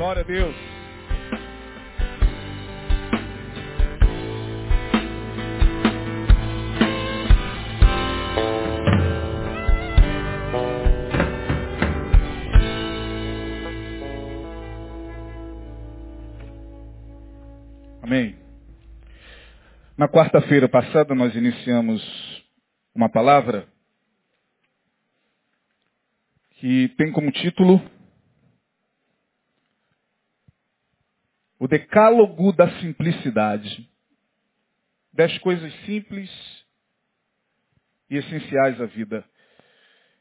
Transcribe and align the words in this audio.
Glória 0.00 0.22
a 0.22 0.24
Deus. 0.24 0.56
Amém. 18.02 18.38
Na 19.98 20.08
quarta-feira 20.08 20.66
passada 20.66 21.14
nós 21.14 21.34
iniciamos 21.34 22.02
uma 22.94 23.10
palavra 23.10 23.68
que 26.52 26.88
tem 26.96 27.12
como 27.12 27.30
título 27.30 27.99
O 31.60 31.68
Decálogo 31.68 32.54
da 32.54 32.70
Simplicidade. 32.80 33.86
Dez 35.12 35.36
coisas 35.40 35.70
simples 35.84 36.30
e 38.08 38.16
essenciais 38.16 38.80
à 38.80 38.86
vida. 38.86 39.22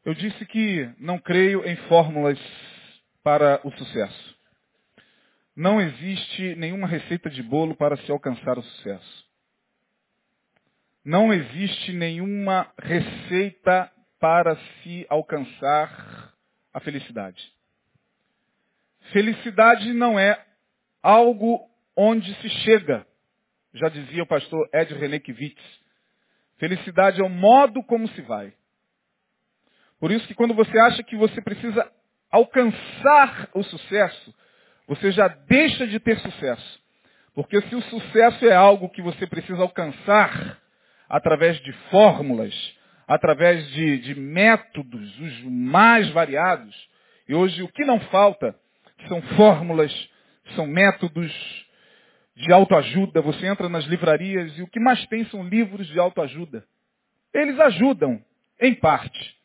Eu 0.03 0.13
disse 0.13 0.45
que 0.47 0.93
não 0.99 1.17
creio 1.17 1.65
em 1.65 1.77
fórmulas 1.87 2.37
para 3.23 3.65
o 3.65 3.71
sucesso. 3.71 4.37
Não 5.55 5.79
existe 5.79 6.55
nenhuma 6.55 6.87
receita 6.87 7.29
de 7.29 7.41
bolo 7.41 7.73
para 7.73 7.95
se 7.95 8.11
alcançar 8.11 8.59
o 8.59 8.63
sucesso. 8.63 9.25
Não 11.05 11.33
existe 11.33 11.93
nenhuma 11.93 12.69
receita 12.77 13.89
para 14.19 14.57
se 14.83 15.05
alcançar 15.07 16.33
a 16.73 16.81
felicidade. 16.81 17.41
Felicidade 19.13 19.93
não 19.93 20.19
é 20.19 20.48
algo 21.01 21.61
onde 21.95 22.33
se 22.35 22.49
chega, 22.49 23.05
já 23.73 23.89
dizia 23.89 24.23
o 24.23 24.27
pastor 24.27 24.69
Ed 24.73 24.93
Renekiewicz. 24.93 25.61
Felicidade 26.57 27.21
é 27.21 27.23
o 27.23 27.29
modo 27.29 27.83
como 27.83 28.07
se 28.09 28.21
vai. 28.21 28.53
Por 29.99 30.11
isso 30.11 30.27
que 30.27 30.33
quando 30.33 30.53
você 30.53 30.77
acha 30.79 31.03
que 31.03 31.15
você 31.15 31.41
precisa 31.41 31.89
alcançar 32.31 33.49
o 33.53 33.63
sucesso, 33.63 34.33
você 34.87 35.11
já 35.11 35.27
deixa 35.27 35.85
de 35.87 35.99
ter 35.99 36.17
sucesso. 36.19 36.79
Porque 37.33 37.61
se 37.61 37.75
o 37.75 37.81
sucesso 37.83 38.45
é 38.45 38.55
algo 38.55 38.89
que 38.89 39.01
você 39.01 39.27
precisa 39.27 39.61
alcançar 39.61 40.59
através 41.07 41.59
de 41.61 41.71
fórmulas, 41.89 42.53
através 43.07 43.67
de, 43.71 43.99
de 43.99 44.15
métodos, 44.15 45.19
os 45.19 45.43
mais 45.43 46.09
variados, 46.09 46.75
e 47.27 47.33
hoje 47.33 47.61
o 47.63 47.67
que 47.67 47.85
não 47.85 47.99
falta 48.01 48.55
são 49.07 49.21
fórmulas, 49.35 49.91
são 50.55 50.67
métodos 50.67 51.31
de 52.35 52.51
autoajuda. 52.51 53.21
Você 53.21 53.45
entra 53.45 53.67
nas 53.69 53.85
livrarias 53.85 54.57
e 54.57 54.61
o 54.61 54.67
que 54.67 54.79
mais 54.79 55.05
tem 55.07 55.25
são 55.25 55.47
livros 55.47 55.87
de 55.87 55.99
autoajuda. 55.99 56.65
Eles 57.33 57.59
ajudam, 57.59 58.23
em 58.59 58.73
parte. 58.75 59.37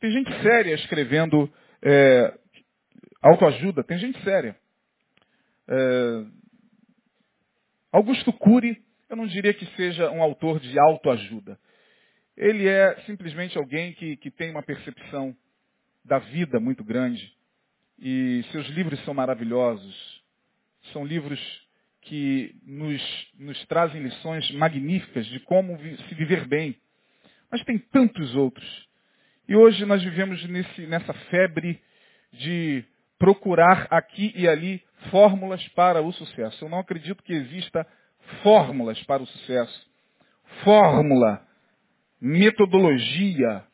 Tem 0.00 0.10
gente 0.10 0.30
séria 0.42 0.74
escrevendo 0.74 1.52
é, 1.82 2.34
autoajuda, 3.22 3.82
tem 3.82 3.98
gente 3.98 4.22
séria. 4.22 4.56
É, 5.68 6.24
Augusto 7.92 8.32
Cury, 8.32 8.82
eu 9.08 9.16
não 9.16 9.26
diria 9.26 9.54
que 9.54 9.66
seja 9.76 10.10
um 10.10 10.22
autor 10.22 10.60
de 10.60 10.78
autoajuda. 10.78 11.58
Ele 12.36 12.68
é 12.68 13.00
simplesmente 13.06 13.56
alguém 13.56 13.94
que, 13.94 14.16
que 14.18 14.30
tem 14.30 14.50
uma 14.50 14.62
percepção 14.62 15.34
da 16.04 16.18
vida 16.18 16.60
muito 16.60 16.84
grande. 16.84 17.32
E 17.98 18.44
seus 18.52 18.66
livros 18.68 19.02
são 19.04 19.14
maravilhosos. 19.14 20.15
São 20.92 21.04
livros 21.04 21.40
que 22.02 22.54
nos, 22.64 23.02
nos 23.38 23.66
trazem 23.66 24.02
lições 24.02 24.50
magníficas 24.52 25.26
de 25.26 25.40
como 25.40 25.76
se 25.78 26.14
viver 26.14 26.46
bem. 26.46 26.76
Mas 27.50 27.64
tem 27.64 27.78
tantos 27.78 28.34
outros. 28.34 28.86
E 29.48 29.54
hoje 29.54 29.84
nós 29.84 30.02
vivemos 30.02 30.42
nesse, 30.48 30.86
nessa 30.86 31.12
febre 31.30 31.80
de 32.32 32.84
procurar 33.18 33.86
aqui 33.90 34.32
e 34.36 34.48
ali 34.48 34.82
fórmulas 35.10 35.66
para 35.68 36.02
o 36.02 36.12
sucesso. 36.12 36.64
Eu 36.64 36.68
não 36.68 36.80
acredito 36.80 37.22
que 37.22 37.32
exista 37.32 37.86
fórmulas 38.42 39.02
para 39.04 39.22
o 39.22 39.26
sucesso. 39.26 39.86
Fórmula, 40.64 41.46
metodologia, 42.20 43.64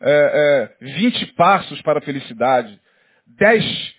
é, 0.00 0.70
é, 0.80 0.84
20 0.84 1.26
passos 1.34 1.80
para 1.82 1.98
a 1.98 2.02
felicidade, 2.02 2.80
10 3.26 3.94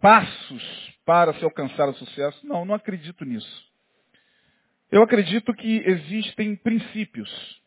passos 0.00 0.90
para 1.10 1.34
se 1.34 1.42
alcançar 1.42 1.88
o 1.88 1.94
sucesso. 1.94 2.46
Não, 2.46 2.64
não 2.64 2.72
acredito 2.72 3.24
nisso. 3.24 3.68
Eu 4.92 5.02
acredito 5.02 5.52
que 5.52 5.82
existem 5.84 6.54
princípios. 6.54 7.60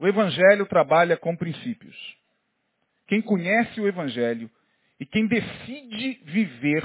O 0.00 0.08
Evangelho 0.08 0.66
trabalha 0.66 1.16
com 1.16 1.36
princípios. 1.36 1.96
Quem 3.06 3.22
conhece 3.22 3.80
o 3.80 3.86
Evangelho 3.86 4.50
e 4.98 5.06
quem 5.06 5.28
decide 5.28 6.20
viver 6.24 6.82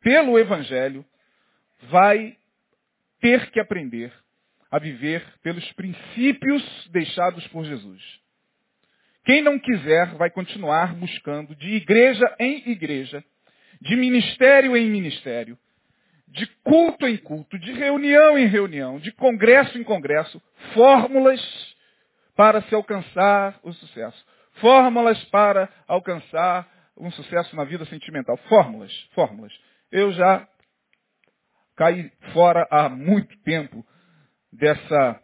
pelo 0.00 0.38
Evangelho 0.38 1.04
vai 1.90 2.36
ter 3.20 3.50
que 3.50 3.58
aprender 3.58 4.12
a 4.70 4.78
viver 4.78 5.26
pelos 5.42 5.72
princípios 5.72 6.88
deixados 6.92 7.44
por 7.48 7.64
Jesus. 7.64 8.00
Quem 9.24 9.42
não 9.42 9.58
quiser 9.58 10.14
vai 10.14 10.30
continuar 10.30 10.94
buscando 10.94 11.56
de 11.56 11.68
igreja 11.70 12.24
em 12.38 12.70
igreja, 12.70 13.24
de 13.84 13.96
ministério 13.96 14.74
em 14.76 14.90
ministério, 14.90 15.58
de 16.26 16.46
culto 16.64 17.06
em 17.06 17.18
culto, 17.18 17.58
de 17.58 17.70
reunião 17.72 18.38
em 18.38 18.46
reunião, 18.46 18.98
de 18.98 19.12
congresso 19.12 19.76
em 19.78 19.84
congresso, 19.84 20.40
fórmulas 20.72 21.40
para 22.34 22.62
se 22.62 22.74
alcançar 22.74 23.60
o 23.62 23.72
sucesso. 23.74 24.24
Fórmulas 24.54 25.22
para 25.26 25.68
alcançar 25.86 26.66
um 26.96 27.10
sucesso 27.10 27.54
na 27.54 27.64
vida 27.64 27.84
sentimental. 27.84 28.38
Fórmulas, 28.48 28.90
fórmulas. 29.14 29.52
Eu 29.92 30.12
já 30.12 30.48
caí 31.76 32.10
fora 32.32 32.66
há 32.70 32.88
muito 32.88 33.36
tempo 33.42 33.84
dessa, 34.50 35.20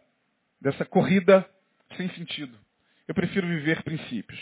dessa 0.60 0.84
corrida 0.84 1.48
sem 1.97 2.10
sentido. 2.10 2.59
Eu 3.09 3.15
prefiro 3.15 3.47
viver 3.47 3.82
princípios. 3.82 4.38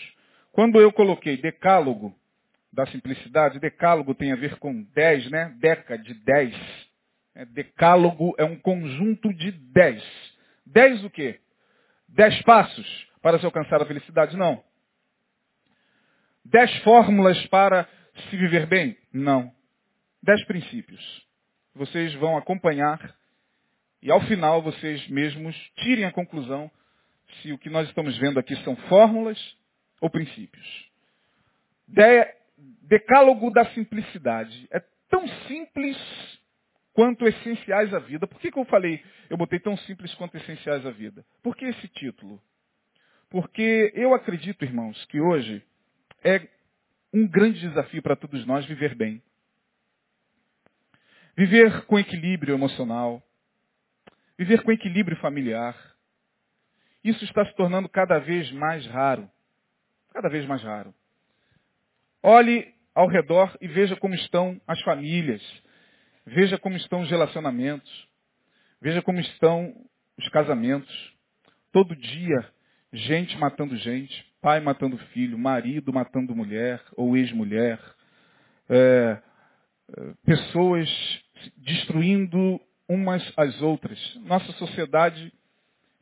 Quando 0.50 0.80
eu 0.80 0.92
coloquei 0.92 1.36
decálogo 1.36 2.17
da 2.72 2.86
simplicidade, 2.86 3.58
decálogo 3.58 4.14
tem 4.14 4.32
a 4.32 4.36
ver 4.36 4.58
com 4.58 4.82
dez, 4.94 5.28
né? 5.30 5.54
Deca, 5.58 5.98
de 5.98 6.14
dez. 6.14 6.54
É, 7.34 7.44
decálogo 7.44 8.34
é 8.38 8.44
um 8.44 8.56
conjunto 8.56 9.32
de 9.32 9.52
dez. 9.52 10.02
Dez 10.66 11.02
o 11.04 11.10
quê? 11.10 11.40
Dez 12.08 12.40
passos 12.42 13.08
para 13.22 13.38
se 13.38 13.44
alcançar 13.44 13.80
a 13.82 13.86
felicidade? 13.86 14.36
Não. 14.36 14.62
Dez 16.44 16.74
fórmulas 16.78 17.46
para 17.46 17.88
se 18.28 18.36
viver 18.36 18.66
bem? 18.66 18.96
Não. 19.12 19.52
Dez 20.22 20.44
princípios. 20.44 21.26
Vocês 21.74 22.14
vão 22.14 22.36
acompanhar 22.36 23.14
e 24.02 24.10
ao 24.10 24.20
final 24.22 24.62
vocês 24.62 25.06
mesmos 25.08 25.56
tirem 25.76 26.04
a 26.04 26.12
conclusão 26.12 26.70
se 27.42 27.52
o 27.52 27.58
que 27.58 27.68
nós 27.68 27.88
estamos 27.88 28.16
vendo 28.18 28.38
aqui 28.38 28.56
são 28.64 28.76
fórmulas 28.88 29.38
ou 30.00 30.08
princípios. 30.08 30.88
De, 31.86 32.24
decálogo 32.82 33.50
da 33.50 33.64
simplicidade. 33.72 34.66
É 34.70 34.80
tão 35.08 35.26
simples 35.46 35.96
quanto 36.92 37.26
essenciais 37.26 37.94
à 37.94 37.98
vida. 37.98 38.26
Por 38.26 38.41
que, 38.41 38.50
que 38.50 38.58
eu 38.58 38.64
falei, 38.64 39.02
eu 39.30 39.36
botei 39.36 39.60
tão 39.60 39.76
simples 39.78 40.12
quanto 40.14 40.36
essenciais 40.36 40.84
à 40.84 40.91
vida? 40.91 41.24
Por 41.42 41.56
que 41.56 41.64
esse 41.64 41.88
título? 41.88 42.42
Porque 43.30 43.92
eu 43.94 44.14
acredito, 44.14 44.64
irmãos, 44.64 45.04
que 45.06 45.20
hoje 45.20 45.62
é 46.24 46.48
um 47.12 47.26
grande 47.26 47.60
desafio 47.60 48.02
para 48.02 48.16
todos 48.16 48.44
nós 48.47 48.66
viver 48.66 48.94
bem. 48.94 49.22
Viver 51.36 51.84
com 51.86 51.98
equilíbrio 51.98 52.54
emocional. 52.54 53.22
Viver 54.36 54.62
com 54.62 54.72
equilíbrio 54.72 55.16
familiar. 55.18 55.77
Isso 57.04 57.24
está 57.24 57.44
se 57.47 57.54
tornando 57.54 57.88
cada 57.88 58.18
vez 58.18 58.50
mais 58.53 58.84
raro. 58.86 59.30
Cada 60.12 60.28
vez 60.28 60.44
mais 60.47 60.62
raro. 60.62 60.92
Olhe 62.22 62.74
ao 62.94 63.06
redor 63.06 63.56
e 63.60 63.68
veja 63.68 63.97
como 63.97 64.15
estão 64.15 64.60
as 64.66 64.80
famílias. 64.82 65.42
Veja 66.26 66.59
como 66.59 66.76
estão 66.76 67.03
os 67.03 67.10
relacionamentos. 67.10 68.09
Veja 68.80 69.00
como 69.03 69.20
estão 69.20 69.74
os 70.16 70.28
casamentos. 70.28 71.16
Todo 71.72 71.94
dia, 71.94 72.48
gente 72.92 73.36
matando 73.38 73.76
gente, 73.76 74.26
pai 74.41 74.60
matando 74.60 74.98
filho, 75.12 75.38
marido 75.38 75.92
matando 75.92 76.34
mulher 76.34 76.82
ou 76.97 77.16
ex-mulher, 77.16 77.78
é, 78.68 79.22
pessoas 80.24 80.88
destruindo 81.56 82.60
umas 82.88 83.22
às 83.36 83.60
outras. 83.62 83.98
Nossa 84.22 84.53
sociedade 84.53 85.32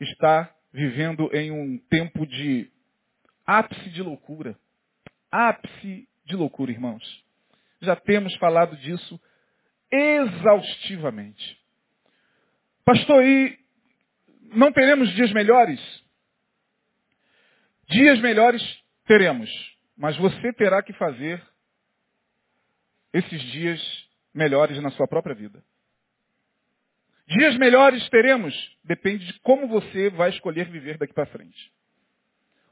está 0.00 0.54
vivendo 0.72 1.30
em 1.32 1.50
um 1.50 1.78
tempo 1.90 2.26
de 2.26 2.70
ápice 3.46 3.90
de 3.90 4.02
loucura. 4.02 4.56
Ápice 5.30 6.08
de 6.24 6.36
loucura, 6.36 6.70
irmãos. 6.70 7.24
já 7.80 7.94
temos 7.94 8.34
falado 8.36 8.76
disso 8.78 9.20
exaustivamente. 9.90 11.60
Pastor, 12.84 13.24
e 13.24 13.58
não 14.54 14.72
teremos 14.72 15.12
dias 15.14 15.32
melhores? 15.32 15.80
Dias 17.88 18.20
melhores 18.20 18.62
teremos, 19.06 19.50
mas 19.96 20.16
você 20.16 20.52
terá 20.52 20.82
que 20.82 20.92
fazer 20.92 21.42
esses 23.12 23.40
dias 23.52 24.08
melhores 24.34 24.80
na 24.82 24.90
sua 24.90 25.06
própria 25.06 25.34
vida. 25.34 25.64
Dias 27.26 27.56
melhores 27.56 28.08
teremos, 28.08 28.54
depende 28.84 29.26
de 29.26 29.40
como 29.40 29.66
você 29.66 30.10
vai 30.10 30.30
escolher 30.30 30.68
viver 30.70 30.96
daqui 30.98 31.12
para 31.12 31.26
frente. 31.26 31.72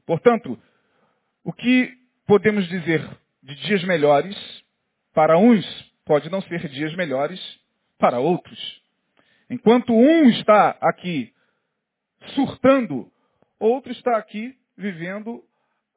Portanto, 0.05 0.61
o 1.43 1.51
que 1.51 2.04
podemos 2.25 2.67
dizer 2.67 3.07
de 3.41 3.55
dias 3.55 3.83
melhores, 3.83 4.35
para 5.13 5.37
uns 5.37 5.65
pode 6.05 6.29
não 6.29 6.41
ser 6.41 6.67
dias 6.69 6.95
melhores 6.95 7.39
para 7.97 8.19
outros. 8.19 8.83
Enquanto 9.49 9.93
um 9.93 10.29
está 10.29 10.77
aqui 10.81 11.33
surtando, 12.33 13.11
outro 13.59 13.91
está 13.91 14.17
aqui 14.17 14.57
vivendo 14.77 15.43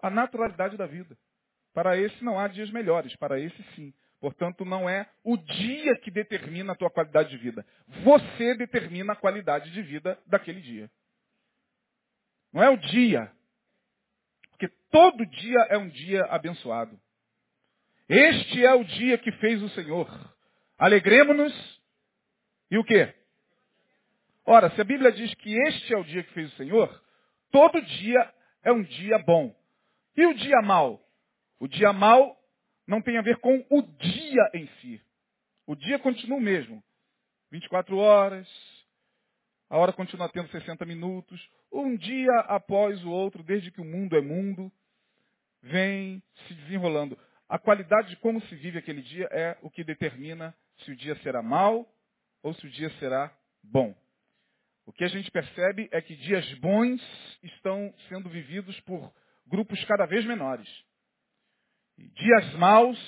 a 0.03 0.11
naturalidade 0.11 0.77
da 0.77 0.87
vida. 0.87 1.17
Para 1.73 1.97
esse 1.97 2.25
não 2.25 2.39
há 2.39 2.49
dias 2.49 2.71
melhores, 2.71 3.15
para 3.17 3.41
esse 3.41 3.63
sim. 3.75 3.93
Portanto, 4.21 4.65
não 4.65 4.89
é 4.89 5.09
o 5.23 5.37
dia 5.37 5.97
que 5.99 6.11
determina 6.11 6.73
a 6.73 6.77
tua 6.77 6.91
qualidade 6.91 7.31
de 7.31 7.37
vida. 7.37 7.65
Você 8.03 8.55
determina 8.57 9.13
a 9.13 9.17
qualidade 9.17 9.71
de 9.71 9.81
vida 9.81 10.19
daquele 10.27 10.61
dia. 10.61 10.91
Não 12.53 12.63
é 12.63 12.69
o 12.69 12.77
dia. 12.77 13.31
Porque 14.59 14.75
todo 14.91 15.25
dia 15.25 15.59
é 15.71 15.79
um 15.79 15.89
dia 15.89 16.25
abençoado. 16.25 16.99
Este 18.09 18.65
é 18.65 18.75
o 18.75 18.83
dia 18.83 19.17
que 19.17 19.31
fez 19.33 19.63
o 19.63 19.69
Senhor. 19.69 20.09
Alegremos-nos 20.77 21.81
e 22.69 22.77
o 22.77 22.83
quê? 22.83 23.15
Ora, 24.45 24.69
se 24.71 24.81
a 24.81 24.85
Bíblia 24.85 25.13
diz 25.13 25.33
que 25.35 25.55
este 25.69 25.95
é 25.95 25.97
o 25.97 26.03
dia 26.03 26.25
que 26.25 26.33
fez 26.33 26.53
o 26.53 26.57
Senhor, 26.57 27.05
todo 27.53 27.81
dia 27.81 28.35
é 28.65 28.73
um 28.73 28.83
dia 28.83 29.19
bom. 29.21 29.55
E 30.17 30.27
o 30.27 30.35
dia 30.35 30.61
mau? 30.61 31.01
O 31.61 31.69
dia 31.69 31.93
mau 31.93 32.37
não 32.85 33.01
tem 33.01 33.17
a 33.17 33.23
ver 33.23 33.37
com 33.37 33.65
o 33.71 33.83
dia 33.83 34.51
em 34.55 34.67
si. 34.81 35.01
O 35.67 35.77
dia 35.77 36.01
continua 36.01 36.39
o 36.39 36.43
mesmo. 36.43 36.83
24 37.53 37.97
horas, 37.97 38.49
a 39.71 39.77
hora 39.77 39.93
continua 39.93 40.29
tendo 40.31 40.49
60 40.51 40.85
minutos. 40.87 41.41
Um 41.73 41.97
dia 41.97 42.33
após 42.47 43.03
o 43.05 43.11
outro, 43.11 43.43
desde 43.43 43.71
que 43.71 43.81
o 43.81 43.85
mundo 43.85 44.17
é 44.17 44.21
mundo, 44.21 44.73
vem 45.63 46.23
se 46.47 46.55
desenrolando. 46.55 47.19
A 47.49 47.59
qualidade 47.59 48.09
de 48.11 48.17
como 48.17 48.41
se 48.43 48.55
vive 48.57 48.79
aquele 48.79 49.03
dia 49.03 49.29
é 49.31 49.59
o 49.63 49.71
que 49.71 49.85
determina 49.85 50.55
se 50.85 50.93
o 50.93 50.97
dia 50.97 51.17
será 51.17 51.43
mau 51.43 51.87
ou 52.43 52.55
se 52.55 52.67
o 52.67 52.71
dia 52.71 52.91
será 52.99 53.35
bom. 53.63 53.95
O 54.87 54.93
que 54.93 55.05
a 55.05 55.09
gente 55.09 55.31
percebe 55.31 55.89
é 55.93 56.01
que 56.01 56.17
dias 56.17 56.51
bons 56.61 57.03
estão 57.43 57.93
sendo 58.09 58.29
vividos 58.31 58.79
por 58.81 59.13
grupos 59.47 59.83
cada 59.85 60.07
vez 60.07 60.25
menores. 60.25 60.69
Dias 61.99 62.55
maus 62.55 62.99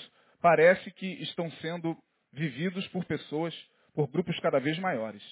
parece 0.42 0.90
que 0.90 1.06
estão 1.22 1.50
sendo 1.52 1.96
vividos 2.32 2.86
por 2.88 3.04
pessoas, 3.06 3.54
por 3.94 4.08
grupos 4.08 4.38
cada 4.40 4.58
vez 4.58 4.78
maiores. 4.78 5.22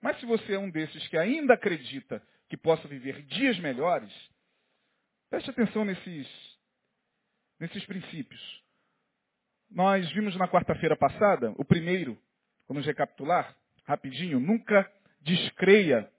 Mas 0.00 0.18
se 0.18 0.26
você 0.26 0.54
é 0.54 0.58
um 0.58 0.70
desses 0.70 1.06
que 1.08 1.16
ainda 1.16 1.54
acredita 1.54 2.22
que 2.48 2.56
possa 2.56 2.88
viver 2.88 3.22
dias 3.22 3.58
melhores, 3.58 4.10
preste 5.28 5.50
atenção 5.50 5.84
nesses, 5.84 6.28
nesses 7.58 7.84
princípios. 7.86 8.62
Nós 9.70 10.10
vimos 10.12 10.34
na 10.36 10.48
quarta-feira 10.48 10.96
passada, 10.96 11.54
o 11.56 11.64
primeiro, 11.64 12.18
vamos 12.66 12.84
recapitular 12.84 13.56
rapidinho, 13.84 14.40
nunca 14.40 14.90
descreia 15.20 16.10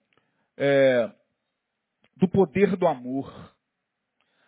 é, 0.57 1.11
do 2.15 2.27
poder 2.27 2.75
do 2.75 2.87
amor, 2.87 3.55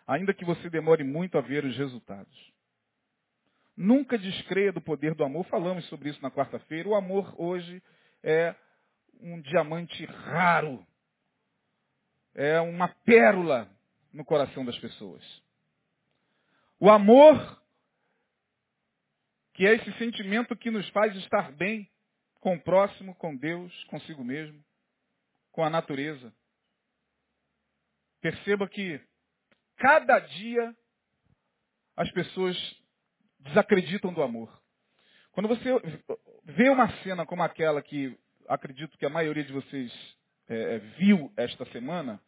ainda 0.06 0.32
que 0.34 0.44
você 0.44 0.70
demore 0.70 1.02
muito 1.02 1.36
a 1.36 1.40
ver 1.40 1.64
os 1.64 1.76
resultados. 1.76 2.52
Nunca 3.76 4.16
descreia 4.16 4.72
do 4.72 4.80
poder 4.80 5.14
do 5.14 5.24
amor, 5.24 5.44
falamos 5.46 5.84
sobre 5.88 6.08
isso 6.10 6.22
na 6.22 6.30
quarta-feira. 6.30 6.88
O 6.88 6.94
amor 6.94 7.34
hoje 7.36 7.82
é 8.22 8.54
um 9.20 9.40
diamante 9.40 10.04
raro, 10.04 10.86
é 12.34 12.60
uma 12.60 12.88
pérola 12.88 13.70
no 14.12 14.24
coração 14.24 14.64
das 14.64 14.78
pessoas. 14.78 15.22
O 16.78 16.90
amor, 16.90 17.62
que 19.54 19.66
é 19.66 19.74
esse 19.74 19.92
sentimento 19.98 20.56
que 20.56 20.70
nos 20.70 20.88
faz 20.90 21.14
estar 21.16 21.52
bem, 21.52 21.90
com 22.40 22.56
o 22.56 22.60
próximo, 22.60 23.14
com 23.14 23.34
Deus, 23.34 23.72
consigo 23.84 24.22
mesmo, 24.22 24.62
com 25.50 25.64
a 25.64 25.70
natureza. 25.70 26.30
Perceba 28.20 28.68
que 28.68 29.00
cada 29.76 30.18
dia 30.18 30.76
as 31.96 32.10
pessoas 32.12 32.56
desacreditam 33.38 34.12
do 34.12 34.22
amor. 34.22 34.62
Quando 35.32 35.48
você 35.48 35.70
vê 36.44 36.68
uma 36.68 36.90
cena 37.02 37.24
como 37.24 37.42
aquela 37.42 37.80
que 37.82 38.18
acredito 38.48 38.96
que 38.98 39.06
a 39.06 39.10
maioria 39.10 39.44
de 39.44 39.52
vocês 39.52 40.16
é, 40.48 40.76
é 40.76 40.78
viu 40.78 41.32
esta 41.36 41.64
semana, 41.66 42.20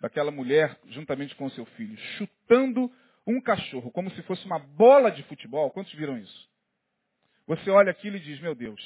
daquela 0.00 0.30
mulher 0.30 0.78
juntamente 0.88 1.34
com 1.36 1.48
seu 1.50 1.64
filho, 1.64 1.96
chutando 2.18 2.92
um 3.26 3.40
cachorro 3.40 3.90
como 3.90 4.10
se 4.10 4.22
fosse 4.22 4.44
uma 4.44 4.58
bola 4.58 5.10
de 5.10 5.22
futebol, 5.24 5.70
quantos 5.70 5.92
viram 5.94 6.18
isso? 6.18 6.48
Você 7.46 7.70
olha 7.70 7.90
aquilo 7.90 8.16
e 8.16 8.20
diz, 8.20 8.40
meu 8.40 8.54
Deus, 8.54 8.80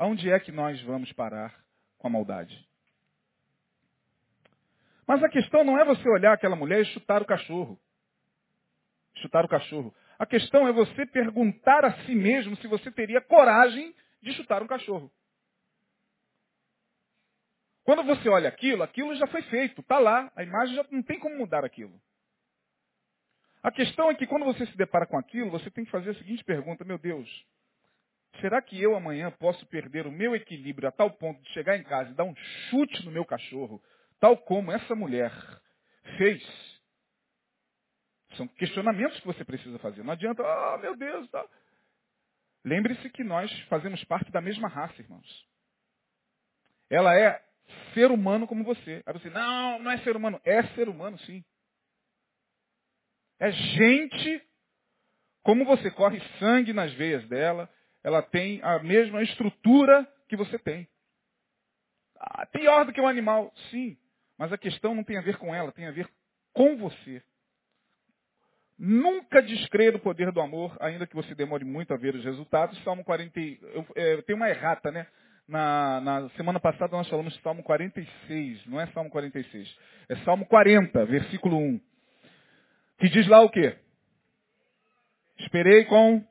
Aonde 0.00 0.32
é 0.32 0.40
que 0.40 0.50
nós 0.50 0.80
vamos 0.80 1.12
parar 1.12 1.54
com 1.98 2.06
a 2.06 2.10
maldade? 2.10 2.66
Mas 5.06 5.22
a 5.22 5.28
questão 5.28 5.62
não 5.62 5.78
é 5.78 5.84
você 5.84 6.08
olhar 6.08 6.32
aquela 6.32 6.56
mulher 6.56 6.80
e 6.80 6.86
chutar 6.86 7.20
o 7.20 7.26
cachorro. 7.26 7.78
Chutar 9.16 9.44
o 9.44 9.48
cachorro. 9.48 9.94
A 10.20 10.26
questão 10.26 10.68
é 10.68 10.72
você 10.72 11.06
perguntar 11.06 11.82
a 11.84 12.04
si 12.04 12.14
mesmo 12.14 12.54
se 12.58 12.66
você 12.66 12.92
teria 12.92 13.22
coragem 13.22 13.94
de 14.20 14.32
chutar 14.34 14.62
um 14.62 14.66
cachorro. 14.66 15.10
Quando 17.82 18.04
você 18.04 18.28
olha 18.28 18.48
aquilo, 18.48 18.82
aquilo 18.82 19.16
já 19.16 19.26
foi 19.26 19.40
feito, 19.42 19.80
está 19.80 19.98
lá, 19.98 20.30
a 20.36 20.42
imagem 20.42 20.76
já 20.76 20.84
não 20.90 21.02
tem 21.02 21.18
como 21.18 21.38
mudar 21.38 21.64
aquilo. 21.64 21.98
A 23.62 23.72
questão 23.72 24.10
é 24.10 24.14
que 24.14 24.26
quando 24.26 24.44
você 24.44 24.66
se 24.66 24.76
depara 24.76 25.06
com 25.06 25.18
aquilo, 25.18 25.50
você 25.50 25.70
tem 25.70 25.86
que 25.86 25.90
fazer 25.90 26.10
a 26.10 26.14
seguinte 26.14 26.44
pergunta, 26.44 26.84
meu 26.84 26.98
Deus, 26.98 27.26
Será 28.38 28.62
que 28.62 28.80
eu 28.80 28.94
amanhã 28.94 29.30
posso 29.30 29.66
perder 29.66 30.06
o 30.06 30.12
meu 30.12 30.34
equilíbrio 30.34 30.88
a 30.88 30.92
tal 30.92 31.10
ponto 31.10 31.42
de 31.42 31.50
chegar 31.50 31.76
em 31.76 31.82
casa 31.82 32.10
e 32.10 32.14
dar 32.14 32.24
um 32.24 32.34
chute 32.36 33.04
no 33.04 33.10
meu 33.10 33.24
cachorro, 33.24 33.82
tal 34.18 34.36
como 34.36 34.70
essa 34.72 34.94
mulher 34.94 35.32
fez? 36.16 36.79
São 38.36 38.46
questionamentos 38.48 39.18
que 39.20 39.26
você 39.26 39.44
precisa 39.44 39.78
fazer. 39.78 40.02
Não 40.02 40.12
adianta, 40.12 40.42
ah, 40.42 40.74
oh, 40.74 40.78
meu 40.78 40.96
Deus. 40.96 41.28
Tá. 41.30 41.44
Lembre-se 42.64 43.10
que 43.10 43.24
nós 43.24 43.50
fazemos 43.62 44.02
parte 44.04 44.30
da 44.30 44.40
mesma 44.40 44.68
raça, 44.68 45.00
irmãos. 45.00 45.48
Ela 46.88 47.18
é 47.18 47.42
ser 47.94 48.10
humano 48.10 48.46
como 48.46 48.64
você. 48.64 49.02
Aí 49.06 49.12
você, 49.12 49.30
não, 49.30 49.78
não 49.80 49.90
é 49.90 49.98
ser 49.98 50.16
humano. 50.16 50.40
É 50.44 50.62
ser 50.74 50.88
humano, 50.88 51.18
sim. 51.20 51.44
É 53.38 53.50
gente 53.50 54.50
como 55.42 55.64
você 55.64 55.90
corre 55.90 56.20
sangue 56.38 56.72
nas 56.72 56.92
veias 56.94 57.26
dela, 57.28 57.68
ela 58.02 58.22
tem 58.22 58.60
a 58.62 58.78
mesma 58.80 59.22
estrutura 59.22 60.06
que 60.28 60.36
você 60.36 60.58
tem. 60.58 60.88
Ah, 62.16 62.46
pior 62.46 62.84
do 62.84 62.92
que 62.92 63.00
um 63.00 63.08
animal, 63.08 63.52
sim. 63.70 63.96
Mas 64.38 64.52
a 64.52 64.58
questão 64.58 64.94
não 64.94 65.04
tem 65.04 65.16
a 65.16 65.22
ver 65.22 65.38
com 65.38 65.54
ela, 65.54 65.72
tem 65.72 65.86
a 65.86 65.90
ver 65.90 66.08
com 66.52 66.76
você. 66.76 67.22
Nunca 68.82 69.42
descreia 69.42 69.92
do 69.92 69.98
poder 69.98 70.32
do 70.32 70.40
amor, 70.40 70.74
ainda 70.80 71.06
que 71.06 71.14
você 71.14 71.34
demore 71.34 71.66
muito 71.66 71.92
a 71.92 71.98
ver 71.98 72.14
os 72.14 72.24
resultados. 72.24 72.82
Salmo 72.82 73.04
40. 73.04 73.38
Eu, 73.38 73.86
é, 73.94 74.22
tem 74.22 74.34
uma 74.34 74.48
errata, 74.48 74.90
né? 74.90 75.06
Na, 75.46 76.00
na, 76.00 76.30
semana 76.30 76.58
passada 76.58 76.96
nós 76.96 77.08
falamos 77.08 77.38
Salmo 77.42 77.62
46, 77.62 78.66
não 78.66 78.80
é 78.80 78.86
Salmo 78.86 79.10
46. 79.10 79.76
É 80.08 80.16
Salmo 80.24 80.46
40, 80.46 81.04
versículo 81.04 81.58
1. 81.58 81.80
Que 82.98 83.10
diz 83.10 83.28
lá 83.28 83.42
o 83.42 83.50
quê? 83.50 83.76
Esperei 85.38 85.84
com 85.84 86.24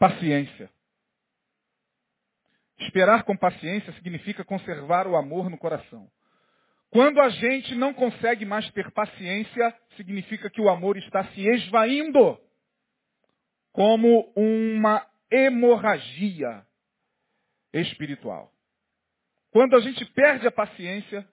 Paciência. 0.00 0.70
Esperar 2.78 3.24
com 3.24 3.36
paciência 3.36 3.92
significa 3.92 4.42
conservar 4.42 5.06
o 5.06 5.14
amor 5.14 5.50
no 5.50 5.58
coração. 5.58 6.10
Quando 6.90 7.20
a 7.20 7.28
gente 7.28 7.74
não 7.76 7.94
consegue 7.94 8.44
mais 8.44 8.68
ter 8.72 8.90
paciência, 8.90 9.76
significa 9.96 10.50
que 10.50 10.60
o 10.60 10.68
amor 10.68 10.96
está 10.96 11.24
se 11.32 11.40
esvaindo 11.48 12.36
como 13.72 14.32
uma 14.34 15.06
hemorragia 15.30 16.66
espiritual. 17.72 18.52
Quando 19.52 19.76
a 19.76 19.80
gente 19.80 20.04
perde 20.06 20.48
a 20.48 20.50
paciência, 20.50 21.26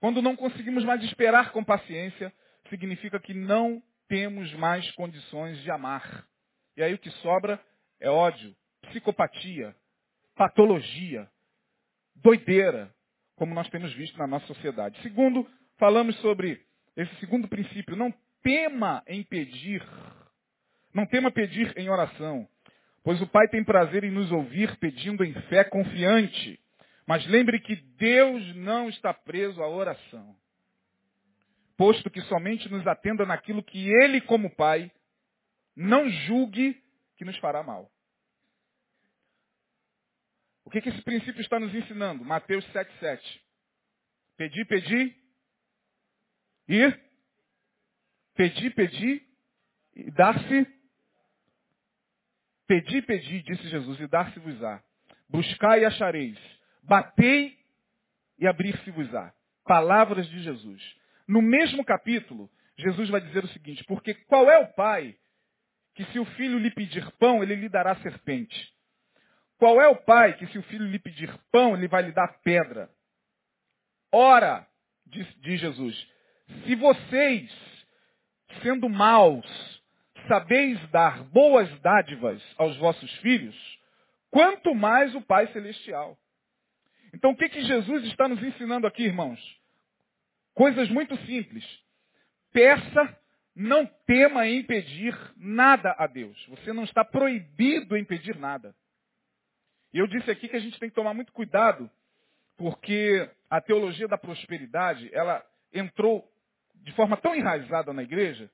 quando 0.00 0.22
não 0.22 0.36
conseguimos 0.36 0.84
mais 0.84 1.02
esperar 1.02 1.50
com 1.50 1.64
paciência, 1.64 2.32
significa 2.68 3.18
que 3.18 3.34
não 3.34 3.82
temos 4.08 4.52
mais 4.54 4.88
condições 4.92 5.60
de 5.62 5.70
amar. 5.72 6.24
E 6.76 6.82
aí 6.82 6.94
o 6.94 6.98
que 6.98 7.10
sobra 7.22 7.60
é 7.98 8.08
ódio, 8.08 8.54
psicopatia, 8.82 9.74
patologia, 10.36 11.28
doideira, 12.14 12.94
como 13.40 13.54
nós 13.54 13.70
temos 13.70 13.90
visto 13.94 14.18
na 14.18 14.26
nossa 14.26 14.46
sociedade. 14.48 15.00
Segundo, 15.00 15.48
falamos 15.78 16.14
sobre 16.20 16.60
esse 16.94 17.14
segundo 17.20 17.48
princípio, 17.48 17.96
não 17.96 18.12
tema 18.42 19.02
em 19.06 19.22
pedir, 19.22 19.82
não 20.92 21.06
tema 21.06 21.30
pedir 21.30 21.72
em 21.78 21.88
oração, 21.88 22.46
pois 23.02 23.18
o 23.22 23.26
Pai 23.26 23.48
tem 23.48 23.64
prazer 23.64 24.04
em 24.04 24.10
nos 24.10 24.30
ouvir 24.30 24.76
pedindo 24.76 25.24
em 25.24 25.32
fé 25.48 25.64
confiante. 25.64 26.60
Mas 27.06 27.26
lembre 27.28 27.58
que 27.60 27.76
Deus 27.96 28.56
não 28.56 28.90
está 28.90 29.14
preso 29.14 29.62
à 29.62 29.68
oração, 29.70 30.36
posto 31.78 32.10
que 32.10 32.20
somente 32.20 32.70
nos 32.70 32.86
atenda 32.86 33.24
naquilo 33.24 33.62
que 33.62 33.88
Ele, 33.88 34.20
como 34.20 34.54
Pai, 34.54 34.92
não 35.74 36.10
julgue 36.10 36.76
que 37.16 37.24
nos 37.24 37.38
fará 37.38 37.62
mal. 37.62 37.90
O 40.64 40.70
que, 40.70 40.80
que 40.80 40.88
esse 40.88 41.02
princípio 41.02 41.40
está 41.40 41.58
nos 41.58 41.74
ensinando? 41.74 42.24
Mateus 42.24 42.64
7,7. 42.72 43.40
Pedi, 44.36 44.64
pedi. 44.64 45.16
E? 46.68 46.94
Pedi, 48.34 48.70
pedi. 48.70 49.22
E 49.94 50.10
dar-se. 50.12 50.66
Pedi, 52.66 53.02
pedi, 53.02 53.42
disse 53.42 53.68
Jesus, 53.68 54.00
e 54.00 54.06
dar-se-vos-á. 54.06 54.82
Buscai 55.28 55.80
e 55.80 55.84
achareis. 55.84 56.38
Batei 56.82 57.58
e 58.38 58.46
abrir-se-vos-á. 58.46 59.34
Palavras 59.64 60.28
de 60.28 60.42
Jesus. 60.42 60.96
No 61.26 61.42
mesmo 61.42 61.84
capítulo, 61.84 62.50
Jesus 62.76 63.08
vai 63.10 63.20
dizer 63.20 63.44
o 63.44 63.48
seguinte, 63.48 63.84
porque 63.84 64.14
qual 64.14 64.50
é 64.50 64.58
o 64.58 64.72
pai 64.74 65.16
que 65.94 66.04
se 66.06 66.18
o 66.18 66.24
filho 66.24 66.58
lhe 66.58 66.70
pedir 66.70 67.08
pão, 67.12 67.42
ele 67.42 67.56
lhe 67.56 67.68
dará 67.68 67.94
serpente? 67.96 68.72
Qual 69.60 69.78
é 69.78 69.86
o 69.88 69.96
pai 69.96 70.32
que 70.38 70.46
se 70.46 70.58
o 70.58 70.62
filho 70.62 70.86
lhe 70.86 70.98
pedir 70.98 71.30
pão, 71.52 71.76
ele 71.76 71.86
vai 71.86 72.00
lhe 72.00 72.12
dar 72.12 72.40
pedra? 72.42 72.88
Ora, 74.10 74.66
diz, 75.04 75.26
diz 75.36 75.60
Jesus, 75.60 76.08
se 76.64 76.74
vocês, 76.74 77.86
sendo 78.62 78.88
maus, 78.88 79.44
sabeis 80.26 80.80
dar 80.88 81.22
boas 81.24 81.68
dádivas 81.80 82.42
aos 82.56 82.74
vossos 82.78 83.12
filhos, 83.18 83.54
quanto 84.30 84.74
mais 84.74 85.14
o 85.14 85.20
Pai 85.20 85.46
Celestial. 85.48 86.16
Então 87.12 87.32
o 87.32 87.36
que, 87.36 87.50
que 87.50 87.60
Jesus 87.60 88.04
está 88.06 88.26
nos 88.26 88.42
ensinando 88.42 88.86
aqui, 88.86 89.02
irmãos? 89.02 89.38
Coisas 90.54 90.88
muito 90.88 91.14
simples. 91.26 91.66
Peça, 92.50 93.14
não 93.54 93.84
tema 94.06 94.48
em 94.48 94.62
pedir 94.62 95.14
nada 95.36 95.94
a 95.98 96.06
Deus. 96.06 96.46
Você 96.46 96.72
não 96.72 96.84
está 96.84 97.04
proibido 97.04 97.94
em 97.94 98.06
pedir 98.06 98.36
nada. 98.36 98.74
E 99.92 99.98
eu 99.98 100.06
disse 100.06 100.30
aqui 100.30 100.48
que 100.48 100.56
a 100.56 100.60
gente 100.60 100.78
tem 100.78 100.88
que 100.88 100.94
tomar 100.94 101.14
muito 101.14 101.32
cuidado, 101.32 101.90
porque 102.56 103.28
a 103.48 103.60
teologia 103.60 104.06
da 104.06 104.18
prosperidade, 104.18 105.10
ela 105.12 105.44
entrou 105.72 106.30
de 106.76 106.92
forma 106.92 107.16
tão 107.16 107.34
enraizada 107.34 107.92
na 107.92 108.02
igreja, 108.02 108.50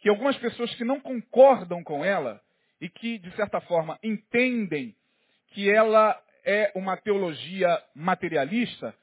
que 0.00 0.08
algumas 0.08 0.36
pessoas 0.38 0.74
que 0.74 0.84
não 0.84 1.00
concordam 1.00 1.82
com 1.82 2.04
ela 2.04 2.40
e 2.80 2.88
que, 2.88 3.18
de 3.18 3.30
certa 3.32 3.60
forma, 3.60 3.98
entendem 4.02 4.94
que 5.48 5.70
ela 5.70 6.20
é 6.44 6.72
uma 6.74 6.96
teologia 6.96 7.82
materialista, 7.94 8.94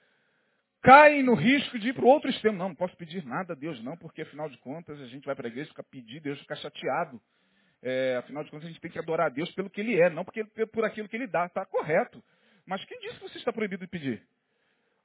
caem 0.81 1.23
no 1.23 1.33
risco 1.33 1.77
de 1.77 1.89
ir 1.89 1.93
para 1.93 2.05
o 2.05 2.07
outro 2.07 2.29
extremo. 2.29 2.57
Não, 2.57 2.69
não 2.69 2.75
posso 2.75 2.95
pedir 2.95 3.25
nada 3.25 3.53
a 3.53 3.55
Deus, 3.55 3.83
não, 3.83 3.97
porque 3.97 4.21
afinal 4.21 4.49
de 4.49 4.57
contas 4.59 4.99
a 5.01 5.07
gente 5.07 5.25
vai 5.25 5.35
para 5.35 5.47
a 5.47 5.49
igreja, 5.49 5.69
fica 5.69 5.83
pedir, 5.83 6.21
Deus 6.21 6.39
fica 6.39 6.55
chateado. 6.55 7.21
É, 7.87 8.15
afinal 8.15 8.43
de 8.43 8.49
contas, 8.49 8.65
a 8.65 8.69
gente 8.69 8.81
tem 8.81 8.89
que 8.89 8.97
adorar 8.97 9.27
a 9.27 9.29
Deus 9.29 9.51
pelo 9.51 9.69
que 9.69 9.79
Ele 9.79 10.01
é, 10.01 10.09
não 10.09 10.25
porque, 10.25 10.43
por 10.73 10.83
aquilo 10.83 11.07
que 11.07 11.15
Ele 11.15 11.27
dá. 11.27 11.45
Está 11.45 11.63
correto. 11.67 12.21
Mas 12.65 12.83
quem 12.85 12.99
disse 12.99 13.19
que 13.19 13.29
você 13.29 13.37
está 13.37 13.53
proibido 13.53 13.85
de 13.85 13.91
pedir? 13.91 14.23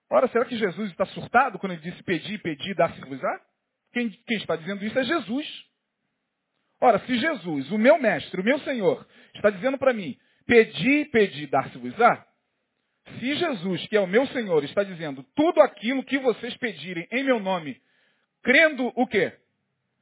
Ora, 0.08 0.26
será 0.28 0.46
que 0.46 0.56
Jesus 0.56 0.90
está 0.90 1.04
surtado 1.04 1.58
quando 1.58 1.72
ele 1.72 1.82
disse 1.82 2.02
pedir, 2.02 2.40
pedir, 2.40 2.74
dar-se-vos-á? 2.74 3.40
Quem, 3.92 4.08
quem 4.26 4.38
está 4.38 4.56
dizendo 4.56 4.82
isso 4.82 4.98
é 4.98 5.04
Jesus. 5.04 5.46
Ora, 6.80 6.98
se 7.00 7.18
Jesus, 7.18 7.70
o 7.70 7.76
meu 7.76 8.00
mestre, 8.00 8.40
o 8.40 8.44
meu 8.44 8.58
Senhor, 8.60 9.06
está 9.34 9.50
dizendo 9.50 9.76
para 9.76 9.92
mim, 9.92 10.18
pedir, 10.46 11.10
pedir, 11.10 11.48
dar-se-vos-á, 11.48 12.26
se 13.18 13.34
Jesus, 13.34 13.86
que 13.88 13.96
é 13.96 14.00
o 14.00 14.06
meu 14.06 14.26
Senhor, 14.28 14.64
está 14.64 14.82
dizendo 14.82 15.22
tudo 15.36 15.60
aquilo 15.60 16.02
que 16.02 16.18
vocês 16.18 16.56
pedirem 16.56 17.06
em 17.12 17.24
meu 17.24 17.38
nome, 17.38 17.78
crendo 18.42 18.90
o 18.96 19.06
quê? 19.06 19.36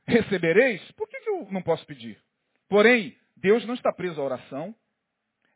Recebereis, 0.07 0.81
por 0.93 1.09
que, 1.09 1.19
que 1.21 1.29
eu 1.29 1.49
não 1.51 1.61
posso 1.61 1.85
pedir? 1.85 2.17
Porém, 2.69 3.17
Deus 3.37 3.65
não 3.67 3.75
está 3.75 3.93
preso 3.93 4.21
à 4.21 4.25
oração. 4.25 4.75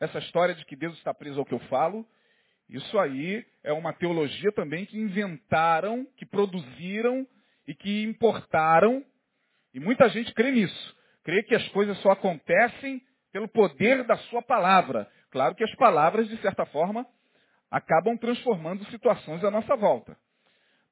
Essa 0.01 0.19
história 0.19 0.55
de 0.55 0.65
que 0.65 0.75
Deus 0.75 0.97
está 0.99 1.15
preso 1.15 1.39
ao 1.39 1.45
que 1.45 1.55
eu 1.55 1.61
falo, 1.69 2.07
isso 2.69 2.99
aí 2.99 3.45
é 3.63 3.73
uma 3.73 3.93
teologia 3.93 4.51
também 4.53 4.87
que 4.87 4.99
inventaram, 4.99 6.07
que 6.17 6.25
produziram 6.25 7.27
e 7.67 7.75
que 7.75 8.03
importaram. 8.03 9.05
E 9.75 9.79
muita 9.79 10.09
gente 10.09 10.33
crê 10.35 10.51
nisso. 10.51 10.97
Crê 11.23 11.43
que 11.43 11.55
as 11.55 11.69
coisas 11.69 11.97
só 11.99 12.11
acontecem 12.11 13.03
pelo 13.31 13.49
poder 13.49 14.05
da 14.05 14.17
sua 14.17 14.43
palavra. 14.43 15.09
Claro 15.31 15.55
que 15.55 15.65
as 15.65 15.75
palavras, 15.77 16.29
de 16.29 16.37
certa 16.39 16.67
forma, 16.67 17.07
acabam 17.71 18.17
transformando 18.19 18.85
situações 18.91 19.43
à 19.45 19.51
nossa 19.51 19.77
volta. 19.77 20.17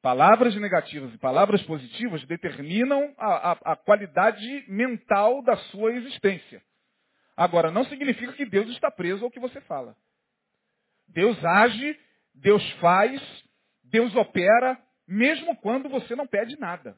Palavras 0.02 0.54
negativas 0.56 1.12
e 1.12 1.18
palavras 1.18 1.62
positivas 1.64 2.24
determinam 2.24 3.14
a, 3.18 3.52
a, 3.52 3.72
a, 3.72 3.76
qualidade 3.76 4.64
mental 4.66 5.42
da 5.42 5.56
sua 5.56 5.92
existência. 5.92 6.62
Agora, 7.36 7.70
não 7.70 7.84
significa 7.84 8.32
que 8.32 8.46
Deus 8.46 8.68
está 8.70 8.90
preso 8.90 9.24
ao 9.24 9.30
que 9.30 9.38
você 9.38 9.60
fala. 9.62 9.94
Deus 11.06 11.42
age, 11.44 11.98
Deus 12.34 12.62
faz, 12.80 13.20
Deus 13.84 14.14
opera, 14.14 14.78
mesmo 15.06 15.54
quando 15.56 15.88
você 15.88 16.16
não 16.16 16.26
pede 16.26 16.58
nada. 16.58 16.96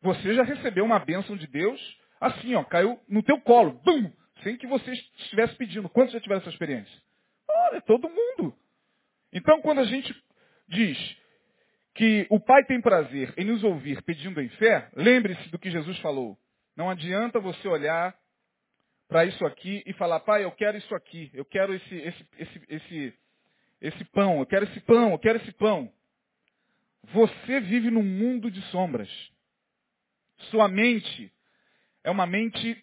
Você 0.00 0.34
já 0.34 0.44
recebeu 0.44 0.84
uma 0.84 0.98
bênção 0.98 1.36
de 1.36 1.46
Deus, 1.46 1.80
assim, 2.18 2.54
ó, 2.54 2.64
caiu 2.64 2.98
no 3.08 3.22
teu 3.22 3.40
colo, 3.42 3.72
bum, 3.84 4.10
sem 4.42 4.56
que 4.56 4.66
você 4.66 4.90
estivesse 4.92 5.54
pedindo. 5.56 5.88
Quantos 5.88 6.14
já 6.14 6.20
tiveram 6.20 6.40
essa 6.40 6.50
experiência? 6.50 7.02
Olha, 7.48 7.80
todo 7.82 8.08
mundo. 8.08 8.56
Então, 9.32 9.60
quando 9.60 9.80
a 9.80 9.84
gente 9.84 10.14
diz, 10.68 11.16
que 11.98 12.28
o 12.30 12.38
Pai 12.38 12.64
tem 12.64 12.80
prazer 12.80 13.34
em 13.36 13.44
nos 13.44 13.64
ouvir 13.64 14.00
pedindo 14.04 14.40
em 14.40 14.48
fé, 14.50 14.88
lembre-se 14.94 15.48
do 15.48 15.58
que 15.58 15.68
Jesus 15.68 15.98
falou. 15.98 16.38
Não 16.76 16.88
adianta 16.88 17.40
você 17.40 17.66
olhar 17.66 18.16
para 19.08 19.24
isso 19.24 19.44
aqui 19.44 19.82
e 19.84 19.92
falar, 19.94 20.20
pai, 20.20 20.44
eu 20.44 20.52
quero 20.52 20.78
isso 20.78 20.94
aqui, 20.94 21.28
eu 21.34 21.44
quero 21.44 21.74
esse, 21.74 21.94
esse, 21.96 22.28
esse, 22.38 22.62
esse, 22.68 23.14
esse 23.80 24.04
pão, 24.12 24.38
eu 24.38 24.46
quero 24.46 24.64
esse 24.66 24.78
pão, 24.82 25.10
eu 25.10 25.18
quero 25.18 25.38
esse 25.38 25.50
pão. 25.50 25.92
Você 27.12 27.60
vive 27.62 27.90
num 27.90 28.04
mundo 28.04 28.48
de 28.48 28.62
sombras. 28.70 29.10
Sua 30.52 30.68
mente 30.68 31.32
é 32.04 32.12
uma 32.12 32.26
mente 32.26 32.80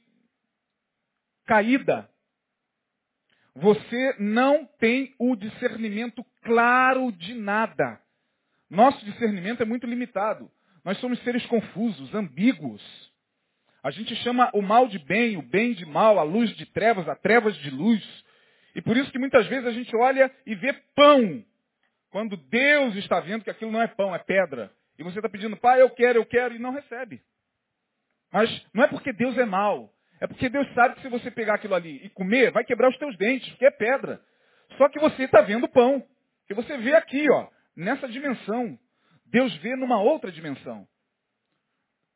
caída. 1.45 2.10
Você 3.55 4.15
não 4.19 4.65
tem 4.77 5.15
o 5.17 5.38
discernimento 5.38 6.22
claro 6.43 7.13
de 7.13 7.34
nada. 7.34 8.03
Nosso 8.75 9.03
discernimento 9.05 9.63
é 9.63 9.65
muito 9.65 9.88
limitado. 9.88 10.51
Nós 10.84 10.98
somos 11.00 11.17
seres 11.24 11.46
confusos, 11.46 12.13
ambíguos. 12.13 12.84
A 13.82 13.89
gente 13.89 14.13
chama 14.17 14.50
o 14.53 14.62
mal 14.62 14.89
de 14.89 15.00
bem, 15.00 15.38
o 15.38 15.41
bem 15.41 15.74
de 15.74 15.86
mal, 15.86 16.20
a 16.20 16.24
luz 16.24 16.50
de 16.58 16.65
trevas, 16.65 17.08
a 17.08 17.15
trevas 17.15 17.55
de 17.60 17.70
luz. 17.70 18.03
E 18.75 18.82
por 18.82 18.98
isso 18.98 19.10
que 19.12 19.17
muitas 19.17 19.48
vezes 19.48 19.65
a 19.65 19.72
gente 19.72 19.96
olha 19.96 20.29
e 20.46 20.53
vê 20.55 20.74
pão, 20.94 21.41
quando 22.10 22.36
Deus 22.36 22.96
está 22.98 23.22
vendo 23.22 23.46
que 23.46 23.50
aquilo 23.50 23.72
não 23.72 23.82
é 23.82 23.88
pão, 23.88 24.13
é 24.13 24.20
pedra. 24.20 24.70
E 25.00 25.03
você 25.03 25.20
está 25.20 25.29
pedindo, 25.29 25.55
pai, 25.55 25.82
eu 25.82 25.89
quero, 25.91 26.20
eu 26.20 26.25
quero, 26.25 26.53
e 26.53 26.60
não 26.60 26.72
recebe. 26.72 27.22
Mas 28.29 28.65
não 28.74 28.84
é 28.84 28.88
porque 28.88 29.13
Deus 29.13 29.38
é 29.38 29.46
mal. 29.46 29.89
É 30.20 30.27
porque 30.27 30.50
Deus 30.50 30.67
sabe 30.74 30.96
que 30.96 31.01
se 31.01 31.08
você 31.08 31.32
pegar 31.32 31.55
aquilo 31.55 31.75
ali 31.75 32.01
e 32.03 32.10
comer, 32.10 32.51
vai 32.51 32.65
quebrar 32.65 32.89
os 32.89 32.98
teus 32.98 33.15
dentes, 33.17 33.48
porque 33.51 33.65
é 33.65 33.72
pedra. 33.72 34.20
Só 34.77 34.89
que 34.89 35.00
você 35.00 35.24
está 35.24 35.39
vendo 35.39 35.65
pão. 35.70 36.05
Que 36.46 36.53
você 36.53 36.77
vê 36.77 36.94
aqui, 36.94 37.25
ó 37.32 37.54
nessa 37.75 38.08
dimensão. 38.08 38.77
Deus 39.25 39.53
vê 39.58 39.75
numa 39.75 40.01
outra 40.01 40.32
dimensão. 40.32 40.88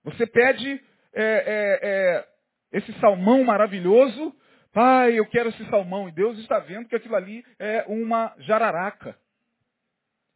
Você 0.04 0.26
pede 0.26 0.82
é, 1.14 1.24
é, 1.24 1.80
é, 1.82 2.28
esse 2.72 2.94
salmão 3.00 3.44
maravilhoso, 3.44 4.36
pai, 4.72 5.20
eu 5.20 5.26
quero 5.26 5.50
esse 5.50 5.70
salmão. 5.70 6.08
E 6.08 6.12
Deus 6.12 6.38
está 6.40 6.60
vendo 6.60 6.88
que 6.88 6.96
aquilo 6.96 7.16
ali 7.16 7.44
é 7.58 7.84
uma 7.88 8.34
jararaca. 8.40 9.18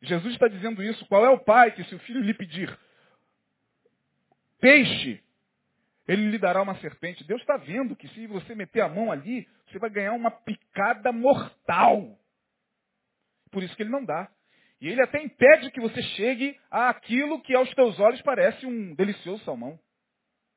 Jesus 0.01 0.34
está 0.34 0.48
dizendo 0.48 0.84
isso. 0.84 1.06
Qual 1.08 1.25
é 1.25 1.30
o 1.30 1.39
pai 1.39 1.72
que 1.72 1.84
se 1.86 1.96
o 1.96 2.00
filho 2.00 2.22
lhe 2.22 2.34
pedir 2.34 2.77
peixe, 4.63 5.22
ele 6.08 6.30
lhe 6.30 6.39
dará 6.39 6.62
uma 6.62 6.80
serpente. 6.80 7.25
Deus 7.25 7.42
está 7.42 7.58
vendo 7.58 7.98
que 7.98 8.08
se 8.08 8.25
você 8.27 8.56
meter 8.56 8.80
a 8.80 8.88
mão 8.88 9.12
ali, 9.12 9.46
você 9.68 9.77
vai 9.77 9.89
ganhar 9.89 10.13
uma 10.13 10.32
picada 10.32 11.12
mortal. 11.12 12.18
Por 13.51 13.62
isso 13.62 13.75
que 13.75 13.84
ele 13.84 13.89
não 13.89 14.06
dá. 14.06 14.32
E 14.84 14.90
ele 14.90 15.02
até 15.02 15.24
impede 15.24 15.72
que 15.72 15.80
você 15.80 16.04
chegue 16.04 16.60
àquilo 16.70 17.42
que 17.42 17.56
aos 17.56 17.74
teus 17.74 17.98
olhos 18.02 18.22
parece 18.22 18.66
um 18.66 18.94
delicioso 18.94 19.42
salmão. 19.46 19.80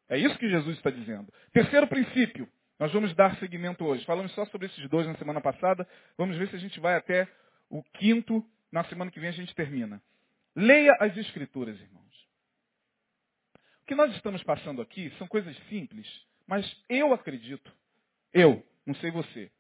É 0.09 0.18
isso 0.18 0.37
que 0.37 0.50
Jesus 0.50 0.76
está 0.76 0.90
dizendo. 0.90 1.33
Terceiro 1.52 1.87
princípio, 1.87 2.49
nós 2.76 2.92
vamos 2.92 3.14
dar 3.14 3.38
seguimento 3.38 3.85
hoje. 3.85 4.04
Falamos 4.04 4.33
só 4.33 4.45
sobre 4.47 4.66
esses 4.66 4.90
dois 4.90 5.06
na 5.06 5.14
semana 5.14 5.40
passada. 5.40 5.87
Vamos 6.18 6.37
ver 6.37 6.49
se 6.49 6.56
a 6.56 6.59
gente 6.59 6.80
vai 6.80 6.97
até 6.97 7.28
o 7.71 7.85
quinto. 7.85 8.45
Na 8.73 8.83
semana 8.87 9.12
que 9.12 9.21
vem 9.21 9.28
a 9.28 9.33
gente 9.33 9.54
termina. 9.54 10.02
Leia 10.56 10.97
as 10.99 11.16
Escrituras, 11.16 11.80
irmãos. 11.80 12.28
O 13.83 13.87
que 13.87 13.95
nós 13.95 14.12
estamos 14.16 14.42
passando 14.42 14.83
aqui 14.83 15.09
são 15.18 15.28
coisas 15.28 15.56
simples, 15.68 16.04
mas 16.49 16.66
eu 16.88 17.14
acredito, 17.14 17.73
eu, 18.35 18.61
não 18.85 18.95
sei 18.97 19.12
você, 19.12 19.52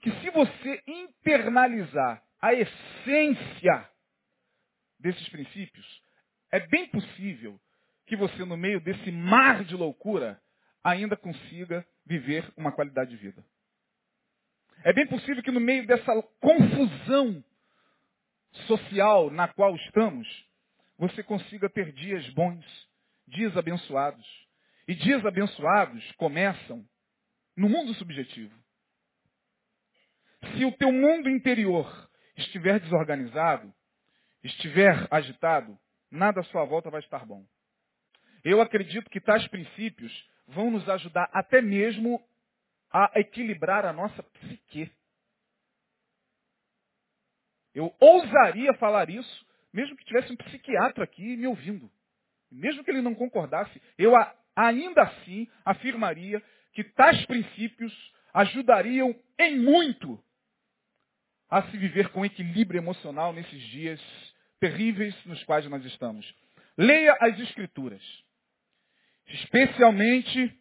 que 0.00 0.10
se 0.10 0.30
você 0.30 0.82
internalizar 0.86 2.22
a 2.40 2.54
essência 2.54 3.90
desses 5.06 5.28
princípios, 5.28 6.02
é 6.50 6.58
bem 6.66 6.88
possível 6.88 7.60
que 8.06 8.16
você, 8.16 8.44
no 8.44 8.56
meio 8.56 8.80
desse 8.80 9.12
mar 9.12 9.64
de 9.64 9.76
loucura, 9.76 10.40
ainda 10.82 11.16
consiga 11.16 11.86
viver 12.04 12.52
uma 12.56 12.72
qualidade 12.72 13.10
de 13.10 13.16
vida. 13.16 13.44
É 14.82 14.92
bem 14.92 15.06
possível 15.06 15.42
que 15.42 15.50
no 15.50 15.60
meio 15.60 15.86
dessa 15.86 16.12
confusão 16.40 17.44
social 18.66 19.30
na 19.30 19.48
qual 19.48 19.74
estamos, 19.76 20.26
você 20.98 21.22
consiga 21.22 21.68
ter 21.68 21.92
dias 21.92 22.28
bons, 22.30 22.64
dias 23.28 23.56
abençoados. 23.56 24.26
E 24.88 24.94
dias 24.94 25.24
abençoados 25.24 26.12
começam 26.12 26.84
no 27.56 27.68
mundo 27.68 27.94
subjetivo. 27.94 28.54
Se 30.56 30.64
o 30.64 30.72
teu 30.72 30.92
mundo 30.92 31.28
interior 31.28 32.08
estiver 32.36 32.78
desorganizado, 32.80 33.72
estiver 34.46 35.06
agitado, 35.10 35.78
nada 36.10 36.40
à 36.40 36.44
sua 36.44 36.64
volta 36.64 36.90
vai 36.90 37.00
estar 37.00 37.24
bom. 37.24 37.44
Eu 38.44 38.60
acredito 38.60 39.10
que 39.10 39.20
tais 39.20 39.46
princípios 39.48 40.12
vão 40.46 40.70
nos 40.70 40.88
ajudar 40.88 41.28
até 41.32 41.60
mesmo 41.60 42.22
a 42.92 43.10
equilibrar 43.16 43.84
a 43.84 43.92
nossa 43.92 44.22
psique. 44.22 44.90
Eu 47.74 47.94
ousaria 48.00 48.72
falar 48.74 49.10
isso, 49.10 49.46
mesmo 49.72 49.96
que 49.96 50.04
tivesse 50.04 50.32
um 50.32 50.36
psiquiatra 50.36 51.04
aqui 51.04 51.36
me 51.36 51.46
ouvindo. 51.46 51.90
Mesmo 52.50 52.84
que 52.84 52.90
ele 52.90 53.02
não 53.02 53.14
concordasse, 53.14 53.82
eu 53.98 54.12
ainda 54.54 55.02
assim 55.02 55.50
afirmaria 55.64 56.42
que 56.72 56.84
tais 56.84 57.26
princípios 57.26 57.92
ajudariam 58.32 59.14
em 59.38 59.58
muito 59.58 60.22
a 61.50 61.62
se 61.64 61.76
viver 61.76 62.10
com 62.10 62.24
equilíbrio 62.24 62.78
emocional 62.78 63.32
nesses 63.32 63.60
dias 63.68 64.00
terríveis 64.60 65.14
nos 65.24 65.42
quais 65.44 65.68
nós 65.68 65.84
estamos. 65.84 66.34
Leia 66.76 67.16
as 67.20 67.38
Escrituras, 67.40 68.02
especialmente 69.26 70.54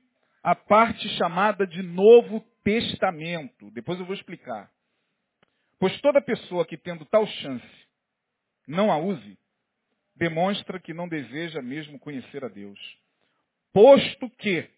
a 0.43 0.55
parte 0.55 1.07
chamada 1.17 1.65
de 1.65 1.81
Novo 1.81 2.41
Testamento. 2.63 3.71
Depois 3.71 3.99
eu 3.99 4.05
vou 4.05 4.15
explicar. 4.15 4.71
Pois 5.79 5.99
toda 6.01 6.21
pessoa 6.21 6.65
que 6.65 6.77
tendo 6.77 7.05
tal 7.05 7.25
chance 7.27 7.85
não 8.67 8.91
a 8.91 8.97
use, 8.97 9.37
demonstra 10.15 10.79
que 10.79 10.93
não 10.93 11.07
deseja 11.07 11.61
mesmo 11.61 11.99
conhecer 11.99 12.43
a 12.43 12.47
Deus. 12.47 12.79
Posto 13.73 14.29
que 14.37 14.69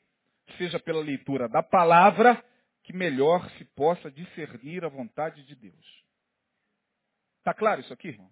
seja 0.58 0.80
pela 0.80 1.02
leitura 1.02 1.48
da 1.48 1.62
palavra 1.62 2.44
que 2.84 2.94
melhor 2.94 3.50
se 3.52 3.66
possa 3.66 4.10
discernir 4.10 4.84
a 4.84 4.90
vontade 4.90 5.44
de 5.44 5.56
Deus. 5.56 6.04
Está 7.40 7.54
claro 7.54 7.82
isso 7.82 7.94
aqui, 7.94 8.08
irmão? 8.08 8.32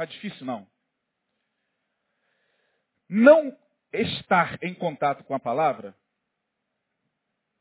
Está 0.00 0.06
difícil, 0.06 0.46
não? 0.46 0.66
Não 3.06 3.54
estar 3.92 4.58
em 4.62 4.72
contato 4.72 5.22
com 5.24 5.34
a 5.34 5.38
palavra 5.38 5.94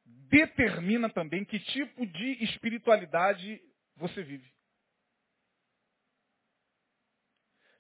determina 0.05 1.09
também 1.09 1.43
que 1.43 1.59
tipo 1.59 2.05
de 2.05 2.43
espiritualidade 2.45 3.61
você 3.97 4.23
vive. 4.23 4.49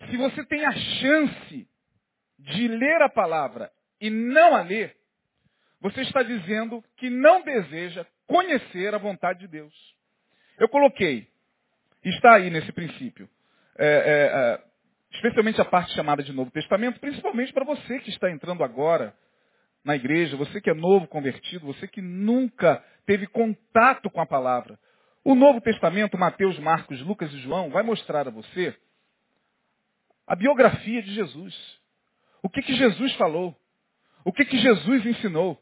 Se 0.09 0.17
você 0.17 0.43
tem 0.45 0.65
a 0.65 0.73
chance 0.73 1.69
de 2.37 2.67
ler 2.67 3.01
a 3.01 3.07
palavra 3.07 3.71
e 4.01 4.09
não 4.09 4.57
a 4.57 4.61
ler, 4.61 4.97
você 5.79 6.01
está 6.01 6.21
dizendo 6.21 6.83
que 6.97 7.09
não 7.09 7.43
deseja 7.43 8.05
conhecer 8.27 8.93
a 8.93 8.97
vontade 8.97 9.39
de 9.39 9.47
Deus. 9.47 9.95
Eu 10.57 10.67
coloquei, 10.67 11.31
está 12.03 12.35
aí 12.35 12.49
nesse 12.49 12.73
princípio, 12.73 13.29
é, 13.77 13.87
é, 13.87 13.91
é, 13.91 14.63
especialmente 15.11 15.59
a 15.61 15.65
parte 15.65 15.93
chamada 15.93 16.23
de 16.23 16.33
Novo 16.33 16.51
Testamento, 16.51 16.99
principalmente 16.99 17.53
para 17.53 17.65
você 17.65 17.99
que 17.99 18.09
está 18.09 18.29
entrando 18.29 18.63
agora 18.63 19.13
na 19.83 19.95
igreja, 19.95 20.37
você 20.37 20.61
que 20.61 20.69
é 20.69 20.73
novo 20.73 21.07
convertido, 21.07 21.65
você 21.65 21.87
que 21.87 22.01
nunca 22.01 22.83
teve 23.05 23.27
contato 23.27 24.09
com 24.09 24.21
a 24.21 24.25
palavra. 24.25 24.77
O 25.23 25.35
Novo 25.35 25.61
Testamento, 25.61 26.17
Mateus, 26.17 26.57
Marcos, 26.59 27.01
Lucas 27.01 27.31
e 27.33 27.39
João, 27.39 27.69
vai 27.69 27.83
mostrar 27.83 28.27
a 28.27 28.31
você 28.31 28.75
a 30.27 30.35
biografia 30.35 31.01
de 31.01 31.13
Jesus. 31.13 31.79
O 32.43 32.49
que, 32.49 32.61
que 32.61 32.75
Jesus 32.75 33.13
falou? 33.15 33.55
O 34.23 34.31
que, 34.31 34.45
que 34.45 34.57
Jesus 34.59 35.05
ensinou? 35.05 35.59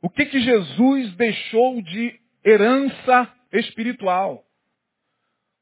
O 0.00 0.08
que, 0.08 0.26
que 0.26 0.40
Jesus 0.40 1.12
deixou 1.16 1.82
de 1.82 2.20
herança 2.44 3.32
espiritual? 3.52 4.45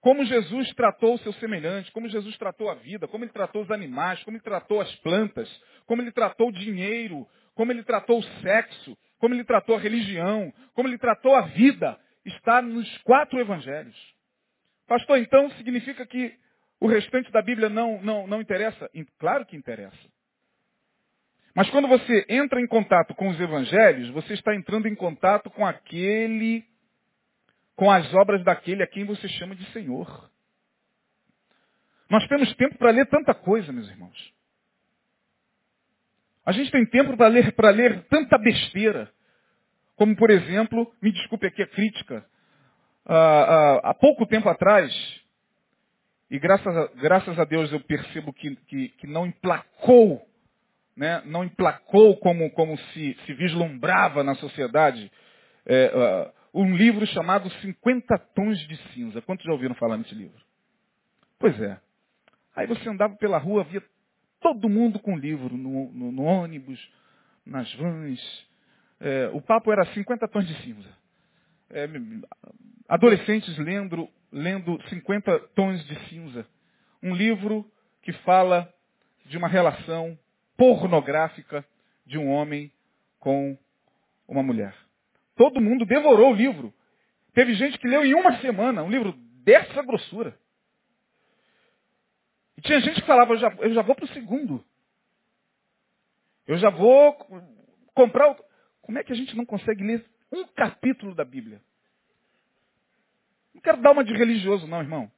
Como 0.05 0.23
Jesus 0.27 0.71
tratou 0.75 1.14
o 1.14 1.19
seu 1.21 1.33
semelhante, 1.33 1.90
como 1.90 2.11
Jesus 2.11 2.37
tratou 2.37 2.69
a 2.69 2.75
vida, 2.75 3.09
como 3.09 3.25
ele 3.25 3.33
tratou 3.33 3.62
os 3.62 3.71
animais, 3.71 4.23
como 4.23 4.37
ele 4.37 4.45
tratou 4.45 4.83
as 4.83 4.95
plantas, 4.97 5.49
como 5.87 6.03
ele 6.03 6.12
tratou 6.12 6.49
o 6.49 6.53
dinheiro, 6.53 7.27
como 7.55 7.73
ele 7.73 7.83
tratou 7.83 8.19
o 8.19 8.23
sexo, 8.43 8.99
como 9.19 9.35
ele 9.35 9.45
tratou 9.45 9.77
a 9.77 9.81
religião, 9.81 10.53
como 10.75 10.88
ele 10.88 10.99
tratou 10.99 11.35
a 11.35 11.47
vida, 11.47 11.99
está 12.23 12.61
nos 12.61 12.99
quatro 12.99 13.40
evangelhos. 13.40 13.97
Pastor, 14.87 15.17
então 15.17 15.49
significa 15.53 16.05
que 16.05 16.35
o 16.79 16.87
restante 16.87 17.33
da 17.33 17.40
Bíblia 17.40 17.71
não, 17.71 17.99
não, 18.03 18.27
não 18.27 18.43
interessa? 18.43 18.90
Claro 19.19 19.47
que 19.47 19.57
interessa. 19.57 19.97
Mas 21.57 21.71
quando 21.71 21.88
você 21.88 22.27
entra 22.29 22.61
em 22.61 22.67
contato 22.67 23.14
com 23.14 23.29
os 23.29 23.40
evangelhos, 23.40 24.11
você 24.11 24.35
está 24.35 24.55
entrando 24.55 24.87
em 24.87 24.95
contato 24.95 25.49
com 25.49 25.64
aquele 25.64 26.62
com 27.77 27.91
as 27.91 28.13
obras 28.15 28.43
daquele 28.45 28.83
a 28.83 28.87
quem 28.87 29.05
você 29.05 29.29
chama 29.29 29.55
de 29.55 29.65
Senhor. 29.73 30.31
Nós 32.09 32.27
temos 32.29 32.53
tempo 32.55 32.77
para 32.79 32.91
ler 32.91 33.07
tanta 33.07 33.35
coisa, 33.35 33.73
meus 33.73 33.89
irmãos. 33.89 34.35
A 36.45 36.53
gente 36.53 36.71
tem 36.71 36.85
tempo 36.87 37.17
para 37.17 37.29
ler, 37.29 37.53
para 37.53 37.71
ler 37.71 38.05
tanta 38.05 38.37
besteira. 38.39 39.11
Como, 39.97 40.15
por 40.15 40.31
exemplo, 40.31 40.93
me 41.01 41.11
desculpe 41.11 41.47
aqui 41.47 41.63
a 41.63 41.67
crítica, 41.67 42.25
há 43.07 43.95
pouco 43.95 44.27
tempo 44.27 44.49
atrás, 44.49 44.93
e 46.31 46.39
graças 46.39 46.77
a, 46.77 46.87
graças 46.97 47.39
a 47.39 47.45
Deus 47.45 47.73
eu 47.73 47.81
percebo 47.81 48.33
que, 48.33 48.57
que, 48.67 48.89
que 48.89 49.07
não 49.07 49.27
emplacou, 49.27 50.27
né, 50.97 51.23
não 51.25 51.45
emplacou 51.45 52.17
como, 52.19 52.51
como 52.51 52.77
se, 52.77 53.17
se 53.25 53.35
vislumbrava 53.35 54.25
na 54.25 54.35
sociedade, 54.35 55.11
é, 55.67 55.93
uh, 55.95 56.43
um 56.55 56.77
livro 56.77 57.05
chamado 57.09 57.51
50 57.51 58.17
Tons 58.33 58.59
de 58.69 58.77
Cinza. 58.93 59.21
Quantos 59.21 59.45
já 59.45 59.53
ouviram 59.53 59.75
falar 59.75 59.99
nesse 59.99 60.14
livro? 60.14 60.40
Pois 61.38 61.61
é. 61.61 61.81
Aí 62.55 62.67
você 62.69 62.88
andava 62.88 63.17
pela 63.17 63.38
rua, 63.38 63.64
via 63.64 63.83
todo 64.40 64.69
mundo 64.69 65.01
com 65.01 65.19
livro, 65.19 65.57
no, 65.57 65.90
no, 65.93 66.12
no 66.12 66.23
ônibus, 66.23 66.81
nas 67.45 67.73
vans. 67.75 68.21
É, 69.01 69.29
o 69.33 69.40
papo 69.40 69.73
era 69.73 69.85
50 69.87 70.29
tons 70.29 70.47
de 70.47 70.55
cinza. 70.62 70.88
É, 71.71 71.88
adolescentes 72.88 73.59
lendo, 73.59 74.09
lendo 74.31 74.81
50 74.88 75.37
tons 75.57 75.85
de 75.87 76.09
cinza. 76.09 76.47
Um 77.03 77.14
livro 77.17 77.69
que 78.03 78.12
fala 78.12 78.73
de 79.27 79.37
uma 79.37 79.49
relação 79.49 80.17
pornográfica 80.57 81.64
de 82.07 82.17
um 82.17 82.31
homem 82.31 82.71
com 83.19 83.59
uma 84.29 84.43
mulher. 84.43 84.84
Todo 85.37 85.61
mundo 85.61 85.85
devorou 85.85 86.33
o 86.33 86.37
livro. 86.37 86.73
Teve 87.33 87.55
gente 87.55 87.79
que 87.79 87.88
leu 87.88 88.05
em 88.05 88.14
uma 88.14 88.38
semana 88.40 88.83
um 88.83 88.90
livro 88.90 89.12
dessa 89.42 89.83
grossura. 89.83 90.38
E 92.57 92.62
tinha 92.62 92.81
gente 92.81 93.01
que 93.01 93.07
falava, 93.07 93.33
eu 93.33 93.38
já, 93.38 93.49
eu 93.59 93.75
já 93.75 93.83
vou 93.83 93.94
para 93.94 94.05
o 94.05 94.12
segundo. 94.12 94.64
Eu 96.47 96.57
já 96.59 96.70
vou 96.70 97.14
comprar. 97.94 98.31
O... 98.31 98.44
Como 98.83 98.99
é 98.99 99.03
que 99.03 99.12
a 99.12 99.16
gente 99.16 99.37
não 99.37 99.44
consegue 99.44 99.83
ler 99.83 100.05
um 100.31 100.44
capítulo 100.44 101.14
da 101.14 101.25
Bíblia? 101.25 101.61
Não 103.53 103.61
quero 103.61 103.81
dar 103.81 103.92
uma 103.92 104.05
de 104.05 104.12
religioso, 104.12 104.66
não, 104.66 104.81
irmão. 104.81 105.11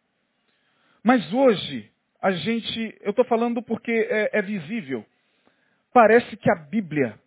Mas 1.03 1.33
hoje, 1.33 1.91
a 2.21 2.31
gente, 2.33 2.97
eu 3.01 3.11
estou 3.11 3.25
falando 3.25 3.63
porque 3.63 3.93
é, 3.93 4.39
é 4.39 4.43
visível. 4.43 5.05
Parece 5.93 6.37
que 6.37 6.51
a 6.51 6.55
Bíblia, 6.55 7.19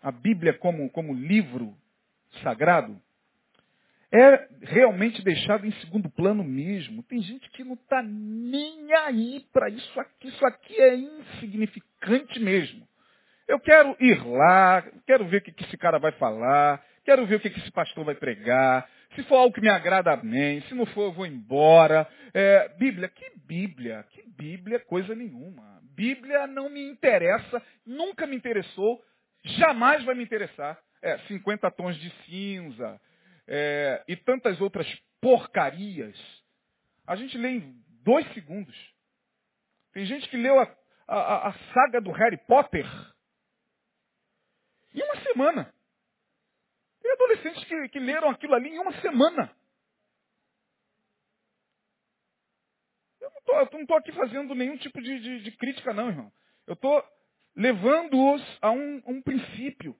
a 0.00 0.10
Bíblia 0.10 0.54
como, 0.54 0.88
como 0.90 1.14
livro 1.14 1.76
sagrado, 2.40 3.00
é 4.12 4.48
realmente 4.62 5.22
deixado 5.22 5.66
em 5.66 5.72
segundo 5.80 6.10
plano 6.10 6.44
mesmo. 6.44 7.02
Tem 7.02 7.22
gente 7.22 7.48
que 7.50 7.64
não 7.64 7.74
está 7.74 8.02
nem 8.02 8.92
aí 8.92 9.46
para 9.52 9.70
isso 9.70 10.00
aqui. 10.00 10.28
Isso 10.28 10.46
aqui 10.46 10.78
é 10.78 10.94
insignificante 10.94 12.38
mesmo. 12.38 12.86
Eu 13.48 13.58
quero 13.58 13.96
ir 13.98 14.22
lá, 14.26 14.82
quero 15.06 15.26
ver 15.26 15.38
o 15.38 15.40
que 15.40 15.64
esse 15.64 15.76
cara 15.78 15.98
vai 15.98 16.12
falar, 16.12 16.84
quero 17.04 17.26
ver 17.26 17.36
o 17.36 17.40
que 17.40 17.48
esse 17.48 17.70
pastor 17.72 18.04
vai 18.04 18.14
pregar. 18.14 18.88
Se 19.14 19.22
for 19.24 19.36
algo 19.36 19.54
que 19.54 19.60
me 19.60 19.68
agrada, 19.68 20.12
amém. 20.12 20.60
Se 20.62 20.74
não 20.74 20.86
for, 20.86 21.04
eu 21.04 21.12
vou 21.12 21.26
embora. 21.26 22.06
É, 22.34 22.68
Bíblia, 22.78 23.08
que 23.08 23.32
Bíblia? 23.46 24.04
Que 24.10 24.22
Bíblia? 24.26 24.78
Coisa 24.80 25.14
nenhuma. 25.14 25.80
Bíblia 25.94 26.46
não 26.46 26.68
me 26.68 26.82
interessa, 26.82 27.62
nunca 27.86 28.26
me 28.26 28.34
interessou, 28.36 29.02
jamais 29.44 30.02
vai 30.04 30.14
me 30.14 30.22
interessar. 30.22 30.78
É, 31.02 31.18
50 31.26 31.70
tons 31.72 31.96
de 31.96 32.10
cinza 32.24 33.00
é, 33.46 34.04
e 34.06 34.16
tantas 34.16 34.60
outras 34.60 34.86
porcarias. 35.20 36.16
A 37.06 37.16
gente 37.16 37.36
lê 37.36 37.50
em 37.50 37.82
dois 38.02 38.26
segundos. 38.34 38.76
Tem 39.92 40.06
gente 40.06 40.28
que 40.28 40.36
leu 40.36 40.58
a, 40.58 40.76
a, 41.06 41.48
a 41.48 41.52
saga 41.74 42.00
do 42.00 42.12
Harry 42.12 42.38
Potter 42.46 42.86
em 44.94 45.02
uma 45.02 45.16
semana. 45.22 45.74
Tem 47.00 47.12
adolescentes 47.12 47.64
que, 47.64 47.88
que 47.88 47.98
leram 47.98 48.30
aquilo 48.30 48.54
ali 48.54 48.68
em 48.68 48.78
uma 48.78 48.92
semana. 49.00 49.54
Eu 53.20 53.68
não 53.72 53.82
estou 53.82 53.96
aqui 53.96 54.12
fazendo 54.12 54.54
nenhum 54.54 54.76
tipo 54.78 55.00
de, 55.02 55.20
de, 55.20 55.42
de, 55.42 55.52
crítica, 55.52 55.92
não, 55.92 56.08
irmão. 56.08 56.32
Eu 56.66 56.74
estou 56.74 57.04
levando-os 57.54 58.58
a 58.62 58.70
um, 58.70 59.02
um 59.06 59.22
princípio 59.22 59.96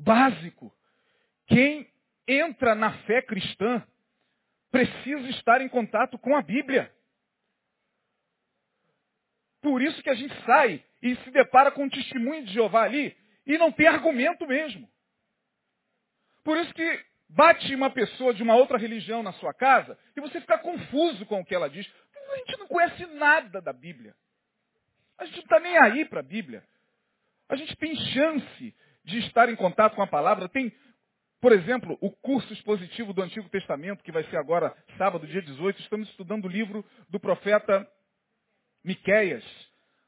básico. 0.00 0.74
Quem 1.46 1.88
entra 2.26 2.74
na 2.74 2.92
fé 3.04 3.22
cristã 3.22 3.86
precisa 4.70 5.28
estar 5.30 5.60
em 5.60 5.68
contato 5.68 6.18
com 6.18 6.36
a 6.36 6.42
Bíblia. 6.42 6.92
Por 9.60 9.82
isso 9.82 10.02
que 10.02 10.10
a 10.10 10.14
gente 10.14 10.34
sai 10.44 10.82
e 11.02 11.16
se 11.16 11.30
depara 11.30 11.70
com 11.70 11.86
o 11.86 11.90
testemunho 11.90 12.44
de 12.44 12.52
Jeová 12.52 12.82
ali 12.82 13.16
e 13.46 13.58
não 13.58 13.72
tem 13.72 13.86
argumento 13.86 14.46
mesmo. 14.46 14.88
Por 16.42 16.56
isso 16.56 16.72
que 16.72 17.04
bate 17.28 17.74
uma 17.74 17.90
pessoa 17.90 18.32
de 18.32 18.42
uma 18.42 18.54
outra 18.54 18.78
religião 18.78 19.22
na 19.22 19.32
sua 19.34 19.52
casa 19.52 19.98
e 20.16 20.20
você 20.20 20.40
fica 20.40 20.58
confuso 20.58 21.26
com 21.26 21.40
o 21.40 21.44
que 21.44 21.54
ela 21.54 21.68
diz. 21.68 21.86
A 22.32 22.36
gente 22.36 22.58
não 22.58 22.68
conhece 22.68 23.06
nada 23.06 23.60
da 23.60 23.72
Bíblia. 23.72 24.14
A 25.18 25.26
gente 25.26 25.36
não 25.36 25.42
está 25.42 25.60
nem 25.60 25.76
aí 25.76 26.04
para 26.04 26.20
a 26.20 26.22
Bíblia. 26.22 26.64
A 27.48 27.56
gente 27.56 27.76
tem 27.76 27.94
chance 27.96 28.74
de 29.04 29.18
estar 29.18 29.48
em 29.48 29.56
contato 29.56 29.94
com 29.94 30.02
a 30.02 30.06
palavra. 30.06 30.48
Tem, 30.48 30.72
por 31.40 31.52
exemplo, 31.52 31.96
o 32.00 32.10
curso 32.10 32.52
expositivo 32.52 33.12
do 33.12 33.22
Antigo 33.22 33.48
Testamento, 33.48 34.02
que 34.02 34.12
vai 34.12 34.24
ser 34.24 34.36
agora 34.36 34.74
sábado, 34.96 35.26
dia 35.26 35.42
18. 35.42 35.80
Estamos 35.80 36.08
estudando 36.10 36.44
o 36.44 36.48
livro 36.48 36.84
do 37.08 37.18
profeta 37.18 37.86
Miqueias, 38.84 39.44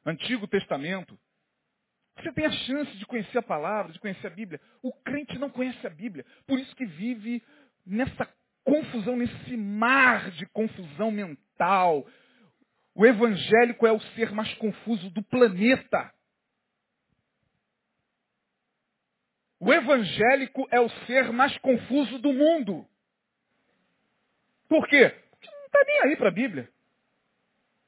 Antigo 0.04 0.46
Testamento. 0.46 1.18
Você 2.18 2.32
tem 2.32 2.44
a 2.44 2.52
chance 2.52 2.96
de 2.96 3.06
conhecer 3.06 3.38
a 3.38 3.42
palavra, 3.42 3.92
de 3.92 3.98
conhecer 3.98 4.26
a 4.26 4.30
Bíblia. 4.30 4.60
O 4.82 4.92
crente 4.92 5.38
não 5.38 5.50
conhece 5.50 5.86
a 5.86 5.90
Bíblia. 5.90 6.24
Por 6.46 6.58
isso 6.58 6.74
que 6.76 6.84
vive 6.84 7.42
nessa 7.86 8.28
confusão, 8.64 9.16
nesse 9.16 9.56
mar 9.56 10.30
de 10.32 10.46
confusão 10.46 11.10
mental. 11.10 12.06
O 12.94 13.06
evangélico 13.06 13.86
é 13.86 13.92
o 13.92 14.00
ser 14.14 14.32
mais 14.32 14.52
confuso 14.54 15.10
do 15.10 15.22
planeta. 15.22 16.12
O 19.64 19.72
evangélico 19.72 20.66
é 20.72 20.80
o 20.80 20.88
ser 21.06 21.30
mais 21.30 21.56
confuso 21.58 22.18
do 22.18 22.32
mundo. 22.32 22.84
Por 24.68 24.88
quê? 24.88 25.08
Porque 25.30 25.48
não 25.56 25.66
está 25.66 25.78
nem 25.86 26.00
aí 26.00 26.16
para 26.16 26.30
a 26.30 26.32
Bíblia. 26.32 26.68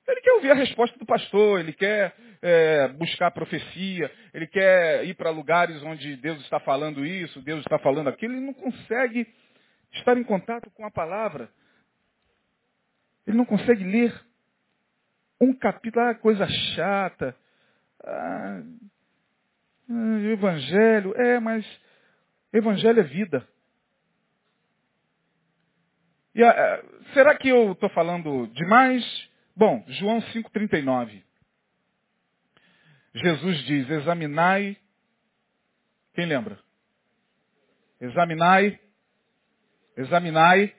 Ele 0.07 0.21
quer 0.21 0.33
ouvir 0.35 0.53
a 0.53 0.55
resposta 0.55 0.97
do 0.97 1.05
pastor, 1.05 1.59
ele 1.59 1.73
quer 1.73 2.15
é, 2.41 2.87
buscar 2.93 3.33
profecia, 3.33 4.09
ele 4.33 4.47
quer 4.47 5.05
ir 5.05 5.15
para 5.15 5.31
lugares 5.31 5.83
onde 5.83 6.15
Deus 6.15 6.41
está 6.43 6.61
falando 6.61 7.05
isso, 7.05 7.43
Deus 7.43 7.59
está 7.63 7.77
falando 7.81 8.07
aquilo, 8.07 8.35
ele 8.35 8.47
não 8.47 8.55
consegue 8.55 9.27
estar 9.95 10.17
em 10.17 10.23
contato 10.23 10.71
com 10.71 10.87
a 10.87 10.93
palavra. 10.93 11.51
Ele 13.27 13.37
não 13.37 13.45
consegue 13.45 13.83
ler 13.83 14.15
um 15.41 15.53
capítulo, 15.53 16.05
ah, 16.05 16.15
coisa 16.15 16.47
chata. 16.47 17.35
Ah, 18.05 18.63
ah, 19.91 20.19
evangelho, 20.33 21.15
é, 21.17 21.41
mas 21.41 21.67
evangelho 22.53 23.01
é 23.01 23.05
vida. 23.05 23.47
E, 26.35 26.43
ah, 26.43 26.85
será 27.13 27.37
que 27.37 27.49
eu 27.49 27.73
estou 27.73 27.89
falando 27.91 28.47
demais? 28.49 29.05
Bom, 29.57 29.85
João 29.89 30.21
5,39. 30.21 31.23
Jesus 33.15 33.59
diz, 33.65 33.89
examinai. 33.89 34.77
Quem 36.15 36.27
lembra? 36.27 36.59
Examinai. 38.01 38.81
Examinai. 39.97 40.75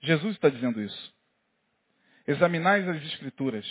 Jesus 0.00 0.34
está 0.34 0.48
dizendo 0.48 0.80
isso. 0.80 1.14
Examinai 2.26 2.88
as 2.88 3.02
Escrituras, 3.04 3.66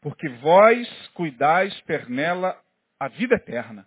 porque 0.00 0.28
vós 0.28 1.08
cuidais 1.08 1.78
per 1.82 2.08
nela 2.08 2.60
a 2.98 3.08
vida 3.08 3.34
eterna, 3.34 3.86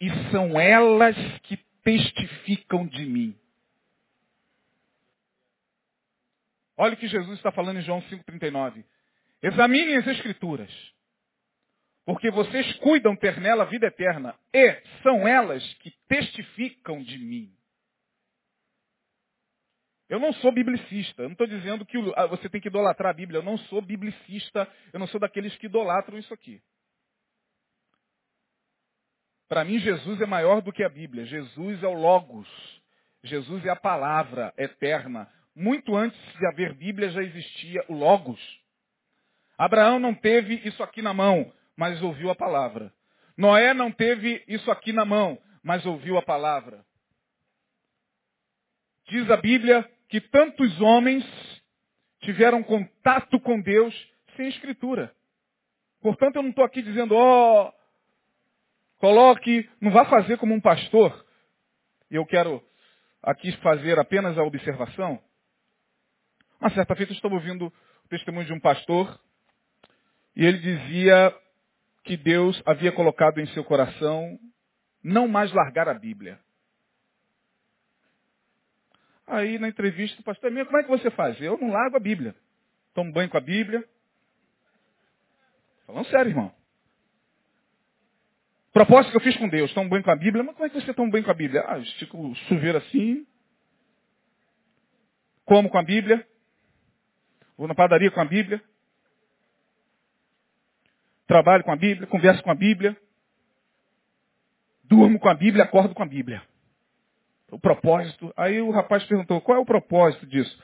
e 0.00 0.08
são 0.30 0.58
elas 0.58 1.16
que 1.42 1.56
testificam 1.82 2.86
de 2.86 3.04
mim. 3.04 3.36
Olha 6.76 6.94
o 6.94 6.96
que 6.96 7.08
Jesus 7.08 7.36
está 7.36 7.52
falando 7.52 7.78
em 7.78 7.82
João 7.82 8.00
5,39. 8.02 8.84
Examinem 9.42 9.96
as 9.96 10.06
Escrituras, 10.06 10.70
porque 12.04 12.30
vocês 12.30 12.72
cuidam 12.78 13.14
ter 13.16 13.38
nela 13.40 13.64
a 13.64 13.66
vida 13.66 13.86
eterna, 13.86 14.34
e 14.52 14.82
são 15.02 15.26
elas 15.28 15.62
que 15.74 15.90
testificam 16.08 17.02
de 17.02 17.18
mim. 17.18 17.52
Eu 20.10 20.18
não 20.18 20.32
sou 20.32 20.50
biblicista, 20.50 21.22
eu 21.22 21.28
não 21.28 21.34
estou 21.34 21.46
dizendo 21.46 21.86
que 21.86 21.96
ah, 22.16 22.26
você 22.26 22.48
tem 22.48 22.60
que 22.60 22.66
idolatrar 22.66 23.10
a 23.10 23.14
Bíblia, 23.14 23.38
eu 23.38 23.44
não 23.44 23.56
sou 23.56 23.80
biblicista, 23.80 24.68
eu 24.92 24.98
não 24.98 25.06
sou 25.06 25.20
daqueles 25.20 25.56
que 25.56 25.66
idolatram 25.66 26.18
isso 26.18 26.34
aqui. 26.34 26.60
Para 29.48 29.64
mim, 29.64 29.78
Jesus 29.78 30.20
é 30.20 30.26
maior 30.26 30.62
do 30.62 30.72
que 30.72 30.82
a 30.82 30.88
Bíblia. 30.88 31.24
Jesus 31.26 31.80
é 31.84 31.86
o 31.86 31.94
Logos. 31.94 32.48
Jesus 33.22 33.64
é 33.64 33.70
a 33.70 33.76
palavra 33.76 34.52
eterna, 34.58 35.30
muito 35.54 35.94
antes 35.94 36.20
de 36.38 36.46
haver 36.46 36.74
Bíblia 36.74 37.10
já 37.10 37.22
existia 37.22 37.84
o 37.88 37.94
Logos. 37.94 38.40
Abraão 39.56 40.00
não 40.00 40.14
teve 40.14 40.54
isso 40.66 40.82
aqui 40.82 41.02
na 41.02 41.14
mão, 41.14 41.52
mas 41.76 42.02
ouviu 42.02 42.30
a 42.30 42.34
palavra. 42.34 42.92
Noé 43.36 43.74
não 43.74 43.92
teve 43.92 44.42
isso 44.48 44.70
aqui 44.72 44.92
na 44.92 45.04
mão, 45.04 45.40
mas 45.62 45.86
ouviu 45.86 46.18
a 46.18 46.22
palavra. 46.22 46.84
Diz 49.06 49.30
a 49.30 49.36
Bíblia 49.36 49.88
que 50.10 50.20
tantos 50.20 50.80
homens 50.80 51.24
tiveram 52.20 52.62
contato 52.62 53.38
com 53.40 53.60
Deus 53.60 53.94
sem 54.36 54.48
escritura. 54.48 55.14
Portanto, 56.02 56.36
eu 56.36 56.42
não 56.42 56.50
estou 56.50 56.64
aqui 56.64 56.82
dizendo, 56.82 57.14
ó, 57.14 57.68
oh, 57.68 57.72
coloque, 58.98 59.70
não 59.80 59.92
vá 59.92 60.04
fazer 60.04 60.36
como 60.36 60.52
um 60.52 60.60
pastor. 60.60 61.24
Eu 62.10 62.26
quero 62.26 62.62
aqui 63.22 63.52
fazer 63.58 63.98
apenas 64.00 64.36
a 64.36 64.42
observação. 64.42 65.22
Uma 66.60 66.70
certa 66.70 66.96
feita 66.96 67.12
eu 67.12 67.16
estava 67.16 67.34
ouvindo 67.34 67.66
o 68.04 68.08
testemunho 68.08 68.46
de 68.46 68.52
um 68.52 68.60
pastor 68.60 69.18
e 70.34 70.44
ele 70.44 70.58
dizia 70.58 71.34
que 72.02 72.16
Deus 72.16 72.60
havia 72.66 72.90
colocado 72.90 73.40
em 73.40 73.46
seu 73.48 73.62
coração 73.62 74.38
não 75.04 75.28
mais 75.28 75.52
largar 75.52 75.88
a 75.88 75.94
Bíblia. 75.94 76.40
Aí 79.30 79.60
na 79.60 79.68
entrevista, 79.68 80.20
o 80.20 80.24
pastor 80.24 80.50
como 80.50 80.78
é 80.78 80.82
que 80.82 80.88
você 80.88 81.08
faz? 81.12 81.40
Eu 81.40 81.56
não 81.56 81.70
largo 81.70 81.96
a 81.96 82.00
Bíblia. 82.00 82.34
Tomo 82.92 83.12
banho 83.12 83.30
com 83.30 83.36
a 83.36 83.40
Bíblia. 83.40 83.88
Falando 85.86 86.06
sério, 86.06 86.30
irmão. 86.30 86.52
Propósito 88.72 89.12
que 89.12 89.16
eu 89.16 89.20
fiz 89.20 89.36
com 89.36 89.48
Deus, 89.48 89.72
tomo 89.72 89.88
banho 89.88 90.02
com 90.02 90.10
a 90.10 90.16
Bíblia. 90.16 90.42
Mas 90.42 90.54
como 90.56 90.66
é 90.66 90.68
que 90.68 90.80
você 90.80 90.92
toma 90.92 91.12
banho 91.12 91.24
com 91.24 91.30
a 91.30 91.34
Bíblia? 91.34 91.64
Ah, 91.64 91.78
estico 91.78 92.18
o 92.18 92.34
chuveiro 92.34 92.78
assim. 92.78 93.24
Como 95.44 95.70
com 95.70 95.78
a 95.78 95.82
Bíblia. 95.82 96.26
Vou 97.56 97.68
na 97.68 97.74
padaria 97.74 98.10
com 98.10 98.20
a 98.20 98.24
Bíblia. 98.24 98.60
Trabalho 101.28 101.62
com 101.62 101.70
a 101.70 101.76
Bíblia, 101.76 102.08
converso 102.08 102.42
com 102.42 102.50
a 102.50 102.54
Bíblia. 102.56 102.96
Durmo 104.82 105.20
com 105.20 105.28
a 105.28 105.34
Bíblia, 105.34 105.62
acordo 105.62 105.94
com 105.94 106.02
a 106.02 106.06
Bíblia. 106.06 106.42
O 107.50 107.58
propósito. 107.58 108.32
Aí 108.36 108.60
o 108.60 108.70
rapaz 108.70 109.04
perguntou, 109.04 109.40
qual 109.40 109.58
é 109.58 109.60
o 109.60 109.66
propósito 109.66 110.26
disso? 110.26 110.62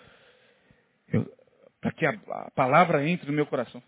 Para 1.81 1.93
que 1.93 2.07
a, 2.07 2.11
a, 2.11 2.51
palavra 2.53 3.07
entre 3.09 3.27
no 3.27 3.33
meu 3.33 3.47
coração. 3.47 3.83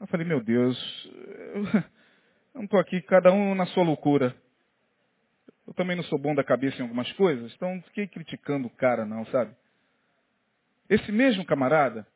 Eu 0.00 0.06
falei, 0.06 0.26
meu 0.26 0.42
Deus, 0.42 1.10
eu, 1.54 1.64
eu 1.74 1.84
não 2.54 2.64
estou 2.64 2.78
aqui, 2.78 3.00
cada 3.02 3.32
um 3.32 3.54
na 3.54 3.66
sua 3.66 3.82
loucura. 3.82 4.34
Eu 5.66 5.74
também 5.74 5.96
não 5.96 6.04
sou 6.04 6.18
bom 6.18 6.34
da 6.34 6.44
cabeça 6.44 6.78
em 6.78 6.82
algumas 6.82 7.10
coisas, 7.12 7.52
então 7.54 7.74
não 7.74 7.82
fiquei 7.82 8.06
criticando 8.06 8.68
o 8.68 8.70
cara 8.70 9.04
não, 9.04 9.26
sabe? 9.26 9.54
Esse 10.88 11.10
mesmo 11.10 11.44
camarada, 11.44 12.06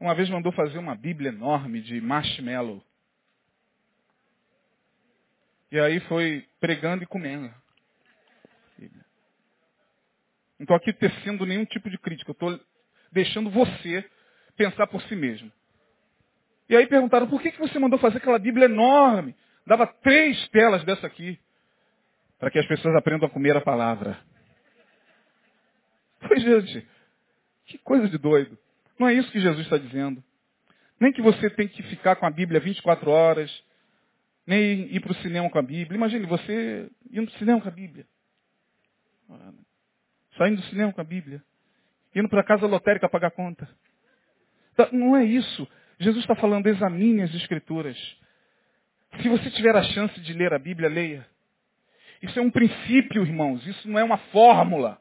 uma 0.00 0.14
vez 0.14 0.30
mandou 0.30 0.50
fazer 0.52 0.78
uma 0.78 0.94
Bíblia 0.94 1.28
enorme 1.28 1.82
de 1.82 2.00
marshmallow. 2.00 2.82
E 5.70 5.80
aí 5.80 6.00
foi 6.00 6.46
pregando 6.60 7.02
e 7.02 7.06
comendo. 7.06 7.52
Não 10.58 10.64
estou 10.64 10.76
aqui 10.76 10.92
tecendo 10.92 11.44
nenhum 11.44 11.64
tipo 11.64 11.90
de 11.90 11.98
crítica. 11.98 12.32
Estou 12.32 12.58
deixando 13.12 13.50
você 13.50 14.08
pensar 14.56 14.86
por 14.86 15.02
si 15.02 15.14
mesmo. 15.14 15.52
E 16.68 16.76
aí 16.76 16.86
perguntaram, 16.86 17.28
por 17.28 17.40
que, 17.40 17.52
que 17.52 17.58
você 17.58 17.78
mandou 17.78 17.98
fazer 17.98 18.18
aquela 18.18 18.38
Bíblia 18.38 18.64
enorme? 18.64 19.36
Dava 19.66 19.86
três 19.86 20.48
telas 20.48 20.82
dessa 20.84 21.06
aqui. 21.06 21.38
Para 22.38 22.50
que 22.50 22.58
as 22.58 22.66
pessoas 22.66 22.94
aprendam 22.96 23.28
a 23.28 23.30
comer 23.30 23.56
a 23.56 23.60
palavra. 23.60 24.18
Pois, 26.28 26.42
gente, 26.42 26.84
que 27.66 27.78
coisa 27.78 28.08
de 28.08 28.18
doido. 28.18 28.58
Não 28.98 29.06
é 29.06 29.12
isso 29.12 29.30
que 29.30 29.38
Jesus 29.38 29.64
está 29.64 29.76
dizendo. 29.76 30.24
Nem 30.98 31.12
que 31.12 31.20
você 31.20 31.48
tem 31.50 31.68
que 31.68 31.82
ficar 31.84 32.16
com 32.16 32.26
a 32.26 32.30
Bíblia 32.30 32.58
24 32.58 33.08
horas, 33.10 33.62
nem 34.46 34.94
ir 34.94 35.00
para 35.00 35.12
o 35.12 35.16
cinema 35.16 35.50
com 35.50 35.58
a 35.58 35.62
Bíblia. 35.62 35.96
Imagine 35.96 36.26
você 36.26 36.90
indo 37.10 37.26
para 37.26 37.36
o 37.36 37.38
cinema 37.38 37.60
com 37.60 37.68
a 37.68 37.72
Bíblia. 37.72 38.06
Saindo 40.36 40.60
do 40.60 40.66
cinema 40.68 40.92
com 40.92 41.00
a 41.00 41.04
Bíblia. 41.04 41.42
Indo 42.14 42.28
para 42.28 42.40
a 42.40 42.44
casa 42.44 42.66
lotérica 42.66 43.08
pagar 43.08 43.30
conta. 43.30 43.68
Tá, 44.76 44.88
não 44.92 45.16
é 45.16 45.24
isso. 45.24 45.66
Jesus 45.98 46.22
está 46.22 46.34
falando, 46.34 46.66
examine 46.66 47.22
as 47.22 47.34
Escrituras. 47.34 47.96
Se 49.20 49.28
você 49.28 49.50
tiver 49.50 49.74
a 49.74 49.82
chance 49.82 50.20
de 50.20 50.32
ler 50.32 50.52
a 50.52 50.58
Bíblia, 50.58 50.88
leia. 50.88 51.26
Isso 52.22 52.38
é 52.38 52.42
um 52.42 52.50
princípio, 52.50 53.22
irmãos. 53.22 53.66
Isso 53.66 53.88
não 53.88 53.98
é 53.98 54.04
uma 54.04 54.18
fórmula. 54.18 55.00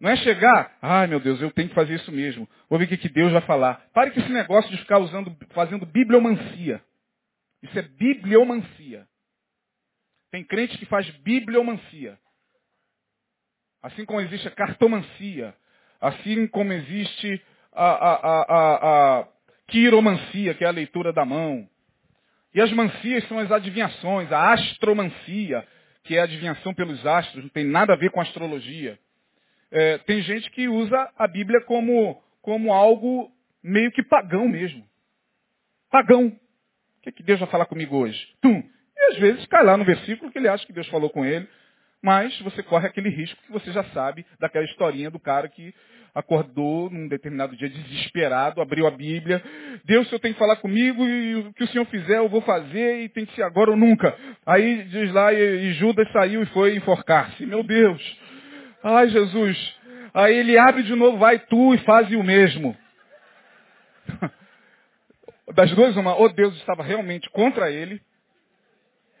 Não 0.00 0.10
é 0.10 0.16
chegar, 0.16 0.76
ai 0.80 1.08
meu 1.08 1.18
Deus, 1.18 1.40
eu 1.42 1.50
tenho 1.50 1.68
que 1.68 1.74
fazer 1.74 1.94
isso 1.94 2.12
mesmo. 2.12 2.48
Vou 2.70 2.78
ver 2.78 2.84
o 2.84 2.88
que, 2.88 3.08
Deus 3.08 3.32
vai 3.32 3.40
falar. 3.42 3.88
Pare 3.92 4.12
com 4.12 4.20
esse 4.20 4.30
negócio 4.30 4.70
de 4.70 4.76
ficar 4.76 4.98
usando, 4.98 5.36
fazendo 5.50 5.84
bibliomancia. 5.84 6.80
Isso 7.62 7.78
é 7.78 7.82
bibliomancia. 7.82 9.06
Tem 10.30 10.44
crente 10.44 10.78
que 10.78 10.86
faz 10.86 11.08
bibliomancia. 11.18 12.18
Assim 13.82 14.04
como 14.04 14.20
existe 14.20 14.48
a 14.48 14.50
cartomancia. 14.50 15.54
Assim 16.00 16.46
como 16.46 16.72
existe 16.72 17.42
a, 17.72 17.90
a, 17.90 18.14
a, 18.14 19.20
a, 19.20 19.28
quiromancia, 19.68 20.54
que 20.54 20.64
é 20.64 20.66
a 20.66 20.72
leitura 20.72 21.12
da 21.12 21.24
mão. 21.24 21.68
E 22.54 22.60
as 22.60 22.72
mancias 22.72 23.26
são 23.28 23.38
as 23.38 23.50
adivinhações, 23.50 24.32
a 24.32 24.52
astromancia, 24.52 25.66
que 26.02 26.16
é 26.16 26.20
a 26.20 26.24
adivinhação 26.24 26.74
pelos 26.74 27.04
astros, 27.06 27.44
não 27.44 27.50
tem 27.50 27.64
nada 27.64 27.92
a 27.92 27.96
ver 27.96 28.10
com 28.10 28.20
astrologia. 28.20 28.98
É, 29.70 29.98
tem 29.98 30.22
gente 30.22 30.50
que 30.50 30.68
usa 30.68 31.12
a 31.16 31.28
Bíblia 31.28 31.60
como, 31.66 32.20
como 32.40 32.72
algo 32.72 33.30
meio 33.62 33.92
que 33.92 34.02
pagão 34.02 34.48
mesmo. 34.48 34.88
Pagão. 35.90 36.34
O 37.08 37.10
que, 37.10 37.20
é 37.20 37.22
que 37.22 37.22
Deus 37.22 37.40
vai 37.40 37.48
falar 37.48 37.64
comigo 37.64 37.96
hoje? 37.96 38.18
Tum. 38.42 38.62
E 38.96 39.12
às 39.12 39.18
vezes 39.18 39.46
cai 39.46 39.64
lá 39.64 39.78
no 39.78 39.84
versículo 39.84 40.30
que 40.30 40.38
ele 40.38 40.48
acha 40.48 40.66
que 40.66 40.72
Deus 40.74 40.86
falou 40.88 41.08
com 41.08 41.24
ele, 41.24 41.48
mas 42.02 42.38
você 42.40 42.62
corre 42.62 42.86
aquele 42.86 43.08
risco 43.08 43.40
que 43.46 43.52
você 43.52 43.72
já 43.72 43.82
sabe 43.94 44.26
daquela 44.38 44.66
historinha 44.66 45.10
do 45.10 45.18
cara 45.18 45.48
que 45.48 45.74
acordou 46.14 46.90
num 46.90 47.08
determinado 47.08 47.56
dia 47.56 47.68
desesperado, 47.68 48.60
abriu 48.60 48.86
a 48.86 48.90
Bíblia. 48.90 49.42
Deus, 49.84 50.06
o 50.06 50.08
Senhor 50.10 50.20
tem 50.20 50.32
que 50.34 50.38
falar 50.38 50.56
comigo 50.56 51.02
e 51.06 51.36
o 51.36 51.52
que 51.54 51.64
o 51.64 51.68
Senhor 51.68 51.86
fizer 51.86 52.18
eu 52.18 52.28
vou 52.28 52.42
fazer 52.42 53.04
e 53.04 53.08
tem 53.08 53.24
que 53.24 53.34
ser 53.34 53.42
agora 53.42 53.70
ou 53.70 53.76
nunca. 53.76 54.14
Aí 54.44 54.84
diz 54.84 55.10
lá, 55.12 55.32
e, 55.32 55.72
Judas 55.74 56.10
saiu 56.12 56.42
e 56.42 56.46
foi 56.46 56.76
enforcar-se. 56.76 57.46
Meu 57.46 57.62
Deus. 57.62 58.18
Ai, 58.84 59.08
Jesus. 59.08 59.76
Aí 60.12 60.36
ele 60.36 60.58
abre 60.58 60.82
de 60.82 60.94
novo, 60.94 61.16
vai 61.16 61.38
tu 61.38 61.74
e 61.74 61.78
faz 61.78 62.10
o 62.10 62.22
mesmo. 62.22 62.76
Das 65.54 65.74
duas, 65.74 65.96
uma, 65.96 66.14
ou 66.14 66.32
Deus 66.32 66.54
estava 66.56 66.82
realmente 66.82 67.28
contra 67.30 67.70
ele, 67.70 68.00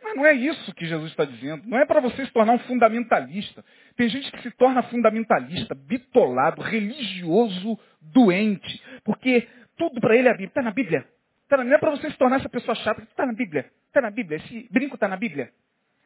mas 0.08 0.16
não 0.16 0.24
é 0.24 0.32
isso 0.32 0.74
que 0.74 0.86
Jesus 0.86 1.10
está 1.10 1.24
dizendo. 1.24 1.64
Não 1.66 1.78
é 1.78 1.84
para 1.84 2.00
você 2.00 2.24
se 2.24 2.32
tornar 2.32 2.52
um 2.52 2.58
fundamentalista. 2.60 3.62
Tem 3.94 4.08
gente 4.08 4.30
que 4.32 4.40
se 4.42 4.50
torna 4.52 4.82
fundamentalista, 4.84 5.74
bitolado, 5.74 6.62
religioso, 6.62 7.78
doente. 8.00 8.82
Porque 9.04 9.46
tudo 9.76 10.00
para 10.00 10.16
ele 10.16 10.28
é 10.28 10.30
a 10.30 10.34
Bíblia. 10.34 10.48
Está 10.48 10.62
na 10.62 10.70
Bíblia. 10.70 11.06
Tá 11.46 11.56
na, 11.58 11.64
não 11.64 11.74
é 11.74 11.78
para 11.78 11.90
você 11.90 12.10
se 12.10 12.16
tornar 12.16 12.36
essa 12.36 12.48
pessoa 12.48 12.74
chata. 12.76 13.02
Está 13.02 13.26
na 13.26 13.34
Bíblia. 13.34 13.70
Está 13.86 14.00
na 14.00 14.10
Bíblia. 14.10 14.38
Esse 14.38 14.66
brinco 14.70 14.94
está 14.94 15.08
na 15.08 15.16
Bíblia. 15.16 15.52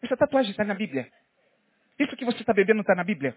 Essa 0.02 0.16
tatuagem 0.16 0.50
está 0.50 0.64
na 0.64 0.74
Bíblia. 0.74 1.08
Isso 1.98 2.16
que 2.16 2.24
você 2.24 2.40
está 2.40 2.52
bebendo 2.52 2.80
está 2.80 2.96
na 2.96 3.04
Bíblia. 3.04 3.36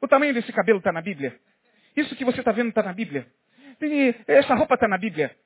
O 0.00 0.08
tamanho 0.08 0.32
desse 0.32 0.52
cabelo 0.52 0.78
está 0.78 0.92
na 0.92 1.02
Bíblia. 1.02 1.38
Isso 1.94 2.16
que 2.16 2.24
você 2.24 2.40
está 2.40 2.52
vendo 2.52 2.70
está 2.70 2.82
na 2.82 2.94
Bíblia. 2.94 3.26
essa 4.26 4.54
roupa 4.54 4.74
está 4.74 4.88
na 4.88 4.96
Bíblia. 4.96 5.36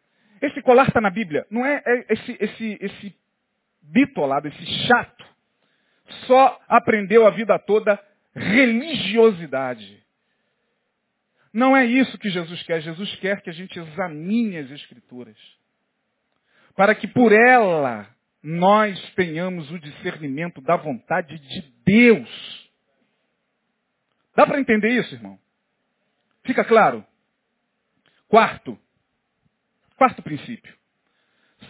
Esse 0.41 0.63
colar 0.63 0.89
está 0.89 1.01
na 1.01 1.11
Bíblia. 1.11 1.47
Não 1.51 1.65
é, 1.65 1.83
é 1.85 2.07
esse, 2.13 2.37
esse, 2.41 2.79
esse 2.81 3.15
bitolado, 3.83 4.49
esse 4.49 4.67
chato, 4.87 5.25
só 6.27 6.61
aprendeu 6.69 7.27
a 7.27 7.31
vida 7.31 7.59
toda 7.59 7.99
religiosidade. 8.35 10.03
Não 11.53 11.77
é 11.77 11.85
isso 11.85 12.19
que 12.19 12.31
Jesus 12.31 12.63
quer. 12.63 12.81
Jesus 12.81 13.15
quer 13.17 13.43
que 13.43 13.51
a 13.51 13.53
gente 13.53 13.79
examine 13.79 14.59
as 14.59 14.71
Escrituras. 14.71 15.37
Para 16.77 16.95
que 16.95 17.09
por 17.09 17.33
ela 17.33 18.09
nós 18.43 18.99
tenhamos 19.15 19.71
o 19.71 19.79
discernimento 19.79 20.61
da 20.61 20.77
vontade 20.77 21.39
de 21.39 21.61
Deus. 21.85 22.71
Dá 24.37 24.47
para 24.47 24.61
entender 24.61 24.91
isso, 24.91 25.15
irmão? 25.15 25.39
Fica 26.45 26.65
claro? 26.65 27.05
Quarto. 28.29 28.79
Quarto 29.99 30.23
princípio. 30.23 30.79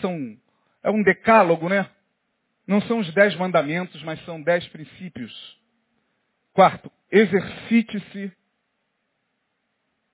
São, 0.02 0.38
é 0.82 0.90
um 0.90 1.02
decálogo, 1.02 1.66
né? 1.66 1.90
Não 2.66 2.78
são 2.82 2.98
os 2.98 3.10
dez 3.14 3.34
mandamentos, 3.36 4.02
mas 4.02 4.22
são 4.26 4.42
dez 4.42 4.68
princípios. 4.68 5.58
Quarto, 6.52 6.92
exercite-se 7.10 8.30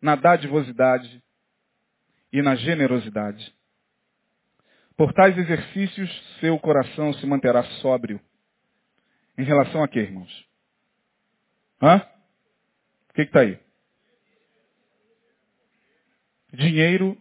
na 0.00 0.14
dadivosidade 0.14 1.20
e 2.33 2.40
na 2.40 2.55
generosidade. 2.55 3.53
Por 4.96 5.12
tais 5.12 5.37
exercícios, 5.37 6.38
seu 6.38 6.57
coração 6.61 7.12
se 7.14 7.27
manterá 7.27 7.64
sóbrio. 7.81 8.20
Em 9.37 9.42
relação 9.42 9.83
a 9.83 9.88
quê, 9.88 9.98
irmãos? 9.98 10.48
Hã? 11.83 11.96
O 13.11 13.12
que 13.14 13.22
está 13.22 13.40
aí? 13.40 13.59
Dinheiro 16.53 17.20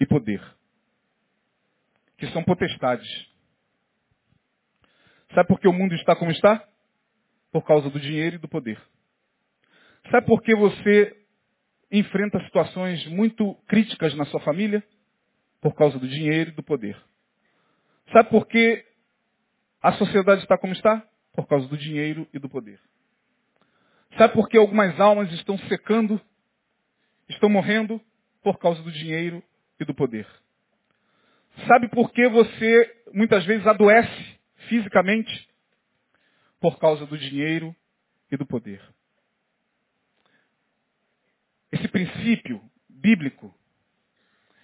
e 0.00 0.06
poder. 0.06 0.42
Que 2.18 2.26
são 2.28 2.42
potestades. 2.42 3.08
Sabe 5.34 5.48
por 5.48 5.60
que 5.60 5.68
o 5.68 5.72
mundo 5.72 5.94
está 5.94 6.14
como 6.16 6.30
está? 6.30 6.66
Por 7.52 7.64
causa 7.64 7.90
do 7.90 8.00
dinheiro 8.00 8.36
e 8.36 8.38
do 8.38 8.48
poder. 8.48 8.80
Sabe 10.10 10.26
por 10.26 10.42
que 10.42 10.54
você 10.54 11.16
enfrenta 11.90 12.42
situações 12.44 13.06
muito 13.06 13.54
críticas 13.66 14.14
na 14.14 14.24
sua 14.26 14.40
família? 14.40 14.84
Por 15.60 15.74
causa 15.74 15.98
do 15.98 16.08
dinheiro 16.08 16.50
e 16.50 16.54
do 16.54 16.62
poder. 16.62 17.00
Sabe 18.12 18.30
por 18.30 18.46
que 18.46 18.84
a 19.82 19.92
sociedade 19.92 20.42
está 20.42 20.56
como 20.56 20.72
está? 20.72 21.06
Por 21.32 21.46
causa 21.46 21.66
do 21.68 21.76
dinheiro 21.76 22.26
e 22.32 22.38
do 22.38 22.48
poder. 22.48 22.80
Sabe 24.16 24.32
por 24.32 24.48
que 24.48 24.56
algumas 24.56 24.98
almas 24.98 25.30
estão 25.32 25.58
secando, 25.68 26.20
estão 27.28 27.50
morrendo? 27.50 28.00
Por 28.42 28.58
causa 28.58 28.80
do 28.82 28.92
dinheiro 28.92 29.42
e 29.78 29.84
do 29.84 29.94
poder. 29.94 30.26
Sabe 31.66 31.88
por 31.88 32.12
que 32.12 32.28
você 32.28 33.02
muitas 33.12 33.44
vezes 33.44 33.66
adoece 33.66 34.38
fisicamente 34.68 35.48
por 36.60 36.78
causa 36.78 37.06
do 37.06 37.16
dinheiro 37.16 37.74
e 38.30 38.36
do 38.36 38.46
poder. 38.46 38.82
Esse 41.70 41.88
princípio 41.88 42.62
bíblico 42.88 43.54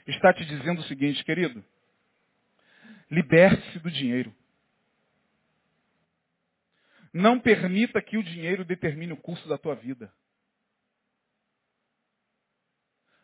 está 0.06 0.32
te 0.32 0.44
dizendo 0.44 0.80
o 0.80 0.84
seguinte, 0.84 1.24
querido. 1.24 1.64
Liberte-se 3.10 3.78
do 3.78 3.90
dinheiro. 3.90 4.34
Não 7.12 7.38
permita 7.38 8.00
que 8.00 8.16
o 8.16 8.22
dinheiro 8.22 8.64
determine 8.64 9.12
o 9.12 9.18
curso 9.18 9.46
da 9.48 9.58
tua 9.58 9.74
vida. 9.74 10.12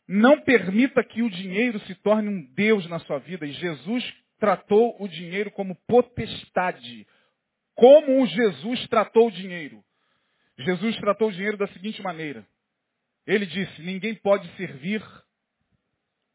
Não 0.08 0.40
permita 0.40 1.04
que 1.04 1.22
o 1.22 1.28
dinheiro 1.28 1.78
se 1.80 1.94
torne 1.96 2.30
um 2.30 2.42
Deus 2.54 2.88
na 2.88 2.98
sua 3.00 3.18
vida. 3.18 3.44
E 3.44 3.52
Jesus 3.52 4.02
tratou 4.38 4.96
o 4.98 5.06
dinheiro 5.06 5.50
como 5.50 5.74
potestade. 5.86 7.06
Como 7.74 8.26
Jesus 8.26 8.88
tratou 8.88 9.28
o 9.28 9.30
dinheiro? 9.30 9.84
Jesus 10.56 10.96
tratou 10.96 11.28
o 11.28 11.32
dinheiro 11.32 11.58
da 11.58 11.68
seguinte 11.68 12.02
maneira. 12.02 12.46
Ele 13.26 13.44
disse, 13.44 13.82
ninguém 13.82 14.14
pode 14.14 14.48
servir 14.56 15.04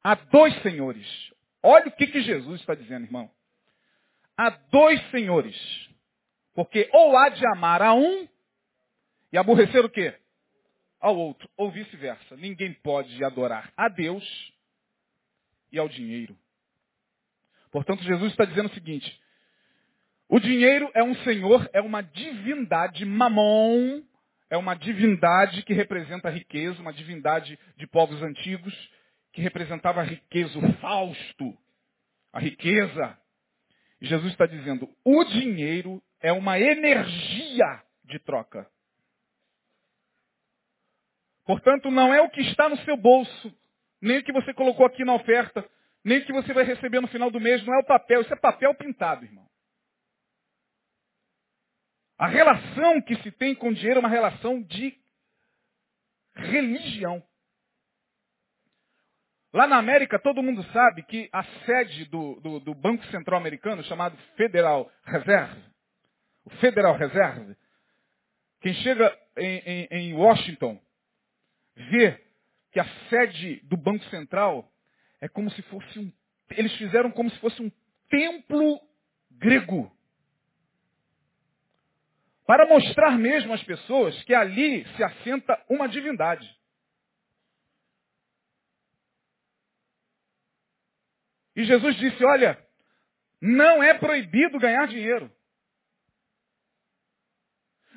a 0.03 0.13
dois 0.13 0.53
senhores. 0.61 1.07
Olha 1.63 1.87
o 1.87 1.91
que, 1.91 2.05
que 2.05 2.21
Jesus 2.21 2.61
está 2.61 2.75
dizendo, 2.75 3.05
irmão. 3.05 3.29
A 4.37 4.51
dois 4.51 5.01
senhores. 5.09 5.57
Porque 6.53 6.87
ou 6.93 7.17
há 7.17 7.29
de 7.29 7.43
amar 7.47 7.81
a 7.81 7.93
um 7.95 8.27
e 9.31 9.37
aborrecer 9.37 9.83
o 9.83 9.89
quê? 9.89 10.13
Ao 11.03 11.17
outro, 11.17 11.49
ou 11.57 11.69
vice-versa. 11.69 12.37
Ninguém 12.37 12.73
pode 12.73 13.21
adorar 13.25 13.73
a 13.75 13.89
Deus 13.89 14.23
e 15.69 15.77
ao 15.77 15.89
dinheiro. 15.89 16.35
Portanto, 17.69 18.01
Jesus 18.03 18.31
está 18.31 18.45
dizendo 18.45 18.69
o 18.69 18.73
seguinte: 18.73 19.21
o 20.29 20.39
dinheiro 20.39 20.89
é 20.93 21.03
um 21.03 21.13
senhor, 21.17 21.69
é 21.73 21.81
uma 21.81 22.01
divindade, 22.01 23.03
mamon, 23.03 24.01
é 24.49 24.55
uma 24.55 24.75
divindade 24.75 25.63
que 25.63 25.73
representa 25.73 26.29
a 26.29 26.31
riqueza, 26.31 26.81
uma 26.81 26.93
divindade 26.93 27.59
de 27.75 27.85
povos 27.85 28.21
antigos, 28.23 28.73
que 29.33 29.41
representava 29.41 29.99
a 29.99 30.05
riqueza, 30.05 30.57
o 30.57 30.73
Fausto, 30.77 31.57
a 32.31 32.39
riqueza. 32.39 33.19
Jesus 33.99 34.31
está 34.31 34.45
dizendo, 34.45 34.87
o 35.03 35.23
dinheiro 35.25 36.01
é 36.21 36.31
uma 36.31 36.57
energia 36.57 37.83
de 38.05 38.19
troca. 38.19 38.71
Portanto, 41.45 41.91
não 41.91 42.13
é 42.13 42.21
o 42.21 42.29
que 42.29 42.41
está 42.41 42.69
no 42.69 42.77
seu 42.79 42.95
bolso, 42.95 43.53
nem 44.01 44.19
o 44.19 44.23
que 44.23 44.31
você 44.31 44.53
colocou 44.53 44.85
aqui 44.85 45.03
na 45.03 45.13
oferta, 45.13 45.67
nem 46.03 46.19
o 46.19 46.25
que 46.25 46.33
você 46.33 46.53
vai 46.53 46.63
receber 46.63 46.99
no 46.99 47.07
final 47.07 47.29
do 47.29 47.39
mês, 47.39 47.65
não 47.65 47.73
é 47.73 47.79
o 47.79 47.85
papel, 47.85 48.21
isso 48.21 48.33
é 48.33 48.37
papel 48.37 48.73
pintado, 48.75 49.25
irmão. 49.25 49.47
A 52.17 52.27
relação 52.27 53.01
que 53.01 53.15
se 53.17 53.31
tem 53.31 53.55
com 53.55 53.69
o 53.69 53.73
dinheiro 53.73 53.97
é 53.97 53.99
uma 53.99 54.09
relação 54.09 54.61
de 54.61 54.97
religião. 56.35 57.23
Lá 59.53 59.67
na 59.67 59.77
América, 59.77 60.17
todo 60.17 60.41
mundo 60.41 60.63
sabe 60.71 61.03
que 61.03 61.29
a 61.31 61.43
sede 61.65 62.05
do, 62.05 62.39
do, 62.41 62.59
do 62.59 62.73
Banco 62.73 63.05
Central 63.07 63.39
Americano, 63.39 63.83
chamado 63.83 64.17
Federal 64.35 64.91
Reserve, 65.03 65.61
o 66.45 66.49
Federal 66.57 66.95
Reserve, 66.95 67.55
quem 68.61 68.73
chega 68.75 69.15
em, 69.37 69.59
em, 69.59 69.87
em 69.91 70.13
Washington 70.13 70.81
vê 71.75 72.21
que 72.71 72.79
a 72.79 72.85
sede 73.09 73.61
do 73.63 73.77
Banco 73.77 74.03
Central 74.05 74.71
é 75.21 75.27
como 75.27 75.49
se 75.51 75.61
fosse 75.63 75.99
um. 75.99 76.11
Eles 76.51 76.73
fizeram 76.75 77.11
como 77.11 77.29
se 77.29 77.39
fosse 77.39 77.61
um 77.61 77.71
templo 78.09 78.79
grego. 79.31 79.91
Para 82.45 82.67
mostrar 82.67 83.17
mesmo 83.17 83.53
às 83.53 83.63
pessoas 83.63 84.21
que 84.23 84.33
ali 84.33 84.85
se 84.95 85.03
assenta 85.03 85.63
uma 85.69 85.87
divindade. 85.87 86.47
E 91.55 91.63
Jesus 91.63 91.95
disse: 91.97 92.23
Olha, 92.25 92.57
não 93.41 93.83
é 93.83 93.93
proibido 93.93 94.59
ganhar 94.59 94.87
dinheiro. 94.87 95.31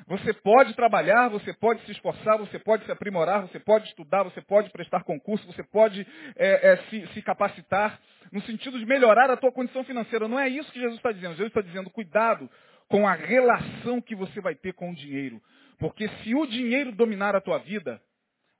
Você 0.07 0.33
pode 0.33 0.73
trabalhar, 0.73 1.27
você 1.27 1.53
pode 1.53 1.85
se 1.85 1.91
esforçar, 1.91 2.37
você 2.37 2.57
pode 2.57 2.85
se 2.85 2.91
aprimorar, 2.91 3.41
você 3.41 3.59
pode 3.59 3.89
estudar, 3.89 4.23
você 4.23 4.41
pode 4.41 4.69
prestar 4.69 5.03
concurso, 5.03 5.45
você 5.45 5.63
pode 5.63 6.07
é, 6.37 6.71
é, 6.71 6.77
se, 6.83 7.05
se 7.07 7.21
capacitar 7.21 7.99
no 8.31 8.41
sentido 8.43 8.79
de 8.79 8.85
melhorar 8.85 9.29
a 9.29 9.35
tua 9.35 9.51
condição 9.51 9.83
financeira. 9.83 10.29
Não 10.29 10.39
é 10.39 10.47
isso 10.47 10.71
que 10.71 10.79
Jesus 10.79 10.95
está 10.95 11.11
dizendo. 11.11 11.31
Jesus 11.31 11.49
está 11.49 11.61
dizendo, 11.61 11.89
cuidado 11.89 12.49
com 12.87 13.05
a 13.05 13.13
relação 13.13 14.01
que 14.01 14.15
você 14.15 14.39
vai 14.39 14.55
ter 14.55 14.73
com 14.73 14.91
o 14.91 14.95
dinheiro. 14.95 15.41
Porque 15.77 16.07
se 16.23 16.33
o 16.33 16.45
dinheiro 16.45 16.93
dominar 16.93 17.35
a 17.35 17.41
tua 17.41 17.57
vida, 17.57 18.01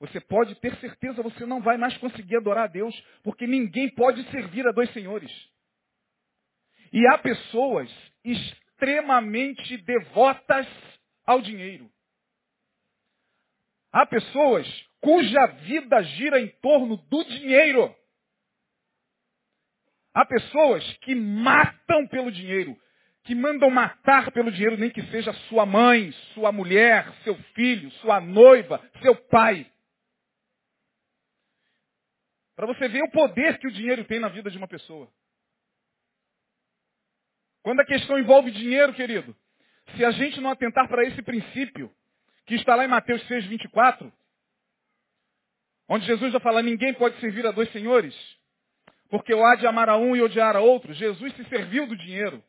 você 0.01 0.19
pode 0.19 0.53
ter 0.55 0.75
certeza, 0.75 1.23
você 1.23 1.45
não 1.45 1.61
vai 1.61 1.77
mais 1.77 1.95
conseguir 1.97 2.35
adorar 2.35 2.65
a 2.65 2.67
Deus, 2.67 2.93
porque 3.23 3.47
ninguém 3.47 3.89
pode 3.95 4.21
servir 4.31 4.67
a 4.67 4.73
dois 4.73 4.91
senhores. 4.91 5.31
E 6.91 7.07
há 7.07 7.17
pessoas 7.17 7.89
extremamente 8.25 9.77
devotas 9.77 10.67
ao 11.27 11.41
dinheiro. 11.41 11.91
Há 13.91 14.05
pessoas 14.05 14.65
cuja 15.01 15.45
vida 15.45 16.01
gira 16.03 16.39
em 16.39 16.47
torno 16.61 16.97
do 16.97 17.23
dinheiro. 17.25 17.93
Há 20.13 20.25
pessoas 20.25 20.83
que 20.97 21.13
matam 21.13 22.07
pelo 22.07 22.31
dinheiro, 22.31 22.75
que 23.23 23.35
mandam 23.35 23.69
matar 23.69 24.31
pelo 24.31 24.51
dinheiro, 24.51 24.77
nem 24.77 24.89
que 24.89 25.03
seja 25.11 25.31
sua 25.47 25.65
mãe, 25.65 26.11
sua 26.33 26.51
mulher, 26.51 27.13
seu 27.23 27.35
filho, 27.53 27.91
sua 28.01 28.19
noiva, 28.19 28.81
seu 29.01 29.15
pai. 29.27 29.69
Para 32.55 32.65
você 32.65 32.87
ver 32.87 33.03
o 33.03 33.11
poder 33.11 33.59
que 33.59 33.67
o 33.67 33.71
dinheiro 33.71 34.03
tem 34.05 34.19
na 34.19 34.29
vida 34.29 34.49
de 34.49 34.57
uma 34.57 34.67
pessoa. 34.67 35.11
Quando 37.61 37.81
a 37.81 37.85
questão 37.85 38.17
envolve 38.17 38.49
dinheiro, 38.49 38.93
querido, 38.93 39.35
se 39.95 40.03
a 40.03 40.11
gente 40.11 40.41
não 40.41 40.51
atentar 40.51 40.87
para 40.87 41.03
esse 41.03 41.21
princípio, 41.21 41.91
que 42.45 42.55
está 42.55 42.75
lá 42.75 42.85
em 42.85 42.89
Mateus 42.89 43.25
6, 43.27 43.45
24, 43.45 44.11
onde 45.89 46.05
Jesus 46.05 46.31
já 46.31 46.39
fala, 46.39 46.61
ninguém 46.61 46.93
pode 46.93 47.19
servir 47.19 47.45
a 47.45 47.51
dois 47.51 47.71
senhores, 47.71 48.15
porque 49.09 49.33
o 49.33 49.45
há 49.45 49.55
de 49.55 49.65
amar 49.65 49.89
a 49.89 49.97
um 49.97 50.15
e 50.15 50.21
odiar 50.21 50.55
a 50.55 50.59
outro. 50.59 50.93
Jesus 50.93 51.33
se 51.35 51.45
serviu 51.45 51.87
do 51.87 51.95
dinheiro. 51.95 52.43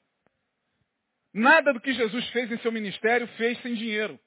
Nada 1.33 1.73
do 1.73 1.81
que 1.81 1.93
Jesus 1.93 2.29
fez 2.31 2.51
em 2.51 2.59
seu 2.59 2.73
ministério 2.73 3.29
fez 3.37 3.61
sem 3.63 3.75
dinheiro. 3.75 4.19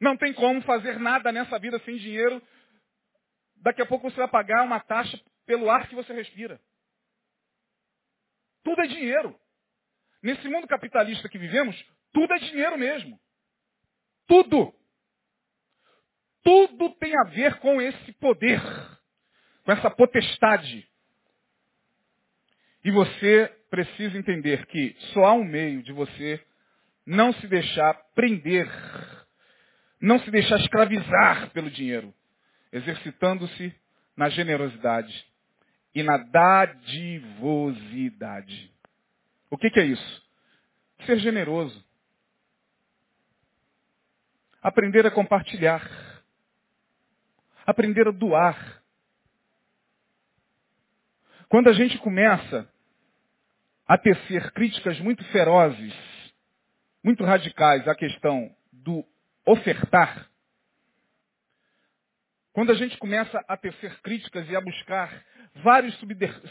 Não 0.00 0.16
tem 0.16 0.32
como 0.32 0.60
fazer 0.62 0.98
nada 0.98 1.30
nessa 1.30 1.58
vida 1.58 1.78
sem 1.80 1.96
dinheiro. 1.96 2.42
Daqui 3.56 3.80
a 3.80 3.86
pouco 3.86 4.10
você 4.10 4.16
vai 4.16 4.28
pagar 4.28 4.64
uma 4.64 4.80
taxa 4.80 5.18
pelo 5.46 5.70
ar 5.70 5.88
que 5.88 5.94
você 5.94 6.12
respira. 6.12 6.60
Tudo 8.64 8.82
é 8.82 8.86
dinheiro. 8.86 9.38
Nesse 10.26 10.46
mundo 10.48 10.66
capitalista 10.66 11.28
que 11.28 11.38
vivemos, 11.38 11.80
tudo 12.12 12.34
é 12.34 12.38
dinheiro 12.38 12.76
mesmo. 12.76 13.16
Tudo. 14.26 14.74
Tudo 16.42 16.90
tem 16.96 17.16
a 17.16 17.22
ver 17.30 17.60
com 17.60 17.80
esse 17.80 18.12
poder, 18.14 18.60
com 19.64 19.70
essa 19.70 19.88
potestade. 19.88 20.84
E 22.82 22.90
você 22.90 23.46
precisa 23.70 24.18
entender 24.18 24.66
que 24.66 24.96
só 25.12 25.26
há 25.26 25.32
um 25.32 25.44
meio 25.44 25.80
de 25.84 25.92
você 25.92 26.44
não 27.06 27.32
se 27.34 27.46
deixar 27.46 27.94
prender, 28.12 28.68
não 30.00 30.18
se 30.18 30.28
deixar 30.28 30.58
escravizar 30.58 31.50
pelo 31.50 31.70
dinheiro, 31.70 32.12
exercitando-se 32.72 33.72
na 34.16 34.28
generosidade 34.28 35.24
e 35.94 36.02
na 36.02 36.16
dadivosidade. 36.16 38.75
O 39.50 39.56
que, 39.56 39.70
que 39.70 39.80
é 39.80 39.84
isso? 39.84 40.22
Ser 41.04 41.18
generoso. 41.18 41.84
Aprender 44.62 45.06
a 45.06 45.10
compartilhar. 45.10 45.88
Aprender 47.64 48.08
a 48.08 48.10
doar. 48.10 48.82
Quando 51.48 51.68
a 51.68 51.72
gente 51.72 51.96
começa 51.98 52.68
a 53.86 53.96
tecer 53.96 54.50
críticas 54.52 54.98
muito 54.98 55.22
ferozes, 55.26 55.94
muito 57.04 57.24
radicais 57.24 57.86
à 57.86 57.94
questão 57.94 58.54
do 58.72 59.04
ofertar, 59.44 60.28
quando 62.52 62.72
a 62.72 62.74
gente 62.74 62.96
começa 62.96 63.44
a 63.46 63.56
tecer 63.56 64.00
críticas 64.00 64.48
e 64.48 64.56
a 64.56 64.60
buscar 64.60 65.24
vários 65.62 65.94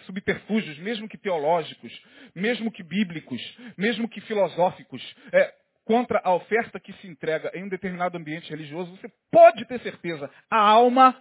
subterfúgios, 0.06 0.78
mesmo 0.80 1.08
que 1.08 1.18
teológicos, 1.18 1.92
mesmo 2.34 2.72
que 2.72 2.84
bíblicos, 2.84 3.42
mesmo 3.78 4.10
que 4.10 4.22
filosóficos, 4.22 5.02
é, 5.32 5.54
contra 5.84 6.20
a 6.24 6.34
oferta 6.34 6.80
que 6.80 6.94
se 6.94 7.08
entrega 7.08 7.52
em 7.54 7.64
um 7.64 7.70
determinado 7.70 8.18
ambiente 8.18 8.50
religioso, 8.50 8.92
você 8.92 9.08
pode 9.32 9.66
ter 9.66 9.80
certeza, 9.82 10.30
a 10.50 10.60
alma 10.60 11.16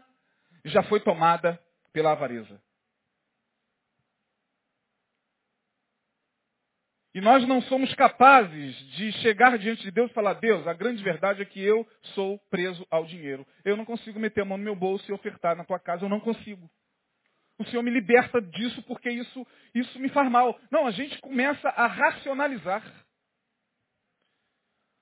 já 0.65 0.83
foi 0.85 1.01
tomada 1.01 1.61
pela 1.93 2.13
avareza. 2.13 2.61
E 7.15 7.21
nós 7.21 7.47
não 7.47 7.63
somos 7.63 7.95
capazes 7.95 8.75
de 8.97 9.13
chegar 9.21 9.57
diante 9.57 9.83
de 9.83 9.91
Deus 9.93 10.11
e 10.11 10.15
falar, 10.15 10.35
Deus, 10.35 10.67
a 10.67 10.73
grande 10.73 11.01
verdade 11.01 11.43
é 11.43 11.45
que 11.45 11.63
eu 11.63 11.87
sou 12.15 12.41
preso 12.51 12.85
ao 12.91 13.05
dinheiro. 13.05 13.47
Eu 13.65 13.77
não 13.77 13.85
consigo 13.85 14.19
meter 14.19 14.41
a 14.41 14.45
mão 14.45 14.59
no 14.59 14.65
meu 14.65 14.75
bolso 14.75 15.09
e 15.09 15.15
ofertar 15.15 15.55
na 15.55 15.65
tua 15.65 15.79
casa, 15.79 16.05
eu 16.05 16.09
não 16.09 16.19
consigo. 16.19 16.69
O 17.59 17.65
Senhor 17.67 17.83
me 17.83 17.91
liberta 17.91 18.41
disso 18.41 18.83
porque 18.83 19.11
isso, 19.11 19.47
isso 19.75 19.99
me 19.99 20.09
faz 20.09 20.31
mal. 20.31 20.59
Não, 20.71 20.87
a 20.87 20.91
gente 20.91 21.19
começa 21.21 21.69
a 21.69 21.87
racionalizar. 21.87 22.83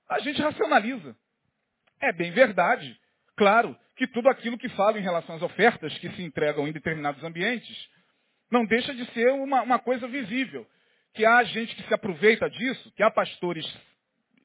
A 0.09 0.19
gente 0.19 0.41
racionaliza. 0.41 1.15
É 1.99 2.11
bem 2.11 2.31
verdade, 2.31 2.99
claro, 3.35 3.77
que 3.95 4.05
tudo 4.07 4.29
aquilo 4.29 4.57
que 4.57 4.69
fala 4.69 4.99
em 4.99 5.03
relação 5.03 5.35
às 5.35 5.41
ofertas 5.41 5.97
que 5.97 6.09
se 6.11 6.21
entregam 6.21 6.67
em 6.67 6.71
determinados 6.71 7.23
ambientes 7.23 7.89
não 8.51 8.65
deixa 8.65 8.93
de 8.93 9.05
ser 9.13 9.31
uma, 9.31 9.61
uma 9.63 9.79
coisa 9.79 10.07
visível 10.07 10.67
que 11.13 11.25
há 11.25 11.43
gente 11.43 11.75
que 11.75 11.83
se 11.83 11.93
aproveita 11.93 12.49
disso, 12.49 12.91
que 12.95 13.03
há 13.03 13.09
pastores, 13.09 13.65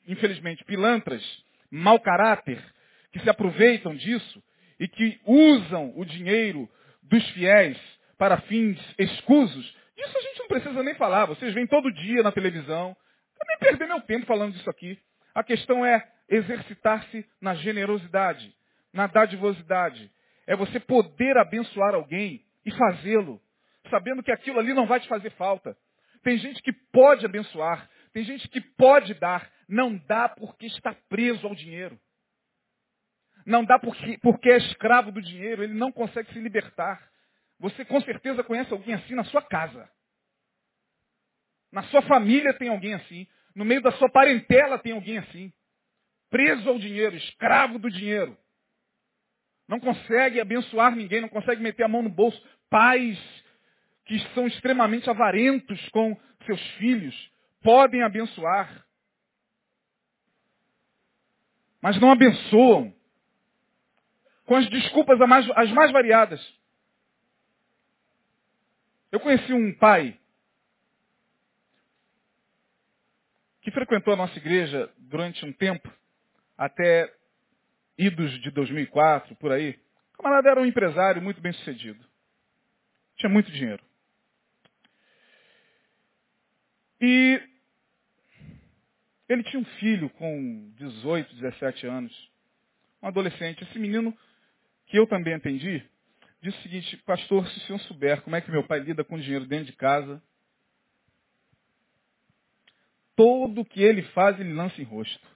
infelizmente, 0.07 0.65
pilantras, 0.65 1.23
mau 1.71 1.99
caráter, 1.99 2.63
que 3.11 3.21
se 3.21 3.29
aproveitam 3.29 3.95
disso 3.95 4.43
e 4.79 4.87
que 4.87 5.21
usam 5.25 5.93
o 5.97 6.05
dinheiro 6.05 6.69
dos 7.03 7.27
fiéis 7.31 7.79
para 8.19 8.41
fins 8.43 8.79
escusos. 8.99 9.77
Disso 9.97 10.19
a 10.19 10.21
gente 10.21 10.39
não 10.41 10.49
precisa 10.49 10.83
nem 10.83 10.95
falar. 10.97 11.27
Vocês 11.27 11.55
vêm 11.55 11.67
todo 11.67 11.93
dia 11.93 12.23
na 12.23 12.33
televisão. 12.33 12.97
Eu 13.41 13.47
nem 13.47 13.59
perder 13.59 13.87
meu 13.87 14.01
tempo 14.03 14.27
falando 14.27 14.53
disso 14.53 14.69
aqui. 14.69 14.99
A 15.35 15.43
questão 15.45 15.87
é 15.87 16.07
exercitar-se 16.29 17.25
na 17.41 17.55
generosidade. 17.55 18.55
na 18.93 19.07
dadivosidade. 19.07 20.11
É 20.47 20.57
você 20.57 20.81
poder 20.81 21.37
abençoar 21.37 21.95
alguém 21.95 22.43
e 22.65 22.71
fazê-lo, 22.73 23.41
sabendo 23.91 24.23
que 24.23 24.33
aquilo 24.33 24.59
ali 24.59 24.73
não 24.73 24.87
vai 24.87 24.99
te 24.99 25.07
fazer 25.07 25.31
falta. 25.33 25.77
Tem 26.23 26.39
gente 26.39 26.63
que 26.63 26.73
pode 26.73 27.25
abençoar, 27.25 27.89
tem 28.13 28.25
gente 28.25 28.49
que 28.49 28.61
pode 28.61 29.15
dar, 29.15 29.49
não 29.69 29.97
dá 29.97 30.29
porque 30.29 30.67
está 30.67 30.95
preso 31.09 31.47
ao 31.47 31.55
dinheiro. 31.55 31.99
Não 33.47 33.65
dá 33.65 33.79
porque, 33.79 34.19
porque 34.19 34.51
é 34.51 34.57
escravo 34.57 35.13
do 35.13 35.23
dinheiro, 35.23 35.63
ele 35.63 35.75
não 35.75 35.93
consegue 35.93 36.33
se 36.33 36.39
libertar. 36.39 37.09
Você 37.59 37.85
com 37.85 38.01
certeza 38.03 38.45
conhece 38.45 38.73
alguém 38.73 38.95
assim 38.95 39.15
na 39.15 39.25
sua 39.25 39.43
casa. 39.43 39.89
Na 41.73 41.83
sua 41.85 42.03
família 42.03 42.55
tem 42.55 42.69
alguém 42.69 42.95
assim. 42.95 43.27
No 43.55 43.65
meio 43.65 43.83
da 43.83 43.93
sua 43.93 44.09
parentela 44.09 44.79
tem 44.79 44.93
alguém 44.93 45.19
assim. 45.19 45.53
Preso 46.31 46.69
ao 46.69 46.79
dinheiro, 46.79 47.17
escravo 47.17 47.79
do 47.79 47.91
dinheiro. 47.91 48.37
Não 49.67 49.81
consegue 49.81 50.41
abençoar 50.41 50.95
ninguém, 50.95 51.21
não 51.21 51.29
consegue 51.29 51.61
meter 51.61 51.83
a 51.83 51.89
mão 51.89 52.03
no 52.03 52.09
bolso. 52.09 52.41
Pais 52.71 53.19
que 54.05 54.19
são 54.35 54.47
extremamente 54.47 55.09
avarentos 55.11 55.89
com 55.91 56.19
seus 56.47 56.61
filhos 56.77 57.31
podem 57.63 58.03
abençoar. 58.03 58.87
Mas 61.83 62.01
não 62.01 62.11
abençoam. 62.11 62.95
Com 64.47 64.57
as 64.57 64.69
desculpas 64.71 65.21
as 65.21 65.29
mais, 65.29 65.51
as 65.51 65.71
mais 65.73 65.93
variadas. 65.93 66.58
Eu 69.11 69.21
conheci 69.21 69.53
um 69.53 69.75
pai 69.75 70.19
que 73.63 73.71
frequentou 73.71 74.13
a 74.13 74.17
nossa 74.17 74.37
igreja 74.39 74.93
durante 74.99 75.45
um 75.45 75.53
tempo, 75.53 75.91
até 76.57 77.13
idos 77.97 78.31
de 78.43 78.51
2004, 78.51 79.35
por 79.37 79.51
aí. 79.53 79.79
O 80.15 80.23
camarada 80.23 80.51
era 80.51 80.61
um 80.61 80.67
empresário 80.67 81.23
muito 81.23 81.41
bem 81.41 81.53
sucedido. 81.53 82.05
Tinha 83.17 83.31
muito 83.31 83.51
dinheiro. 83.51 83.83
E 87.01 87.41
ele 89.29 89.43
tinha 89.45 89.61
um 89.61 89.65
filho 89.79 90.11
com 90.11 90.71
18, 90.77 91.35
17 91.37 91.87
anos, 91.87 92.31
um 93.03 93.09
adolescente. 93.09 93.63
Esse 93.65 93.79
menino, 93.79 94.17
que 94.87 94.99
eu 94.99 95.07
também 95.07 95.35
atendi, 95.35 95.83
disse 96.41 96.59
o 96.59 96.63
seguinte, 96.63 96.97
pastor, 96.99 97.49
se 97.49 97.59
o 97.59 97.61
senhor 97.63 97.79
souber 97.81 98.23
como 98.23 98.37
é 98.37 98.41
que 98.41 98.51
meu 98.51 98.67
pai 98.67 98.81
lida 98.81 99.05
com 99.05 99.19
dinheiro 99.19 99.47
dentro 99.47 99.67
de 99.67 99.73
casa, 99.73 100.23
Todo 103.19 103.65
que 103.65 103.83
ele 103.83 104.03
faz, 104.13 104.39
ele 104.39 104.53
lança 104.53 104.81
em 104.81 104.85
rosto. 104.85 105.27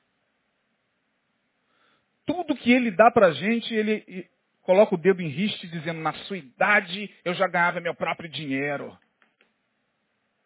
Tudo 2.24 2.54
que 2.54 2.70
ele 2.70 2.92
dá 2.92 3.10
para 3.10 3.26
a 3.26 3.32
gente, 3.32 3.74
ele 3.74 4.30
coloca 4.60 4.94
o 4.94 4.98
dedo 4.98 5.20
em 5.20 5.26
riste, 5.26 5.66
dizendo, 5.66 6.00
na 6.00 6.12
sua 6.12 6.38
idade 6.38 7.12
eu 7.24 7.34
já 7.34 7.48
ganhava 7.48 7.80
meu 7.80 7.92
próprio 7.92 8.28
dinheiro. 8.28 8.96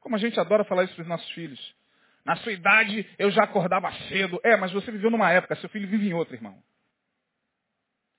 Como 0.01 0.17
a 0.17 0.19
gente 0.19 0.41
adora 0.41 0.65
falar 0.65 0.85
isso 0.85 0.95
para 0.95 1.03
os 1.03 1.09
nossos 1.09 1.31
filhos. 1.33 1.77
Na 2.25 2.37
sua 2.37 2.53
idade 2.53 3.07
eu 3.19 3.31
já 3.31 3.45
acordava 3.45 3.93
cedo. 4.09 4.41
É, 4.43 4.57
mas 4.57 4.73
você 4.73 4.91
viveu 4.91 5.11
numa 5.11 5.31
época, 5.31 5.57
seu 5.57 5.69
filho 5.69 5.87
vive 5.87 6.09
em 6.09 6.15
outra, 6.15 6.37
irmão. 6.37 6.59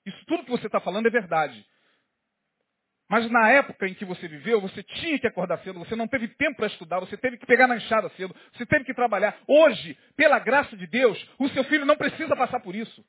Isso 0.06 0.24
tudo 0.28 0.44
que 0.46 0.52
você 0.52 0.68
está 0.68 0.80
falando 0.80 1.08
é 1.08 1.10
verdade. 1.10 1.66
Mas 3.10 3.30
na 3.32 3.50
época 3.50 3.88
em 3.88 3.94
que 3.94 4.04
você 4.04 4.28
viveu, 4.28 4.60
você 4.60 4.84
tinha 4.84 5.18
que 5.18 5.28
acordar 5.28 5.60
cedo, 5.60 5.80
você 5.80 5.96
não 5.96 6.08
teve 6.08 6.28
tempo 6.28 6.58
para 6.58 6.68
estudar, 6.68 7.00
você 7.00 7.16
teve 7.16 7.38
que 7.38 7.46
pegar 7.46 7.66
na 7.66 7.78
enxada 7.78 8.10
cedo, 8.10 8.36
você 8.52 8.66
teve 8.66 8.84
que 8.84 8.94
trabalhar. 8.94 9.38
Hoje, 9.48 9.98
pela 10.16 10.40
graça 10.40 10.76
de 10.76 10.86
Deus, 10.86 11.18
o 11.40 11.48
seu 11.50 11.64
filho 11.66 11.86
não 11.86 11.96
precisa 11.96 12.36
passar 12.36 12.60
por 12.60 12.76
isso. 12.76 13.06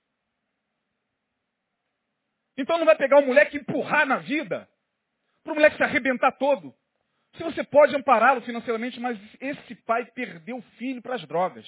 Então 2.57 2.79
não 2.79 2.87
vai 2.87 2.97
pegar 2.97 3.19
o 3.19 3.27
moleque 3.27 3.57
e 3.57 3.61
empurrar 3.61 4.07
na 4.07 4.19
vida, 4.19 4.69
para 5.43 5.53
o 5.53 5.57
moleque 5.57 5.77
se 5.77 5.83
arrebentar 5.83 6.33
todo. 6.33 6.73
Se 7.37 7.43
você 7.43 7.65
pode 7.65 7.95
ampará-lo 7.95 8.41
financeiramente, 8.43 9.01
mas 9.01 9.19
esse 9.41 9.75
pai 9.75 10.05
perdeu 10.07 10.59
o 10.59 10.63
filho 10.77 11.03
para 11.03 11.17
as 11.17 11.27
drogas. 11.27 11.67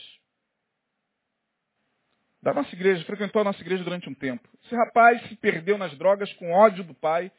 Da 2.43 2.55
nossa 2.55 2.75
igreja, 2.75 3.05
frequentou 3.05 3.43
a 3.43 3.45
nossa 3.45 3.61
igreja 3.61 3.85
durante 3.85 4.09
um 4.09 4.15
tempo. 4.15 4.49
Esse 4.65 4.75
rapaz 4.75 5.21
se 5.29 5.37
perdeu 5.37 5.77
nas 5.77 5.97
drogas 5.99 6.33
com 6.35 6.53
ódio 6.53 6.85
do 6.85 6.95
pai 6.95 7.31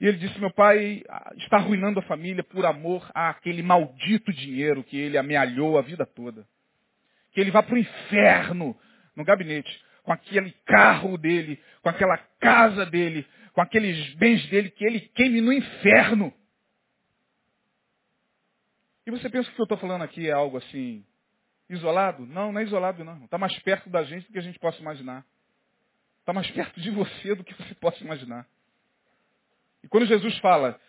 e 0.00 0.06
ele 0.06 0.18
disse, 0.18 0.38
meu 0.38 0.50
pai 0.50 1.02
está 1.36 1.56
arruinando 1.56 2.00
a 2.00 2.02
família 2.02 2.42
por 2.42 2.66
amor 2.66 3.08
àquele 3.14 3.62
maldito 3.62 4.32
dinheiro 4.32 4.82
que 4.82 4.96
ele 4.96 5.16
amealhou 5.16 5.78
a 5.78 5.82
vida 5.82 6.04
toda. 6.04 6.46
Que 7.32 7.40
ele 7.40 7.50
vá 7.50 7.62
para 7.62 7.74
o 7.74 7.78
inferno 7.78 8.76
no 9.14 9.24
gabinete, 9.24 9.82
com 10.02 10.12
aquele 10.12 10.50
carro 10.66 11.16
dele, 11.16 11.62
com 11.80 11.88
aquela 11.88 12.18
casa 12.40 12.84
dele, 12.84 13.26
com 13.52 13.60
aqueles 13.60 14.14
bens 14.14 14.44
dele, 14.48 14.70
que 14.70 14.84
ele 14.84 15.00
queime 15.00 15.40
no 15.40 15.52
inferno. 15.52 16.34
E 19.06 19.10
você 19.10 19.30
pensa 19.30 19.46
que 19.48 19.52
o 19.52 19.54
que 19.54 19.60
eu 19.60 19.64
estou 19.64 19.78
falando 19.78 20.02
aqui 20.02 20.28
é 20.28 20.32
algo 20.32 20.56
assim, 20.56 21.04
isolado? 21.68 22.26
Não, 22.26 22.52
não 22.52 22.60
é 22.60 22.64
isolado 22.64 23.04
não. 23.04 23.24
Está 23.24 23.38
mais 23.38 23.56
perto 23.60 23.88
da 23.88 24.02
gente 24.02 24.26
do 24.26 24.32
que 24.32 24.38
a 24.38 24.42
gente 24.42 24.58
possa 24.58 24.80
imaginar. 24.80 25.24
Está 26.20 26.32
mais 26.32 26.50
perto 26.50 26.80
de 26.80 26.90
você 26.90 27.34
do 27.34 27.44
que 27.44 27.54
você 27.54 27.74
possa 27.74 28.02
imaginar. 28.02 28.46
E 29.84 29.88
quando 29.88 30.06
Jesus 30.06 30.36
fala 30.38 30.80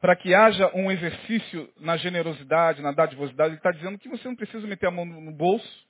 para 0.00 0.16
que 0.16 0.34
haja 0.34 0.70
um 0.74 0.90
exercício 0.90 1.72
na 1.78 1.96
generosidade, 1.96 2.82
na 2.82 2.90
dadivosidade, 2.90 3.50
ele 3.50 3.58
está 3.58 3.70
dizendo 3.70 3.98
que 3.98 4.08
você 4.08 4.26
não 4.26 4.34
precisa 4.34 4.66
meter 4.66 4.86
a 4.86 4.90
mão 4.90 5.04
no 5.04 5.32
bolso 5.32 5.86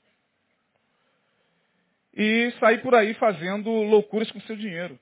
e 2.12 2.52
sair 2.60 2.82
por 2.82 2.94
aí 2.94 3.14
fazendo 3.14 3.70
loucuras 3.70 4.30
com 4.30 4.40
seu 4.42 4.56
dinheiro. 4.56 4.98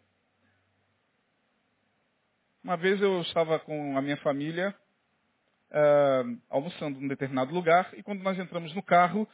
Uma 2.63 2.77
vez 2.77 3.01
eu 3.03 3.21
estava 3.23 3.59
com 3.59 3.99
a 3.99 4.01
minha 4.01 4.17
família 4.19 4.75
uh, 5.71 6.41
almoçando 6.49 7.01
num 7.01 7.09
determinado 7.09 7.53
lugar 7.53 7.91
e 7.95 8.05
quando 8.05 8.23
nós 8.23 8.39
entramos 8.39 8.73
no 8.73 8.83
carro, 8.83 9.29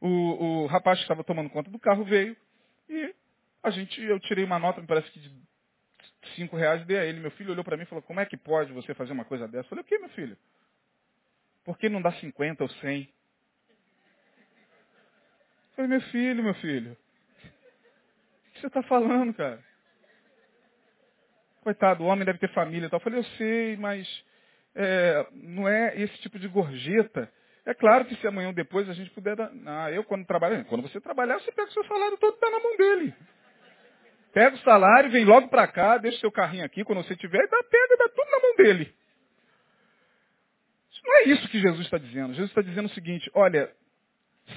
o, 0.00 0.08
o 0.08 0.66
rapaz 0.66 0.98
que 0.98 1.04
estava 1.04 1.22
tomando 1.22 1.50
conta 1.50 1.70
do 1.70 1.78
carro 1.78 2.04
veio 2.04 2.36
e 2.88 3.14
a 3.62 3.70
gente, 3.70 4.00
eu 4.02 4.18
tirei 4.20 4.44
uma 4.44 4.58
nota, 4.58 4.80
me 4.80 4.86
parece 4.88 5.10
que 5.10 5.20
de 5.20 5.45
cinco 6.34 6.56
reais 6.56 6.84
dei 6.86 6.98
a 6.98 7.04
ele. 7.04 7.20
Meu 7.20 7.30
filho 7.32 7.52
olhou 7.52 7.64
para 7.64 7.76
mim 7.76 7.84
e 7.84 7.86
falou, 7.86 8.02
como 8.02 8.20
é 8.20 8.26
que 8.26 8.36
pode 8.36 8.72
você 8.72 8.94
fazer 8.94 9.12
uma 9.12 9.24
coisa 9.24 9.46
dessa? 9.46 9.66
Eu 9.66 9.68
falei, 9.70 9.82
o 9.82 9.86
que, 9.86 9.98
meu 9.98 10.08
filho? 10.10 10.36
Por 11.64 11.78
que 11.78 11.88
não 11.88 12.00
dá 12.00 12.12
50 12.12 12.62
ou 12.62 12.70
100? 12.70 13.02
Eu 13.02 13.08
falei, 15.74 15.90
meu 15.90 16.00
filho, 16.02 16.42
meu 16.42 16.54
filho. 16.54 16.92
O 16.92 18.52
que 18.52 18.60
você 18.60 18.66
está 18.68 18.82
falando, 18.84 19.34
cara? 19.34 19.62
Coitado, 21.62 22.04
o 22.04 22.06
homem 22.06 22.24
deve 22.24 22.38
ter 22.38 22.52
família 22.52 22.86
e 22.86 22.90
tal. 22.90 22.98
Eu 22.98 23.02
falei, 23.04 23.18
eu 23.18 23.24
sei, 23.36 23.76
mas 23.76 24.24
é, 24.74 25.26
não 25.32 25.68
é 25.68 26.00
esse 26.00 26.16
tipo 26.18 26.38
de 26.38 26.46
gorjeta. 26.48 27.30
É 27.64 27.74
claro 27.74 28.04
que 28.04 28.14
se 28.14 28.26
amanhã 28.26 28.48
ou 28.48 28.54
depois 28.54 28.88
a 28.88 28.92
gente 28.92 29.10
puder 29.10 29.34
dar. 29.34 29.50
Ah, 29.66 29.90
eu 29.90 30.04
quando 30.04 30.24
trabalho. 30.24 30.64
Quando 30.66 30.82
você 30.82 31.00
trabalhar, 31.00 31.40
você 31.40 31.50
pega 31.50 31.68
o 31.68 31.72
seu 31.72 31.84
salário 31.84 32.16
todo 32.18 32.36
e 32.36 32.40
dá 32.40 32.50
na 32.50 32.60
mão 32.60 32.76
dele. 32.76 33.14
Pega 34.36 34.54
o 34.54 34.58
salário, 34.58 35.10
vem 35.10 35.24
logo 35.24 35.48
para 35.48 35.66
cá, 35.66 35.96
deixa 35.96 36.18
o 36.18 36.20
seu 36.20 36.30
carrinho 36.30 36.62
aqui, 36.62 36.84
quando 36.84 37.02
você 37.02 37.16
tiver, 37.16 37.42
e 37.42 37.48
dá, 37.48 37.56
pega 37.62 37.94
e 37.94 37.96
dá 37.96 38.08
tudo 38.10 38.30
na 38.30 38.38
mão 38.38 38.56
dele. 38.56 38.94
Isso 40.92 41.00
não 41.02 41.16
é 41.16 41.22
isso 41.22 41.48
que 41.48 41.58
Jesus 41.58 41.86
está 41.86 41.96
dizendo. 41.96 42.34
Jesus 42.34 42.50
está 42.50 42.60
dizendo 42.60 42.84
o 42.84 42.90
seguinte, 42.90 43.30
olha, 43.32 43.72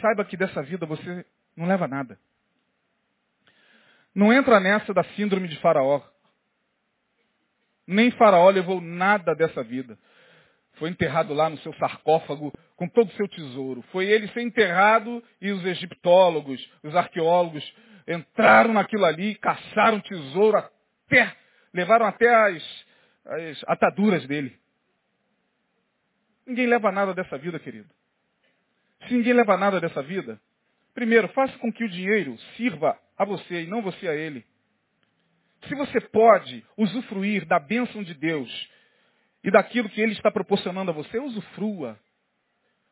saiba 0.02 0.26
que 0.26 0.36
dessa 0.36 0.62
vida 0.64 0.86
você 0.86 1.26
não 1.56 1.66
leva 1.66 1.88
nada. 1.88 2.20
Não 4.14 4.34
entra 4.34 4.60
nessa 4.60 4.94
da 4.94 5.06
síndrome 5.16 5.48
de 5.48 5.56
faraó. 5.62 6.02
Nem 7.88 8.12
faraó 8.12 8.50
levou 8.50 8.82
nada 8.82 9.34
dessa 9.34 9.64
vida. 9.64 9.98
Foi 10.74 10.90
enterrado 10.90 11.34
lá 11.34 11.50
no 11.50 11.58
seu 11.60 11.74
sarcófago 11.76 12.52
com 12.76 12.90
todo 12.90 13.08
o 13.08 13.16
seu 13.16 13.30
tesouro. 13.30 13.82
Foi 13.94 14.08
ele 14.08 14.28
ser 14.34 14.42
enterrado 14.42 15.24
e 15.40 15.52
os 15.52 15.66
egiptólogos, 15.66 16.70
os 16.84 16.94
arqueólogos 16.98 17.64
entraram 18.10 18.74
naquilo 18.74 19.06
ali, 19.06 19.36
caçaram 19.36 20.00
tesouro 20.02 20.58
até, 20.58 21.36
levaram 21.74 22.08
até 22.08 22.28
as, 22.28 22.86
as 23.26 23.64
ataduras 23.68 24.26
dele. 24.26 24.58
Ninguém 26.46 26.66
leva 26.66 26.92
nada 26.92 27.14
dessa 27.14 27.38
vida, 27.38 27.60
querido. 27.60 27.90
Se 29.08 29.14
ninguém 29.14 29.34
leva 29.34 29.56
nada 29.56 29.80
dessa 29.80 30.02
vida, 30.02 30.42
primeiro, 30.94 31.28
faça 31.30 31.56
com 31.60 31.72
que 31.72 31.84
o 31.84 31.90
dinheiro 31.90 32.38
sirva 32.58 33.00
a 33.16 33.24
você 33.24 33.62
e 33.64 33.68
não 33.68 33.82
você 33.82 34.08
a 34.08 34.16
ele. 34.16 34.44
Se 35.68 35.76
você 35.76 36.02
pode 36.02 36.66
usufruir 36.76 37.46
da 37.46 37.60
bênção 37.60 38.02
de 38.04 38.14
Deus 38.14 38.50
e 39.44 39.52
daquilo 39.52 39.90
que 39.90 40.02
Ele 40.02 40.14
está 40.14 40.32
proporcionando 40.32 40.92
a 40.92 40.94
você, 40.94 41.20
usufrua. 41.20 42.00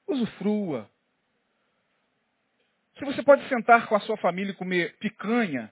Usufrua. 0.08 0.90
Se 2.98 3.06
você 3.06 3.22
pode 3.22 3.48
sentar 3.48 3.88
com 3.88 3.96
a 3.96 4.00
sua 4.02 4.18
família 4.18 4.52
e 4.52 4.56
comer 4.56 4.96
picanha, 4.98 5.72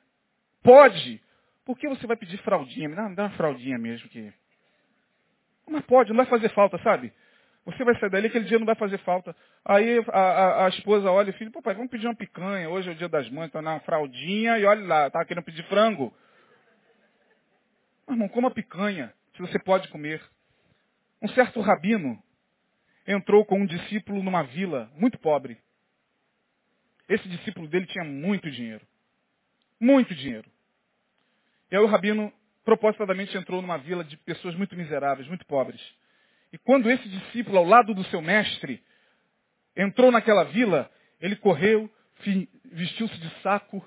pode. 0.63 1.21
Por 1.65 1.78
que 1.78 1.88
você 1.88 2.05
vai 2.05 2.15
pedir 2.15 2.38
fraldinha? 2.39 2.88
Me 2.88 2.95
dá, 2.95 3.23
uma 3.23 3.30
fraldinha 3.32 3.78
mesmo 3.78 4.07
que. 4.09 4.32
Mas 5.67 5.84
pode, 5.86 6.09
não 6.09 6.17
vai 6.17 6.28
fazer 6.28 6.49
falta, 6.49 6.78
sabe? 6.84 7.11
Você 7.65 7.84
vai 7.84 7.99
sair 7.99 8.11
dali, 8.11 8.28
aquele 8.28 8.45
dia 8.45 8.59
não 8.59 8.65
vai 8.65 8.76
fazer 8.76 8.99
falta. 8.99 9.36
Aí 9.65 9.97
a, 10.13 10.19
a, 10.19 10.65
a 10.65 10.69
esposa 10.69 11.09
olha 11.09 11.32
e 11.32 11.34
filho, 11.34 11.51
pô 11.51 11.63
pai, 11.63 11.73
vamos 11.73 11.89
pedir 11.89 12.05
uma 12.05 12.15
picanha. 12.15 12.69
Hoje 12.69 12.89
é 12.89 12.91
o 12.91 12.95
dia 12.95 13.09
das 13.09 13.28
mães, 13.32 13.51
tá 13.51 13.59
na 13.59 13.80
fraldinha 13.80 14.59
e 14.59 14.65
olha 14.65 14.86
lá, 14.86 15.09
tá 15.09 15.26
querendo 15.26 15.43
pedir 15.43 15.63
frango. 15.63 16.15
Irmão, 18.07 18.30
coma 18.30 18.51
picanha, 18.51 19.11
se 19.36 19.41
você 19.41 19.57
pode 19.57 19.88
comer. 19.88 20.21
Um 21.19 21.28
certo 21.30 21.59
rabino 21.59 22.21
entrou 23.07 23.43
com 23.45 23.59
um 23.59 23.65
discípulo 23.65 24.21
numa 24.21 24.43
vila 24.43 24.91
muito 24.95 25.17
pobre. 25.17 25.57
Esse 27.08 27.28
discípulo 27.28 27.68
dele 27.68 27.86
tinha 27.86 28.03
muito 28.03 28.49
dinheiro. 28.49 28.86
Muito 29.80 30.14
dinheiro. 30.16 30.49
E 31.72 31.76
aí 31.76 31.82
o 31.82 31.88
rabino 31.88 32.32
propositadamente 32.64 33.38
entrou 33.38 33.62
numa 33.62 33.78
vila 33.78 34.03
de 34.03 34.18
pessoas 34.18 34.56
muito 34.56 34.76
miseráveis, 34.76 35.28
muito 35.28 35.45
pobres. 35.45 35.82
E 36.51 36.58
quando 36.58 36.89
esse 36.89 37.08
discípulo, 37.08 37.58
ao 37.58 37.66
lado 37.66 37.93
do 37.93 38.03
seu 38.06 38.22
mestre, 38.22 38.84
entrou 39.76 40.12
naquela 40.12 40.43
vila, 40.45 40.89
ele 41.20 41.36
correu, 41.36 41.89
vestiu-se 42.66 43.18
de 43.18 43.41
saco, 43.41 43.86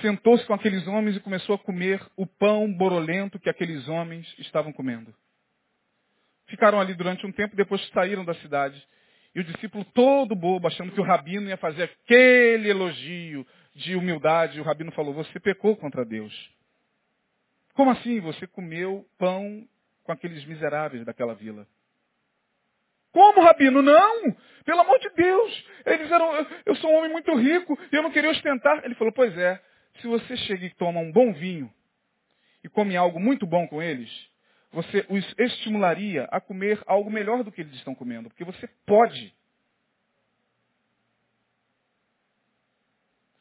sentou-se 0.00 0.44
com 0.46 0.52
aqueles 0.52 0.86
homens 0.86 1.16
e 1.16 1.20
começou 1.20 1.54
a 1.54 1.58
comer 1.58 2.04
o 2.16 2.26
pão 2.26 2.70
borolento 2.72 3.38
que 3.38 3.48
aqueles 3.48 3.88
homens 3.88 4.26
estavam 4.38 4.72
comendo. 4.72 5.14
Ficaram 6.46 6.80
ali 6.80 6.94
durante 6.94 7.26
um 7.26 7.32
tempo, 7.32 7.56
depois 7.56 7.84
saíram 7.90 8.24
da 8.24 8.34
cidade. 8.34 8.86
E 9.36 9.40
o 9.40 9.44
discípulo 9.44 9.84
todo 9.92 10.34
bobo, 10.34 10.66
achando 10.66 10.92
que 10.92 11.00
o 11.00 11.04
rabino 11.04 11.46
ia 11.50 11.58
fazer 11.58 11.82
aquele 11.82 12.70
elogio 12.70 13.46
de 13.74 13.94
humildade, 13.94 14.58
o 14.58 14.64
rabino 14.64 14.90
falou, 14.92 15.12
você 15.12 15.38
pecou 15.38 15.76
contra 15.76 16.06
Deus. 16.06 16.32
Como 17.74 17.90
assim? 17.90 18.18
Você 18.20 18.46
comeu 18.46 19.06
pão 19.18 19.68
com 20.04 20.10
aqueles 20.10 20.42
miseráveis 20.46 21.04
daquela 21.04 21.34
vila. 21.34 21.68
Como, 23.12 23.42
Rabino? 23.42 23.82
Não! 23.82 24.34
Pelo 24.64 24.80
amor 24.80 24.98
de 25.00 25.10
Deus! 25.10 25.64
Eles 25.84 26.10
eram. 26.10 26.46
Eu 26.64 26.74
sou 26.76 26.90
um 26.90 26.96
homem 26.96 27.12
muito 27.12 27.34
rico 27.34 27.78
e 27.92 27.96
eu 27.96 28.02
não 28.02 28.10
queria 28.10 28.30
ostentar. 28.30 28.82
Ele 28.86 28.94
falou, 28.94 29.12
pois 29.12 29.36
é, 29.36 29.60
se 30.00 30.06
você 30.06 30.34
chega 30.38 30.64
e 30.64 30.74
toma 30.76 31.00
um 31.00 31.12
bom 31.12 31.34
vinho 31.34 31.70
e 32.64 32.70
come 32.70 32.96
algo 32.96 33.20
muito 33.20 33.46
bom 33.46 33.68
com 33.68 33.82
eles, 33.82 34.10
você 34.76 35.06
os 35.08 35.24
estimularia 35.38 36.24
a 36.24 36.38
comer 36.38 36.82
algo 36.86 37.10
melhor 37.10 37.42
do 37.42 37.50
que 37.50 37.62
eles 37.62 37.72
estão 37.76 37.94
comendo, 37.94 38.28
porque 38.28 38.44
você 38.44 38.68
pode. 38.84 39.34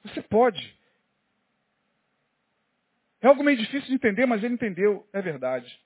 Você 0.04 0.22
pode. 0.22 0.80
É 3.20 3.28
algo 3.28 3.44
meio 3.44 3.58
difícil 3.58 3.90
de 3.90 3.96
entender, 3.96 4.26
mas 4.26 4.42
ele 4.46 4.54
entendeu, 4.54 5.06
é 5.12 5.22
verdade. 5.22 5.78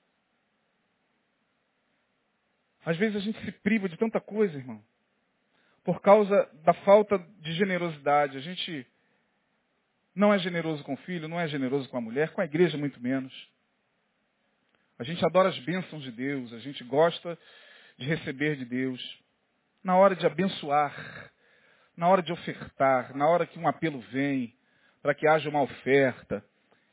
Às 2.84 2.96
vezes 2.96 3.16
a 3.16 3.20
gente 3.20 3.44
se 3.44 3.50
priva 3.50 3.88
de 3.88 3.96
tanta 3.96 4.20
coisa, 4.20 4.56
irmão. 4.56 4.80
Por 5.82 6.00
causa 6.00 6.48
da 6.62 6.74
falta 6.84 7.18
de 7.40 7.54
generosidade. 7.54 8.36
A 8.36 8.40
gente 8.40 8.86
não 10.14 10.32
é 10.32 10.38
generoso 10.38 10.84
com 10.84 10.94
o 10.94 10.98
filho, 10.98 11.26
não 11.26 11.40
é 11.40 11.48
generoso 11.48 11.88
com 11.88 11.96
a 11.96 12.00
mulher, 12.00 12.32
com 12.34 12.40
a 12.40 12.44
igreja 12.44 12.78
muito 12.78 13.00
menos. 13.02 13.49
A 15.00 15.02
gente 15.02 15.24
adora 15.24 15.48
as 15.48 15.58
bênçãos 15.60 16.02
de 16.02 16.10
Deus, 16.10 16.52
a 16.52 16.58
gente 16.58 16.84
gosta 16.84 17.38
de 17.96 18.04
receber 18.04 18.56
de 18.56 18.66
Deus. 18.66 19.00
Na 19.82 19.96
hora 19.96 20.14
de 20.14 20.26
abençoar, 20.26 21.32
na 21.96 22.06
hora 22.06 22.22
de 22.22 22.30
ofertar, 22.30 23.16
na 23.16 23.26
hora 23.26 23.46
que 23.46 23.58
um 23.58 23.66
apelo 23.66 23.98
vem, 24.12 24.54
para 25.00 25.14
que 25.14 25.26
haja 25.26 25.48
uma 25.48 25.62
oferta 25.62 26.44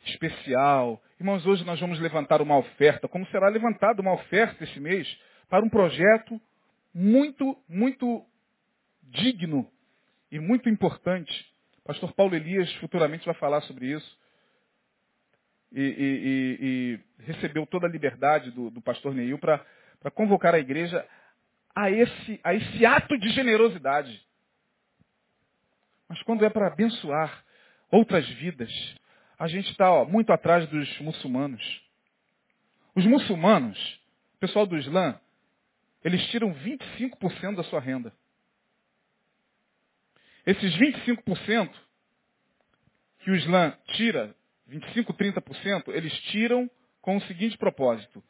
especial. 0.05 1.03
Irmãos, 1.19 1.45
hoje 1.45 1.65
nós 1.65 1.81
vamos 1.81 1.99
levantar 1.99 2.41
uma 2.41 2.57
oferta, 2.57 3.09
como 3.09 3.27
será 3.27 3.49
levantada 3.49 4.01
uma 4.01 4.13
oferta 4.13 4.63
esse 4.63 4.79
mês 4.79 5.05
para 5.49 5.65
um 5.65 5.69
projeto 5.69 6.39
muito, 6.93 7.61
muito 7.67 8.25
digno 9.03 9.69
e 10.31 10.39
muito 10.39 10.69
importante. 10.69 11.45
Pastor 11.83 12.13
Paulo 12.13 12.35
Elias 12.35 12.73
futuramente 12.75 13.25
vai 13.25 13.35
falar 13.35 13.59
sobre 13.63 13.87
isso. 13.87 14.17
E, 15.71 15.81
e, 15.81 16.57
e, 16.61 17.23
recebeu 17.23 17.65
toda 17.65 17.87
a 17.87 17.89
liberdade 17.89 18.51
do, 18.51 18.69
do 18.69 18.81
pastor 18.81 19.13
Neil 19.13 19.37
para 19.37 19.65
convocar 20.13 20.55
a 20.55 20.59
igreja 20.59 21.05
a 21.75 21.91
esse, 21.91 22.39
a 22.43 22.53
esse 22.53 22.85
ato 22.85 23.17
de 23.17 23.29
generosidade. 23.29 24.25
Mas 26.07 26.21
quando 26.23 26.45
é 26.45 26.49
para 26.49 26.67
abençoar 26.67 27.43
outras 27.91 28.27
vidas, 28.29 28.71
a 29.37 29.47
gente 29.47 29.69
está 29.71 30.03
muito 30.05 30.31
atrás 30.31 30.67
dos 30.69 30.99
muçulmanos. 30.99 31.83
Os 32.95 33.05
muçulmanos, 33.05 33.77
o 34.35 34.39
pessoal 34.39 34.65
do 34.65 34.77
Islã, 34.77 35.19
eles 36.03 36.25
tiram 36.27 36.53
25% 36.53 37.55
da 37.55 37.63
sua 37.63 37.79
renda. 37.79 38.13
Esses 40.45 40.75
25% 40.77 41.69
que 43.19 43.31
o 43.31 43.35
Islã 43.35 43.77
tira, 43.87 44.33
25, 44.67 45.13
30%, 45.13 45.89
eles 45.89 46.13
tiram 46.23 46.69
com 47.01 47.17
o 47.17 47.21
seguinte 47.21 47.57
propósito: 47.57 48.23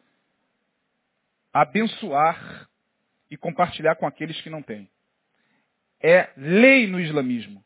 abençoar 1.51 2.69
e 3.29 3.35
compartilhar 3.35 3.95
com 3.95 4.05
aqueles 4.05 4.39
que 4.41 4.49
não 4.49 4.61
têm. 4.61 4.89
É 5.99 6.29
lei 6.37 6.87
no 6.87 6.99
islamismo. 6.99 7.63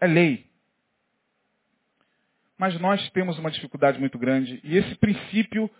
É 0.00 0.06
lei. 0.06 0.50
Mas 2.58 2.78
nós 2.80 3.08
temos 3.10 3.38
uma 3.38 3.50
dificuldade 3.50 3.98
muito 3.98 4.18
grande 4.18 4.60
e 4.64 4.76
esse 4.76 4.94
princípio 4.96 5.70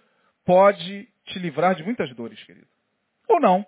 pode 0.45 1.09
te 1.27 1.39
livrar 1.39 1.75
de 1.75 1.83
muitas 1.83 2.15
dores, 2.15 2.43
querido. 2.45 2.67
Ou 3.29 3.41
não. 3.41 3.67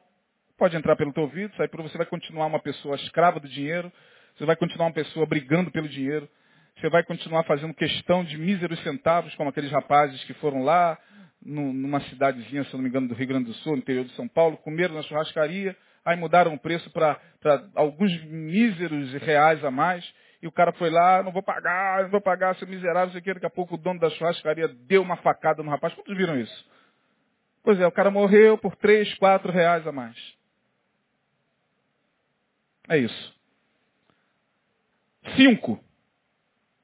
Pode 0.56 0.76
entrar 0.76 0.96
pelo 0.96 1.12
teu 1.12 1.24
ouvido, 1.24 1.54
sair 1.56 1.68
por 1.68 1.82
você 1.82 1.98
vai 1.98 2.06
continuar 2.06 2.46
uma 2.46 2.60
pessoa 2.60 2.96
escrava 2.96 3.38
do 3.38 3.48
dinheiro, 3.48 3.92
você 4.36 4.44
vai 4.46 4.56
continuar 4.56 4.86
uma 4.86 4.94
pessoa 4.94 5.26
brigando 5.26 5.70
pelo 5.70 5.88
dinheiro, 5.88 6.28
você 6.76 6.90
vai 6.90 7.02
continuar 7.02 7.42
fazendo 7.44 7.72
questão 7.72 8.22
de 8.22 8.36
míseros 8.36 8.82
centavos, 8.82 9.34
como 9.34 9.48
aqueles 9.48 9.70
rapazes 9.70 10.22
que 10.24 10.34
foram 10.34 10.62
lá, 10.62 10.98
numa 11.42 12.00
cidadezinha, 12.02 12.64
se 12.64 12.74
não 12.74 12.82
me 12.82 12.88
engano, 12.88 13.08
do 13.08 13.14
Rio 13.14 13.28
Grande 13.28 13.46
do 13.46 13.54
Sul, 13.54 13.72
no 13.72 13.78
interior 13.78 14.04
de 14.04 14.12
São 14.12 14.28
Paulo, 14.28 14.56
comeram 14.58 14.94
na 14.94 15.02
churrascaria, 15.02 15.76
aí 16.04 16.16
mudaram 16.16 16.52
o 16.54 16.58
preço 16.58 16.90
para 16.90 17.18
alguns 17.74 18.12
míseros 18.24 19.12
reais 19.22 19.64
a 19.64 19.70
mais, 19.70 20.04
e 20.42 20.46
o 20.46 20.52
cara 20.52 20.72
foi 20.72 20.90
lá, 20.90 21.22
não 21.22 21.32
vou 21.32 21.42
pagar, 21.42 22.02
não 22.04 22.10
vou 22.10 22.20
pagar, 22.20 22.54
seu 22.56 22.68
miserável, 22.68 23.12
sei 23.12 23.22
que, 23.22 23.32
daqui 23.32 23.46
a 23.46 23.50
pouco 23.50 23.74
o 23.74 23.78
dono 23.78 23.98
da 23.98 24.10
churrascaria 24.10 24.68
deu 24.68 25.02
uma 25.02 25.16
facada 25.16 25.62
no 25.62 25.70
rapaz. 25.70 25.94
Quantos 25.94 26.16
viram 26.16 26.38
isso? 26.38 26.70
Pois 27.62 27.80
é, 27.80 27.86
o 27.86 27.92
cara 27.92 28.10
morreu 28.10 28.58
por 28.58 28.76
três, 28.76 29.12
quatro 29.14 29.50
reais 29.50 29.86
a 29.86 29.92
mais. 29.92 30.16
É 32.88 32.98
isso. 32.98 33.34
Cinco. 35.36 35.85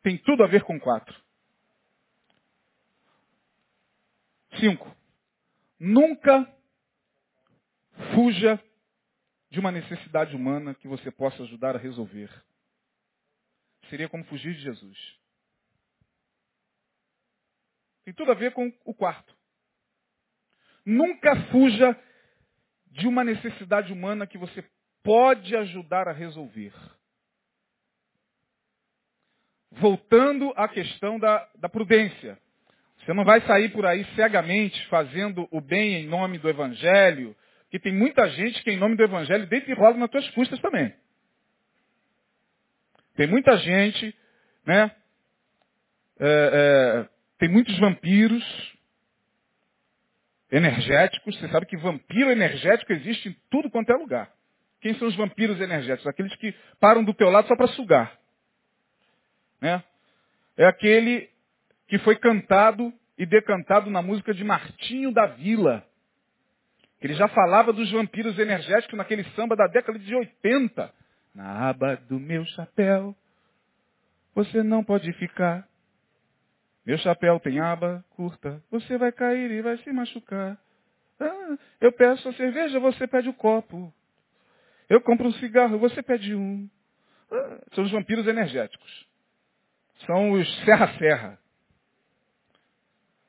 Tem 0.02 0.18
tudo 0.18 0.42
a 0.42 0.46
ver 0.46 0.64
com 0.64 0.78
quatro. 0.80 1.14
Cinco. 4.58 4.94
Nunca 5.78 6.46
fuja 8.14 8.62
de 9.50 9.60
uma 9.60 9.70
necessidade 9.70 10.34
humana 10.34 10.74
que 10.74 10.88
você 10.88 11.10
possa 11.10 11.42
ajudar 11.42 11.76
a 11.76 11.78
resolver. 11.78 12.30
Seria 13.90 14.08
como 14.08 14.24
fugir 14.24 14.54
de 14.54 14.62
Jesus. 14.62 15.22
Tem 18.04 18.14
tudo 18.14 18.32
a 18.32 18.34
ver 18.34 18.52
com 18.52 18.72
o 18.84 18.94
quarto. 18.94 19.36
Nunca 20.84 21.36
fuja 21.50 21.96
de 22.86 23.06
uma 23.06 23.22
necessidade 23.22 23.92
humana 23.92 24.26
que 24.26 24.38
você 24.38 24.68
pode 25.02 25.54
ajudar 25.56 26.08
a 26.08 26.12
resolver. 26.12 26.72
Voltando 29.72 30.52
à 30.56 30.68
questão 30.68 31.18
da, 31.18 31.48
da 31.58 31.68
prudência. 31.68 32.38
Você 32.98 33.12
não 33.12 33.24
vai 33.24 33.40
sair 33.42 33.70
por 33.70 33.84
aí 33.84 34.04
cegamente 34.14 34.86
fazendo 34.86 35.48
o 35.50 35.60
bem 35.60 35.94
em 35.94 36.06
nome 36.06 36.38
do 36.38 36.48
Evangelho, 36.48 37.34
que 37.70 37.78
tem 37.78 37.92
muita 37.92 38.28
gente 38.30 38.62
que 38.62 38.70
em 38.70 38.76
nome 38.76 38.96
do 38.96 39.02
Evangelho 39.02 39.46
deita 39.46 39.70
e 39.70 39.74
rola 39.74 39.96
nas 39.96 40.10
tuas 40.10 40.28
custas 40.30 40.60
também. 40.60 40.94
Tem 43.16 43.26
muita 43.26 43.56
gente, 43.58 44.14
né? 44.64 44.90
É, 46.20 46.24
é, 46.24 47.08
tem 47.38 47.48
muitos 47.48 47.76
vampiros 47.78 48.44
energéticos. 50.50 51.38
Você 51.38 51.48
sabe 51.48 51.66
que 51.66 51.76
vampiro 51.76 52.30
energético 52.30 52.92
existe 52.92 53.30
em 53.30 53.36
tudo 53.50 53.70
quanto 53.70 53.90
é 53.90 53.96
lugar. 53.96 54.30
Quem 54.80 54.94
são 54.94 55.08
os 55.08 55.16
vampiros 55.16 55.60
energéticos? 55.60 56.06
Aqueles 56.06 56.34
que 56.36 56.54
param 56.78 57.02
do 57.02 57.14
teu 57.14 57.30
lado 57.30 57.48
só 57.48 57.56
para 57.56 57.68
sugar. 57.68 58.16
Né? 59.62 59.82
É 60.56 60.66
aquele 60.66 61.30
que 61.86 61.96
foi 62.00 62.16
cantado 62.16 62.92
e 63.16 63.24
decantado 63.24 63.88
na 63.88 64.02
música 64.02 64.34
de 64.34 64.42
Martinho 64.42 65.12
da 65.12 65.26
Vila. 65.26 65.86
Ele 67.00 67.14
já 67.14 67.28
falava 67.28 67.72
dos 67.72 67.90
vampiros 67.92 68.36
energéticos 68.38 68.98
naquele 68.98 69.22
samba 69.36 69.54
da 69.54 69.68
década 69.68 69.98
de 69.98 70.14
80. 70.14 70.92
Na 71.34 71.68
aba 71.68 71.96
do 71.96 72.18
meu 72.18 72.44
chapéu, 72.44 73.14
você 74.34 74.62
não 74.62 74.82
pode 74.82 75.12
ficar. 75.14 75.66
Meu 76.84 76.98
chapéu 76.98 77.38
tem 77.38 77.60
aba 77.60 78.04
curta, 78.10 78.62
você 78.70 78.98
vai 78.98 79.12
cair 79.12 79.50
e 79.50 79.62
vai 79.62 79.78
se 79.78 79.92
machucar. 79.92 80.58
Ah, 81.20 81.56
eu 81.80 81.92
peço 81.92 82.28
a 82.28 82.32
cerveja, 82.32 82.80
você 82.80 83.06
pede 83.06 83.28
o 83.28 83.34
copo. 83.34 83.94
Eu 84.88 85.00
compro 85.00 85.28
um 85.28 85.32
cigarro, 85.34 85.78
você 85.78 86.02
pede 86.02 86.34
um. 86.34 86.68
Ah, 87.30 87.58
são 87.74 87.84
os 87.84 87.92
vampiros 87.92 88.26
energéticos. 88.26 89.11
São 90.06 90.32
os 90.32 90.64
serra-serra. 90.64 91.38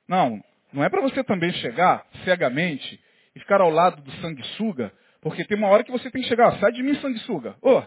Não, 0.08 0.44
não 0.72 0.84
é 0.84 0.90
para 0.90 1.02
você 1.02 1.24
também 1.24 1.52
chegar 1.54 2.06
cegamente 2.24 3.00
e 3.36 3.40
ficar 3.40 3.62
ao 3.62 3.70
lado 3.70 4.02
do 4.02 4.12
sanguessuga, 4.14 4.92
porque 5.22 5.46
tem 5.46 5.58
uma 5.58 5.68
hora 5.68 5.84
que 5.84 5.92
você 5.92 6.10
tem 6.12 6.22
que 6.22 6.28
chegar, 6.28 6.60
sai 6.60 6.72
de 6.72 6.84
mim, 6.84 6.96
sanguessuga. 6.96 7.56
Ô, 7.62 7.78
oh, 7.78 7.84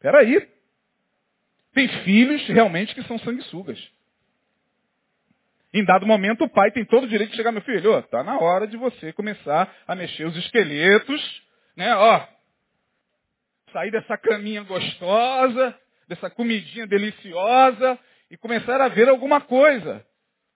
peraí. 0.00 0.48
Tem 1.72 1.88
filhos 2.04 2.46
realmente 2.48 2.94
que 2.94 3.02
são 3.04 3.18
sanguessugas. 3.18 3.78
Em 5.72 5.84
dado 5.84 6.06
momento, 6.06 6.44
o 6.44 6.50
pai 6.50 6.70
tem 6.70 6.84
todo 6.84 7.04
o 7.04 7.08
direito 7.08 7.30
de 7.30 7.36
chegar, 7.36 7.50
meu 7.50 7.62
filho, 7.62 7.78
está 7.98 8.18
tá 8.18 8.22
na 8.22 8.38
hora 8.38 8.66
de 8.66 8.76
você 8.76 9.10
começar 9.14 9.74
a 9.86 9.94
mexer 9.94 10.26
os 10.26 10.36
esqueletos, 10.36 11.42
né, 11.74 11.94
ó. 11.96 12.28
Sair 13.72 13.90
dessa 13.90 14.18
caminha 14.18 14.62
gostosa, 14.64 15.74
dessa 16.08 16.30
comidinha 16.30 16.86
deliciosa 16.86 17.98
e 18.30 18.36
começar 18.36 18.80
a 18.80 18.88
ver 18.88 19.08
alguma 19.08 19.40
coisa. 19.40 20.04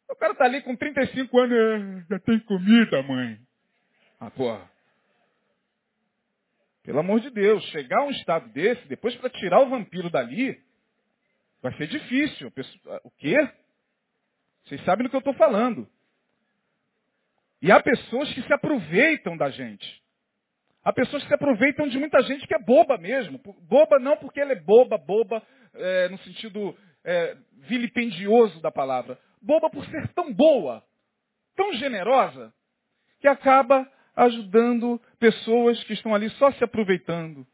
O 0.09 0.15
cara 0.17 0.35
tá 0.35 0.45
ali 0.45 0.63
com 0.63 0.77
35 0.77 1.39
anos, 1.39 2.03
é, 2.03 2.07
já 2.11 2.19
tem 2.21 2.39
comida, 2.41 3.03
mãe. 3.03 3.39
Ah, 4.21 4.31
porra. 4.31 4.71
Pelo 6.83 7.01
amor 7.01 7.21
de 7.21 7.31
Deus, 7.31 7.65
chegar 7.65 8.01
a 8.01 8.05
um 8.05 8.11
estado 8.11 8.49
desse, 8.51 8.87
depois 8.87 9.15
para 9.17 9.29
tirar 9.31 9.61
o 9.61 9.69
vampiro 9.69 10.09
dali, 10.09 10.57
vai 11.61 11.77
ser 11.77 11.89
difícil. 11.89 12.53
O 13.03 13.11
quê? 13.11 13.37
Vocês 14.65 14.83
sabem 14.85 15.05
do 15.05 15.11
que 15.11 15.17
eu 15.17 15.21
estou 15.21 15.35
falando. 15.35 15.89
E 17.61 17.73
há 17.73 17.83
pessoas 17.83 18.33
que 18.33 18.43
se 18.43 18.53
aproveitam 18.53 19.37
da 19.37 19.51
gente. 19.51 20.03
Há 20.87 20.93
pessoas 20.93 21.21
que 21.25 21.29
se 21.29 21.35
aproveitam 21.35 21.89
de 21.89 21.99
muita 21.99 22.23
gente 22.23 22.47
que 22.47 22.55
é 22.55 22.61
boba 22.61 22.97
mesmo. 22.97 23.41
Boba 23.69 23.99
não 23.99 24.17
porque 24.19 24.41
ela 24.41 24.53
é 24.53 24.61
boba, 24.61 24.97
boba 24.97 25.43
é, 25.75 26.09
no 26.11 26.17
sentido 26.19 26.79
é, 27.05 27.37
vilipendioso 27.63 28.61
da 28.61 28.71
palavra. 28.71 29.19
Boba 29.43 29.69
por 29.69 29.85
ser 29.87 30.07
tão 30.15 30.33
boa, 30.33 30.85
tão 31.57 31.73
generosa, 31.73 32.55
que 33.21 33.27
acaba 33.27 33.85
ajudando 34.15 35.03
pessoas 35.19 35.83
que 35.83 35.93
estão 35.93 36.15
ali 36.15 36.31
só 36.31 36.53
se 36.53 36.63
aproveitando. 36.63 37.45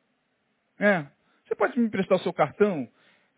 É. 0.78 1.06
Você 1.46 1.54
pode 1.54 1.80
me 1.80 1.86
emprestar 1.86 2.18
o 2.18 2.22
seu 2.22 2.34
cartão? 2.34 2.86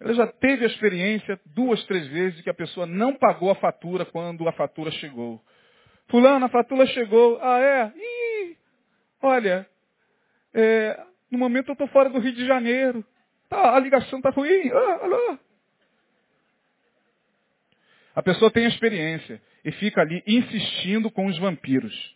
Ela 0.01 0.13
já 0.13 0.27
teve 0.27 0.65
a 0.65 0.69
experiência 0.71 1.41
duas, 1.47 1.85
três 1.85 2.09
vezes 2.09 2.39
de 2.39 2.43
que 2.43 2.51
a 2.51 2.55
pessoa 2.55 2.85
não 2.85 3.15
pagou 3.15 3.49
a 3.49 3.55
fatura 3.55 4.05
quando 4.05 4.49
a 4.49 4.53
fatura 4.55 4.91
chegou. 4.91 5.41
Fulano, 6.09 6.47
a 6.47 6.49
fatura 6.49 6.85
chegou. 6.87 7.39
Ah, 7.41 7.61
é? 7.61 7.93
Ih, 7.97 8.57
olha, 9.23 9.69
é, 10.55 11.05
no 11.31 11.39
momento 11.39 11.69
eu 11.69 11.73
estou 11.73 11.89
fora 11.89 12.09
do 12.09 12.19
Rio 12.19 12.33
de 12.33 12.47
Janeiro. 12.47 13.05
Tá, 13.49 13.75
a 13.75 13.81
ligação 13.81 14.19
está 14.19 14.31
ruim. 14.31 14.71
Ah, 14.73 14.99
alô. 15.03 15.39
A 18.15 18.23
pessoa 18.23 18.51
tem 18.51 18.65
a 18.65 18.69
experiência 18.69 19.43
e 19.65 19.73
fica 19.73 20.01
ali 20.01 20.23
insistindo 20.27 21.11
com 21.11 21.27
os 21.27 21.37
vampiros. 21.39 22.15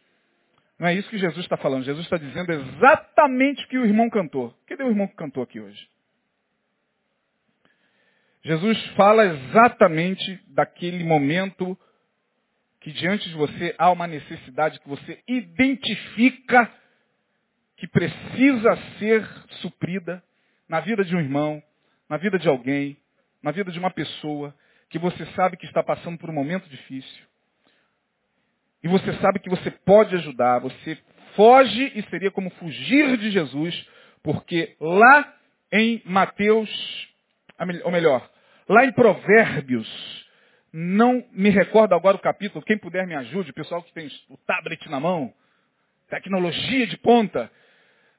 Não 0.78 0.86
é 0.86 0.94
isso 0.94 1.10
que 1.10 1.18
Jesus 1.18 1.44
está 1.44 1.56
falando. 1.56 1.84
Jesus 1.84 2.04
está 2.04 2.16
dizendo 2.16 2.52
exatamente 2.52 3.64
o 3.64 3.68
que 3.68 3.78
o 3.78 3.84
irmão 3.84 4.08
cantou. 4.08 4.54
Cadê 4.66 4.84
o 4.84 4.88
irmão 4.88 5.08
que 5.08 5.16
cantou 5.16 5.42
aqui 5.42 5.58
hoje? 5.58 5.88
Jesus 8.44 8.80
fala 8.94 9.24
exatamente 9.26 10.40
daquele 10.46 11.02
momento 11.02 11.76
que 12.80 12.92
diante 12.92 13.28
de 13.28 13.34
você 13.34 13.74
há 13.76 13.90
uma 13.90 14.06
necessidade 14.06 14.78
que 14.78 14.88
você 14.88 15.20
identifica 15.26 16.72
que 17.78 17.86
precisa 17.86 18.76
ser 18.98 19.26
suprida 19.62 20.22
na 20.68 20.80
vida 20.80 21.04
de 21.04 21.16
um 21.16 21.20
irmão, 21.20 21.62
na 22.08 22.16
vida 22.16 22.38
de 22.38 22.48
alguém, 22.48 22.96
na 23.42 23.50
vida 23.50 23.70
de 23.70 23.78
uma 23.78 23.90
pessoa 23.90 24.54
que 24.90 24.98
você 24.98 25.24
sabe 25.34 25.56
que 25.56 25.66
está 25.66 25.82
passando 25.82 26.18
por 26.18 26.28
um 26.28 26.34
momento 26.34 26.68
difícil. 26.68 27.26
E 28.82 28.88
você 28.88 29.12
sabe 29.20 29.38
que 29.38 29.48
você 29.48 29.70
pode 29.70 30.14
ajudar, 30.16 30.60
você 30.60 30.98
foge 31.34 31.92
e 31.94 32.02
seria 32.10 32.30
como 32.30 32.50
fugir 32.50 33.16
de 33.16 33.30
Jesus, 33.30 33.88
porque 34.22 34.76
lá 34.80 35.34
em 35.72 36.02
Mateus 36.04 36.68
ou 37.84 37.90
melhor, 37.90 38.28
lá 38.68 38.84
em 38.84 38.92
Provérbios, 38.92 39.88
não 40.72 41.24
me 41.32 41.50
recordo 41.50 41.94
agora 41.94 42.16
o 42.16 42.20
capítulo, 42.20 42.64
quem 42.64 42.78
puder 42.78 43.06
me 43.06 43.14
ajude, 43.14 43.50
o 43.50 43.54
pessoal 43.54 43.82
que 43.82 43.92
tem 43.92 44.08
o 44.28 44.36
tablet 44.36 44.88
na 44.88 45.00
mão, 45.00 45.32
tecnologia 46.08 46.86
de 46.86 46.96
ponta. 46.98 47.50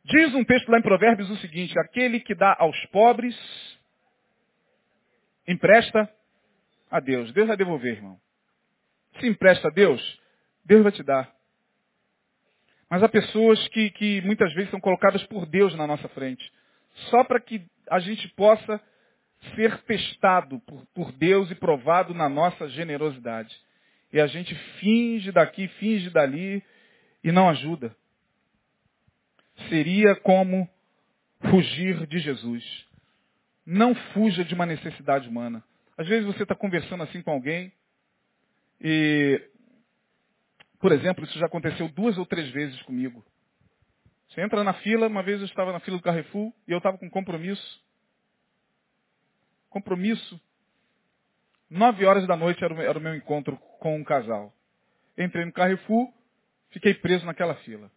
Diz 0.09 0.33
um 0.33 0.43
texto 0.43 0.71
lá 0.71 0.79
em 0.79 0.81
Provérbios 0.81 1.29
o 1.29 1.37
seguinte, 1.37 1.77
aquele 1.77 2.19
que 2.19 2.33
dá 2.33 2.55
aos 2.57 2.83
pobres, 2.87 3.37
empresta 5.47 6.11
a 6.89 6.99
Deus. 6.99 7.31
Deus 7.31 7.47
vai 7.47 7.55
devolver, 7.55 7.93
irmão. 7.93 8.19
Se 9.19 9.27
empresta 9.27 9.67
a 9.67 9.71
Deus, 9.71 10.01
Deus 10.65 10.81
vai 10.81 10.91
te 10.91 11.03
dar. 11.03 11.31
Mas 12.89 13.03
há 13.03 13.07
pessoas 13.07 13.67
que, 13.67 13.91
que 13.91 14.21
muitas 14.21 14.51
vezes 14.55 14.71
são 14.71 14.79
colocadas 14.79 15.23
por 15.25 15.45
Deus 15.45 15.75
na 15.75 15.85
nossa 15.85 16.09
frente, 16.09 16.51
só 17.11 17.23
para 17.23 17.39
que 17.39 17.63
a 17.87 17.99
gente 17.99 18.27
possa 18.29 18.81
ser 19.53 19.77
testado 19.83 20.59
por, 20.61 20.87
por 20.87 21.11
Deus 21.11 21.51
e 21.51 21.55
provado 21.55 22.15
na 22.15 22.27
nossa 22.27 22.67
generosidade. 22.69 23.55
E 24.11 24.19
a 24.19 24.25
gente 24.25 24.55
finge 24.79 25.31
daqui, 25.31 25.67
finge 25.67 26.09
dali 26.09 26.63
e 27.23 27.31
não 27.31 27.47
ajuda. 27.47 27.95
Seria 29.67 30.15
como 30.17 30.69
fugir 31.49 32.07
de 32.07 32.19
Jesus. 32.19 32.63
Não 33.65 33.93
fuja 34.13 34.43
de 34.43 34.53
uma 34.53 34.65
necessidade 34.65 35.27
humana. 35.27 35.63
Às 35.97 36.07
vezes 36.07 36.25
você 36.25 36.43
está 36.43 36.55
conversando 36.55 37.03
assim 37.03 37.21
com 37.21 37.31
alguém 37.31 37.71
e, 38.79 39.41
por 40.79 40.91
exemplo, 40.91 41.25
isso 41.25 41.37
já 41.37 41.45
aconteceu 41.45 41.89
duas 41.89 42.17
ou 42.17 42.25
três 42.25 42.49
vezes 42.51 42.81
comigo. 42.83 43.23
Você 44.29 44.41
entra 44.41 44.63
na 44.63 44.73
fila, 44.73 45.07
uma 45.07 45.23
vez 45.23 45.39
eu 45.39 45.45
estava 45.45 45.73
na 45.73 45.79
fila 45.81 45.97
do 45.97 46.03
Carrefour 46.03 46.53
e 46.67 46.71
eu 46.71 46.77
estava 46.77 46.97
com 46.97 47.09
compromisso 47.09 47.81
compromisso. 49.69 50.39
Nove 51.69 52.05
horas 52.05 52.25
da 52.27 52.35
noite 52.35 52.63
era 52.63 52.73
o, 52.73 53.01
meu 53.01 53.15
encontro 53.15 53.57
com 53.79 53.95
um 53.95 54.03
casal. 54.03 54.53
Entrei 55.17 55.45
no 55.45 55.51
Carrefour, 55.51 56.11
fiquei 56.71 56.93
preso 56.93 57.25
naquela 57.25 57.55
fila. 57.55 57.91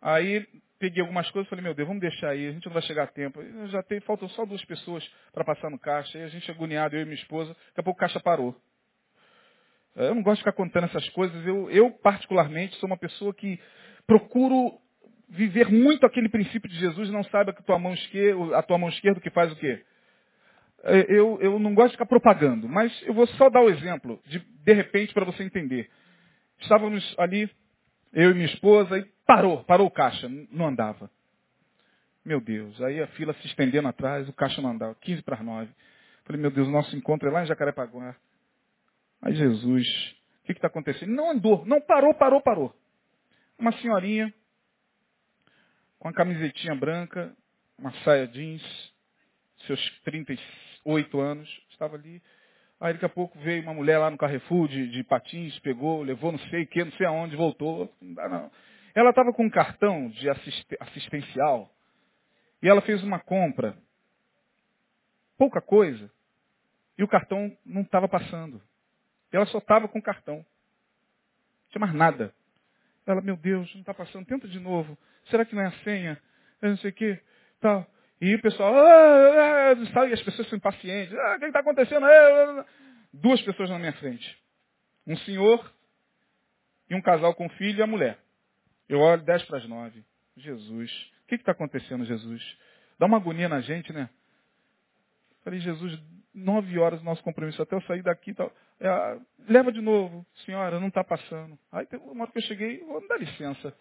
Aí 0.00 0.46
peguei 0.78 1.02
algumas 1.02 1.30
coisas 1.30 1.46
e 1.46 1.50
falei, 1.50 1.62
meu 1.62 1.74
Deus, 1.74 1.86
vamos 1.86 2.00
deixar 2.00 2.30
aí, 2.30 2.48
a 2.48 2.52
gente 2.52 2.64
não 2.64 2.72
vai 2.72 2.82
chegar 2.82 3.04
a 3.04 3.06
tempo. 3.06 3.42
Já 3.68 3.82
tem, 3.82 4.00
faltam 4.00 4.28
só 4.30 4.46
duas 4.46 4.64
pessoas 4.64 5.06
para 5.32 5.44
passar 5.44 5.70
no 5.70 5.78
caixa. 5.78 6.16
Aí 6.16 6.24
a 6.24 6.28
gente 6.28 6.50
agoniado, 6.50 6.96
eu 6.96 7.02
e 7.02 7.04
minha 7.04 7.16
esposa, 7.16 7.50
daqui 7.50 7.80
a 7.80 7.82
pouco 7.82 7.98
o 7.98 8.00
caixa 8.00 8.18
parou. 8.18 8.56
Eu 9.94 10.14
não 10.14 10.22
gosto 10.22 10.36
de 10.36 10.42
ficar 10.42 10.52
contando 10.52 10.84
essas 10.84 11.08
coisas. 11.10 11.46
Eu, 11.46 11.70
eu, 11.70 11.90
particularmente, 11.90 12.76
sou 12.76 12.86
uma 12.86 12.96
pessoa 12.96 13.34
que 13.34 13.60
procuro 14.06 14.80
viver 15.28 15.70
muito 15.70 16.04
aquele 16.04 16.28
princípio 16.28 16.68
de 16.68 16.76
Jesus, 16.78 17.10
não 17.10 17.22
saiba 17.24 17.52
que 17.52 17.62
tua 17.62 17.78
mão 17.78 17.94
esquerda, 17.94 18.58
a 18.58 18.62
tua 18.62 18.78
mão 18.78 18.88
esquerda 18.88 19.20
que 19.20 19.30
faz 19.30 19.52
o 19.52 19.56
quê? 19.56 19.82
É, 20.82 21.06
eu, 21.08 21.38
eu 21.40 21.58
não 21.58 21.74
gosto 21.74 21.88
de 21.88 21.92
ficar 21.92 22.06
propagando, 22.06 22.68
mas 22.68 22.90
eu 23.02 23.14
vou 23.14 23.26
só 23.26 23.50
dar 23.50 23.60
o 23.60 23.68
exemplo, 23.68 24.20
de, 24.26 24.38
de 24.38 24.72
repente, 24.72 25.12
para 25.12 25.24
você 25.24 25.42
entender. 25.42 25.88
Estávamos 26.58 27.14
ali, 27.18 27.50
eu 28.12 28.30
e 28.30 28.34
minha 28.34 28.46
esposa, 28.46 28.98
e 28.98 29.04
parou, 29.26 29.64
parou 29.64 29.86
o 29.86 29.90
caixa, 29.90 30.28
não 30.50 30.68
andava. 30.68 31.10
Meu 32.24 32.40
Deus, 32.40 32.80
aí 32.82 33.00
a 33.00 33.06
fila 33.08 33.32
se 33.34 33.46
estendendo 33.46 33.88
atrás, 33.88 34.28
o 34.28 34.32
caixa 34.32 34.60
não 34.60 34.70
andava, 34.70 34.94
15 34.96 35.22
para 35.22 35.36
as 35.36 35.44
9. 35.44 35.70
Falei, 36.24 36.40
meu 36.40 36.50
Deus, 36.50 36.68
o 36.68 36.70
nosso 36.70 36.94
encontro 36.96 37.28
é 37.28 37.32
lá 37.32 37.42
em 37.42 37.46
Jacarepaguá. 37.46 38.14
Ai, 39.22 39.34
Jesus, 39.34 39.86
o 40.42 40.46
que 40.46 40.52
está 40.52 40.68
acontecendo? 40.68 41.12
Não 41.12 41.30
andou, 41.30 41.64
não 41.66 41.80
parou, 41.80 42.14
parou, 42.14 42.40
parou. 42.40 42.74
Uma 43.58 43.72
senhorinha, 43.72 44.32
com 45.98 46.08
a 46.08 46.12
camisetinha 46.12 46.74
branca, 46.74 47.34
uma 47.78 47.92
saia 48.04 48.26
jeans, 48.26 48.62
seus 49.66 50.00
35 50.04 50.70
oito 50.84 51.20
anos, 51.20 51.48
estava 51.70 51.96
ali. 51.96 52.22
Aí 52.80 52.94
daqui 52.94 53.04
a 53.04 53.10
pouco 53.10 53.38
veio 53.40 53.62
uma 53.62 53.74
mulher 53.74 53.98
lá 53.98 54.10
no 54.10 54.16
Carrefour 54.16 54.66
de, 54.66 54.88
de 54.88 55.04
patins, 55.04 55.58
pegou, 55.58 56.02
levou 56.02 56.32
não 56.32 56.38
sei 56.38 56.62
o 56.62 56.66
que, 56.66 56.82
não 56.82 56.92
sei 56.92 57.06
aonde, 57.06 57.36
voltou. 57.36 57.94
Não 58.00 58.14
dá 58.14 58.28
não. 58.28 58.50
Ela 58.94 59.10
estava 59.10 59.32
com 59.32 59.44
um 59.44 59.50
cartão 59.50 60.08
de 60.08 60.28
assistencial 60.80 61.70
e 62.62 62.68
ela 62.68 62.80
fez 62.80 63.02
uma 63.02 63.20
compra. 63.20 63.76
Pouca 65.36 65.60
coisa. 65.60 66.10
E 66.96 67.04
o 67.04 67.08
cartão 67.08 67.54
não 67.64 67.82
estava 67.82 68.08
passando. 68.08 68.60
Ela 69.30 69.46
só 69.46 69.58
estava 69.58 69.86
com 69.86 69.98
o 69.98 70.02
cartão. 70.02 70.36
Não 70.36 70.44
tinha 71.70 71.80
mais 71.80 71.94
nada. 71.94 72.34
Ela, 73.06 73.20
meu 73.20 73.36
Deus, 73.36 73.72
não 73.74 73.80
está 73.80 73.94
passando. 73.94 74.26
Tenta 74.26 74.48
de 74.48 74.58
novo. 74.58 74.98
Será 75.26 75.44
que 75.44 75.54
não 75.54 75.62
é 75.62 75.66
a 75.66 75.84
senha? 75.84 76.20
Eu 76.60 76.70
não 76.70 76.76
sei 76.78 76.90
o 76.90 76.94
que. 76.94 77.18
Tal. 77.60 77.86
E 78.20 78.34
o 78.34 78.42
pessoal, 78.42 78.74
ah, 78.74 79.72
ah, 79.72 80.06
e 80.06 80.12
as 80.12 80.22
pessoas 80.22 80.48
são 80.48 80.58
impacientes. 80.58 81.14
Ah, 81.16 81.36
o 81.36 81.38
que 81.38 81.46
está 81.46 81.60
acontecendo? 81.60 82.04
Ah, 82.04 82.66
Duas 83.12 83.40
pessoas 83.42 83.70
na 83.70 83.78
minha 83.78 83.92
frente. 83.94 84.38
Um 85.06 85.16
senhor 85.18 85.72
e 86.88 86.94
um 86.94 87.00
casal 87.00 87.34
com 87.34 87.48
filho 87.50 87.78
e 87.78 87.82
a 87.82 87.86
mulher. 87.86 88.18
Eu 88.88 89.00
olho 89.00 89.22
10 89.22 89.44
para 89.44 89.58
as 89.58 89.68
9. 89.68 90.04
Jesus, 90.36 90.90
o 91.24 91.28
que 91.28 91.34
está 91.36 91.52
acontecendo, 91.52 92.04
Jesus? 92.04 92.58
Dá 92.98 93.06
uma 93.06 93.16
agonia 93.16 93.48
na 93.48 93.60
gente, 93.60 93.92
né? 93.92 94.08
Falei, 95.42 95.60
Jesus, 95.60 95.98
nove 96.34 96.78
horas 96.78 97.00
do 97.00 97.04
nosso 97.04 97.22
compromisso, 97.22 97.60
até 97.62 97.74
eu 97.74 97.82
sair 97.82 98.02
daqui. 98.02 98.34
Tal. 98.34 98.52
É, 98.78 99.18
leva 99.48 99.72
de 99.72 99.80
novo, 99.80 100.26
senhora, 100.44 100.78
não 100.78 100.88
está 100.88 101.02
passando. 101.02 101.58
Aí 101.72 101.86
uma 102.04 102.24
hora 102.24 102.32
que 102.32 102.38
eu 102.38 102.42
cheguei, 102.42 102.78
vou 102.84 103.00
me 103.00 103.08
dar 103.08 103.18
licença. 103.18 103.74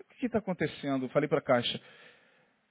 O 0.00 0.14
que 0.18 0.26
está 0.26 0.38
acontecendo? 0.38 1.08
Falei 1.10 1.28
para 1.28 1.38
a 1.38 1.42
caixa. 1.42 1.80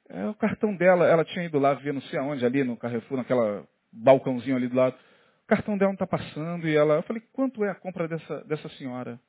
É, 0.09 0.25
o 0.27 0.35
cartão 0.35 0.75
dela, 0.75 1.07
ela 1.07 1.25
tinha 1.25 1.45
ido 1.45 1.57
lá 1.57 1.73
ver 1.73 1.93
não 1.93 2.01
sei 2.01 2.19
aonde, 2.19 2.45
ali 2.45 2.63
no 2.63 2.77
Carrefour, 2.77 3.17
naquela 3.17 3.65
balcãozinho 3.91 4.55
ali 4.55 4.67
do 4.67 4.75
lado. 4.75 4.95
O 5.43 5.47
cartão 5.47 5.77
dela 5.77 5.89
não 5.89 5.95
está 5.95 6.07
passando 6.07 6.67
e 6.67 6.75
ela. 6.75 6.95
Eu 6.95 7.03
falei, 7.03 7.21
quanto 7.33 7.63
é 7.63 7.69
a 7.69 7.75
compra 7.75 8.07
dessa, 8.07 8.43
dessa 8.45 8.69
senhora? 8.69 9.19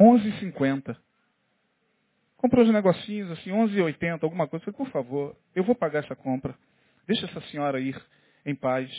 11,50. 0.00 0.96
Comprou 2.36 2.64
uns 2.64 2.72
negocinhos 2.72 3.30
assim, 3.32 3.50
11,80, 3.50 4.22
alguma 4.22 4.48
coisa. 4.48 4.64
Eu 4.64 4.72
falei, 4.72 4.86
por 4.86 4.92
favor, 4.92 5.36
eu 5.54 5.62
vou 5.62 5.74
pagar 5.74 6.04
essa 6.04 6.16
compra. 6.16 6.56
Deixa 7.06 7.26
essa 7.26 7.40
senhora 7.42 7.80
ir 7.80 8.00
em 8.46 8.54
paz. 8.54 8.90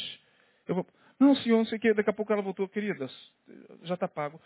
Eu 0.67 0.75
vou... 0.75 0.87
Não, 1.19 1.35
senhor, 1.35 1.57
não 1.57 1.65
sei 1.65 1.77
o 1.77 1.81
que. 1.81 1.93
Daqui 1.93 2.09
a 2.09 2.13
pouco 2.13 2.31
ela 2.31 2.41
voltou, 2.41 2.67
querida, 2.67 3.07
já 3.83 3.95
está 3.95 4.07
pago. 4.07 4.39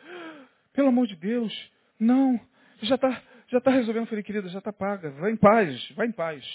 Pelo 0.72 0.90
amor 0.90 1.08
de 1.08 1.16
Deus, 1.16 1.72
não, 2.00 2.40
já 2.82 2.96
está 2.96 3.22
já 3.48 3.62
tá 3.62 3.72
resolvendo. 3.72 4.04
Eu 4.04 4.08
falei, 4.08 4.24
querida, 4.24 4.48
já 4.50 4.60
está 4.60 4.74
paga. 4.74 5.12
Vai 5.12 5.32
em 5.32 5.38
paz, 5.38 5.92
vai 5.92 6.08
em 6.08 6.12
paz. 6.12 6.46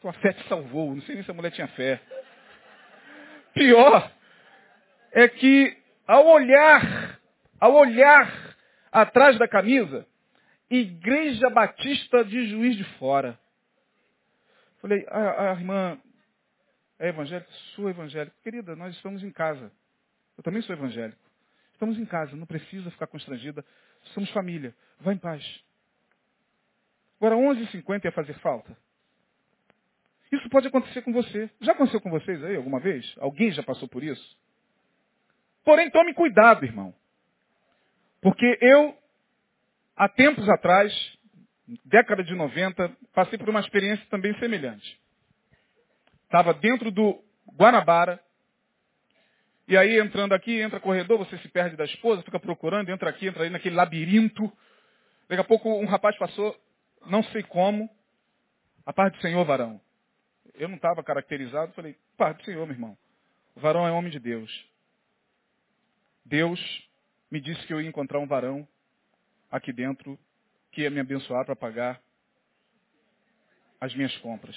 Tua 0.00 0.12
fé 0.14 0.32
te 0.32 0.48
salvou. 0.48 0.94
Não 0.94 1.02
sei 1.02 1.16
nem 1.16 1.24
se 1.24 1.30
a 1.30 1.34
mulher 1.34 1.50
tinha 1.50 1.68
fé. 1.68 2.00
Pior 3.54 4.12
é 5.12 5.28
que 5.28 5.76
ao 6.06 6.26
olhar, 6.26 7.20
ao 7.60 7.74
olhar 7.74 8.56
atrás 8.92 9.38
da 9.38 9.48
camisa, 9.48 10.06
Igreja 10.70 11.50
Batista 11.50 12.24
de 12.24 12.46
Juiz 12.48 12.76
de 12.76 12.84
Fora. 12.98 13.38
Falei, 14.80 15.04
a, 15.08 15.50
a 15.50 15.52
irmã 15.54 15.98
é 16.98 17.08
evangélica? 17.08 17.50
Sou 17.74 17.88
evangélico. 17.88 18.36
Querida, 18.42 18.76
nós 18.76 18.94
estamos 18.94 19.22
em 19.22 19.30
casa. 19.30 19.72
Eu 20.36 20.44
também 20.44 20.62
sou 20.62 20.74
evangélico. 20.74 21.18
Estamos 21.72 21.98
em 21.98 22.04
casa, 22.04 22.36
não 22.36 22.46
precisa 22.46 22.90
ficar 22.90 23.06
constrangida. 23.06 23.64
Somos 24.14 24.30
família. 24.30 24.74
Vá 25.00 25.12
em 25.12 25.18
paz. 25.18 25.42
Agora, 27.20 27.36
11h50 27.36 28.04
ia 28.04 28.12
fazer 28.12 28.34
falta? 28.34 28.76
Isso 30.30 30.48
pode 30.50 30.68
acontecer 30.68 31.02
com 31.02 31.12
você. 31.12 31.50
Já 31.60 31.72
aconteceu 31.72 32.00
com 32.00 32.10
vocês 32.10 32.42
aí 32.44 32.56
alguma 32.56 32.80
vez? 32.80 33.14
Alguém 33.18 33.50
já 33.50 33.62
passou 33.62 33.88
por 33.88 34.02
isso? 34.02 34.38
Porém, 35.64 35.90
tome 35.90 36.14
cuidado, 36.14 36.64
irmão. 36.64 36.94
Porque 38.20 38.58
eu, 38.60 38.96
há 39.96 40.08
tempos 40.08 40.48
atrás, 40.48 40.92
década 41.84 42.22
de 42.22 42.34
90, 42.34 42.90
passei 43.14 43.38
por 43.38 43.48
uma 43.48 43.60
experiência 43.60 44.04
também 44.10 44.36
semelhante. 44.38 45.00
Estava 46.24 46.52
dentro 46.52 46.90
do 46.90 47.22
Guanabara. 47.54 48.20
E 49.66 49.76
aí, 49.76 49.98
entrando 49.98 50.34
aqui, 50.34 50.60
entra 50.60 50.80
corredor, 50.80 51.18
você 51.18 51.36
se 51.38 51.48
perde 51.48 51.76
da 51.76 51.84
esposa, 51.84 52.22
fica 52.22 52.40
procurando, 52.40 52.90
entra 52.90 53.10
aqui, 53.10 53.26
entra 53.26 53.44
aí 53.44 53.50
naquele 53.50 53.76
labirinto. 53.76 54.50
Daqui 55.28 55.40
a 55.40 55.44
pouco 55.44 55.68
um 55.70 55.86
rapaz 55.86 56.16
passou, 56.16 56.56
não 57.06 57.22
sei 57.24 57.42
como, 57.42 57.88
a 58.84 58.92
paz 58.92 59.12
do 59.12 59.20
Senhor, 59.20 59.44
varão. 59.44 59.80
Eu 60.54 60.68
não 60.68 60.76
estava 60.76 61.02
caracterizado, 61.02 61.72
falei, 61.72 61.96
paz 62.16 62.36
do 62.36 62.44
Senhor, 62.44 62.66
meu 62.66 62.74
irmão. 62.74 62.98
O 63.54 63.60
varão 63.60 63.86
é 63.86 63.90
homem 63.90 64.10
de 64.10 64.18
Deus. 64.18 64.66
Deus 66.24 66.60
me 67.30 67.40
disse 67.40 67.66
que 67.66 67.72
eu 67.72 67.80
ia 67.80 67.88
encontrar 67.88 68.18
um 68.18 68.26
varão 68.26 68.66
aqui 69.50 69.72
dentro 69.72 70.18
que 70.72 70.82
ia 70.82 70.90
me 70.90 71.00
abençoar 71.00 71.44
para 71.44 71.56
pagar 71.56 72.00
as 73.80 73.94
minhas 73.94 74.16
compras. 74.18 74.56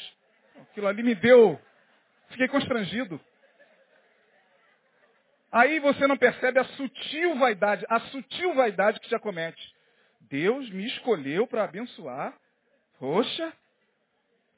Aquilo 0.62 0.88
ali 0.88 1.04
me 1.04 1.16
deu. 1.16 1.60
Fiquei 2.30 2.48
constrangido. 2.48 3.20
Aí 5.52 5.80
você 5.80 6.08
não 6.08 6.18
percebe 6.18 6.60
a 6.60 6.64
sutil 6.64 7.36
vaidade, 7.38 7.86
a 7.90 8.00
sutil 8.00 8.54
vaidade 8.56 9.00
que 9.00 9.10
já 9.10 9.20
comete. 9.20 9.76
Deus 10.32 10.70
me 10.70 10.88
escolheu 10.88 11.46
para 11.46 11.66
abençoar. 11.66 12.34
Poxa, 12.98 13.52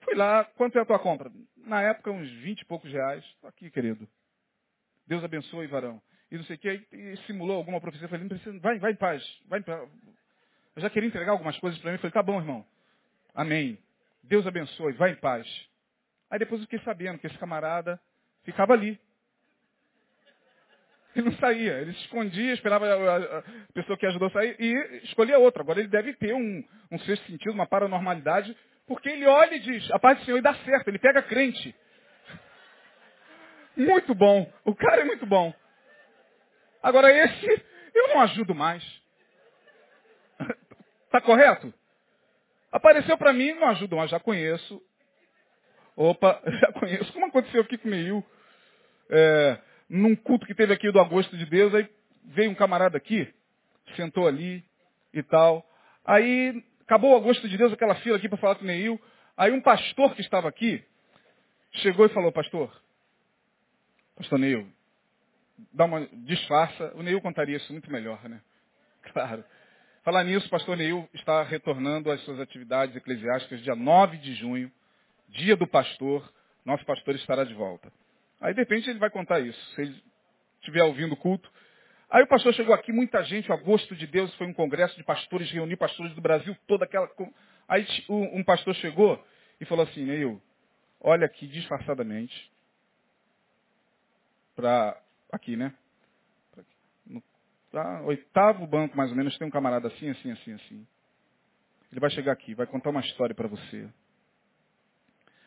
fui 0.02 0.14
lá, 0.14 0.46
quanto 0.56 0.78
é 0.78 0.82
a 0.82 0.86
tua 0.86 1.00
compra? 1.00 1.32
Na 1.58 1.82
época, 1.82 2.12
uns 2.12 2.30
20 2.30 2.62
e 2.62 2.66
poucos 2.66 2.92
reais. 2.92 3.26
Estou 3.26 3.50
aqui, 3.50 3.72
querido. 3.72 4.08
Deus 5.08 5.24
abençoe, 5.24 5.66
varão. 5.66 6.00
E 6.32 6.38
não 6.38 6.44
sei 6.44 6.58
o 6.58 6.60
que, 6.60 6.88
e 6.92 7.18
simulou 7.26 7.58
alguma 7.58 7.82
profecia. 7.82 8.06
Eu 8.06 8.10
falei, 8.10 8.24
não 8.24 8.30
precisa, 8.30 8.60
vai, 8.60 8.78
vai 8.78 8.92
em 8.92 8.96
paz. 8.96 9.24
Vai 9.48 9.60
em 9.60 9.64
paz. 9.64 9.90
Eu 10.76 10.82
já 10.82 10.90
queria 10.92 11.10
entregar 11.10 11.32
algumas 11.32 11.58
coisas 11.58 11.80
para 11.80 11.90
mim. 11.90 11.96
Eu 11.96 12.00
falei, 12.00 12.12
tá 12.12 12.22
bom, 12.24 12.40
irmão. 12.40 12.66
Amém. 13.34 13.78
Deus 14.22 14.46
abençoe, 14.46 14.94
vai 14.94 15.12
em 15.12 15.16
paz. 15.16 15.48
Aí 16.30 16.38
depois 16.38 16.62
eu 16.62 16.68
fiquei 16.68 16.80
sabendo 16.86 17.18
que 17.18 17.28
esse 17.28 17.38
camarada 17.40 18.00
ficava 18.44 18.74
ali. 18.74 19.00
Ele 21.16 21.30
não 21.30 21.38
saía, 21.38 21.74
ele 21.80 21.94
se 21.94 22.02
escondia, 22.02 22.54
esperava 22.54 22.86
a, 22.88 23.44
pessoa 23.74 23.98
que 23.98 24.06
ajudou 24.06 24.28
a 24.30 24.32
sair 24.32 24.56
e 24.60 25.02
escolhia 25.04 25.38
outra. 25.38 25.62
Agora 25.62 25.80
ele 25.80 25.90
deve 25.90 26.14
ter 26.16 26.34
um, 26.34 26.64
um 26.92 27.00
sexto 27.00 27.26
sentido, 27.28 27.54
uma 27.54 27.68
paranormalidade, 27.68 28.58
porque 28.88 29.10
ele 29.10 29.26
olha 29.26 29.56
e 29.56 29.60
diz, 29.60 29.90
a 29.92 30.00
paz 30.00 30.18
do 30.20 30.26
Senhor 30.26 30.38
e 30.38 30.42
dá 30.42 30.56
certo, 30.56 30.88
ele 30.88 31.00
pega 31.00 31.22
crente. 31.22 31.76
Muito 33.78 34.14
bom, 34.16 34.52
o 34.66 34.76
cara 34.76 35.02
é 35.02 35.06
muito 35.06 35.26
bom. 35.26 35.54
Agora 36.82 37.12
esse, 37.12 37.64
eu 37.94 38.08
não 38.10 38.22
ajudo 38.22 38.56
mais. 38.56 38.84
Está 41.06 41.22
correto? 41.22 41.74
Apareceu 42.72 43.18
para 43.18 43.34
mim, 43.34 43.54
não 43.54 43.70
ajudo 43.70 43.96
mais, 43.96 44.10
já 44.10 44.20
conheço, 44.20 44.82
Opa, 45.96 46.42
já 46.60 46.72
conheço. 46.74 47.12
Como 47.14 47.28
aconteceu 47.28 47.62
aqui 47.62 47.78
com 47.78 47.88
o 47.88 47.92
Meil, 47.92 48.24
é, 49.10 49.58
num 49.94 50.16
culto 50.16 50.48
que 50.48 50.56
teve 50.56 50.74
aqui 50.74 50.92
do 50.92 51.00
Agosto 51.00 51.38
de 51.38 51.46
Deus, 51.46 51.72
aí 51.76 51.88
veio 52.26 52.50
um 52.50 52.56
camarada 52.56 52.98
aqui, 52.98 53.32
sentou 53.96 54.28
ali 54.28 54.66
e 55.14 55.22
tal. 55.22 55.64
Aí 56.04 56.64
acabou 56.82 57.14
o 57.14 57.16
Agosto 57.16 57.48
de 57.48 57.56
Deus, 57.56 57.72
aquela 57.72 57.94
fila 57.96 58.18
aqui 58.18 58.28
para 58.28 58.40
falar 58.40 58.56
com 58.56 58.64
o 58.64 58.68
Neil. 58.68 59.00
Aí 59.38 59.52
um 59.52 59.62
pastor 59.62 60.16
que 60.16 60.22
estava 60.22 60.50
aqui 60.50 60.84
chegou 61.74 62.08
e 62.08 62.10
falou, 62.10 62.32
pastor, 62.32 62.76
pastor 64.16 64.40
Neil, 64.40 64.68
dá 65.72 65.86
uma 65.86 66.08
disfarça. 66.26 66.92
O 66.96 67.04
Neil 67.04 67.22
contaria 67.22 67.58
isso 67.58 67.72
muito 67.72 67.92
melhor, 67.92 68.28
né? 68.28 68.42
Claro. 69.14 69.44
Falar 70.02 70.24
nisso, 70.24 70.50
pastor 70.50 70.76
Neil 70.76 71.08
está 71.14 71.44
retornando 71.44 72.10
às 72.10 72.20
suas 72.22 72.40
atividades 72.40 72.96
eclesiásticas 72.96 73.62
dia 73.62 73.76
9 73.76 74.18
de 74.18 74.34
junho 74.34 74.72
dia 75.30 75.56
do 75.56 75.68
pastor, 75.68 76.32
nosso 76.66 76.84
pastor 76.86 77.14
estará 77.16 77.44
de 77.44 77.54
volta. 77.54 77.92
Aí 78.44 78.54
de 78.54 78.60
repente 78.60 78.90
ele 78.90 79.00
vai 79.00 79.10
contar 79.10 79.40
isso, 79.40 79.74
se 79.74 79.82
ele 79.82 80.04
estiver 80.60 80.84
ouvindo 80.84 81.14
o 81.14 81.18
culto. 81.18 81.50
Aí 82.10 82.22
o 82.24 82.28
pastor 82.28 82.54
chegou 82.54 82.76
aqui, 82.76 82.92
muita 82.92 83.24
gente, 83.24 83.50
o 83.50 83.54
agosto 83.54 83.96
de 83.96 84.06
Deus 84.06 84.36
foi 84.36 84.46
um 84.46 84.54
congresso 84.54 84.98
de 84.98 85.04
pastores, 85.04 85.50
reuniu 85.50 85.78
pastores 85.78 86.14
do 86.14 86.20
Brasil, 86.20 86.54
toda 86.68 86.84
aquela. 86.84 87.10
Aí 87.70 87.88
um 88.10 88.44
pastor 88.44 88.76
chegou 88.76 89.26
e 89.62 89.66
falou 89.66 89.86
assim, 89.86 90.04
Neil, 90.04 90.42
olha 91.00 91.26
aqui 91.26 91.48
disfarçadamente, 91.48 92.52
para 94.58 95.02
aqui, 95.32 95.56
né? 95.56 95.74
No 97.06 97.24
tá, 97.72 98.02
oitavo 98.02 98.68
banco, 98.68 98.98
mais 98.98 99.10
ou 99.10 99.16
menos, 99.16 99.38
tem 99.38 99.48
um 99.48 99.52
camarada 99.52 99.88
assim, 99.88 100.10
assim, 100.10 100.32
assim, 100.32 100.52
assim. 100.52 100.88
Ele 101.90 102.02
vai 102.02 102.10
chegar 102.10 102.34
aqui, 102.34 102.54
vai 102.54 102.68
contar 102.68 102.90
uma 102.90 103.00
história 103.00 103.34
para 103.34 103.48
você. 103.48 103.90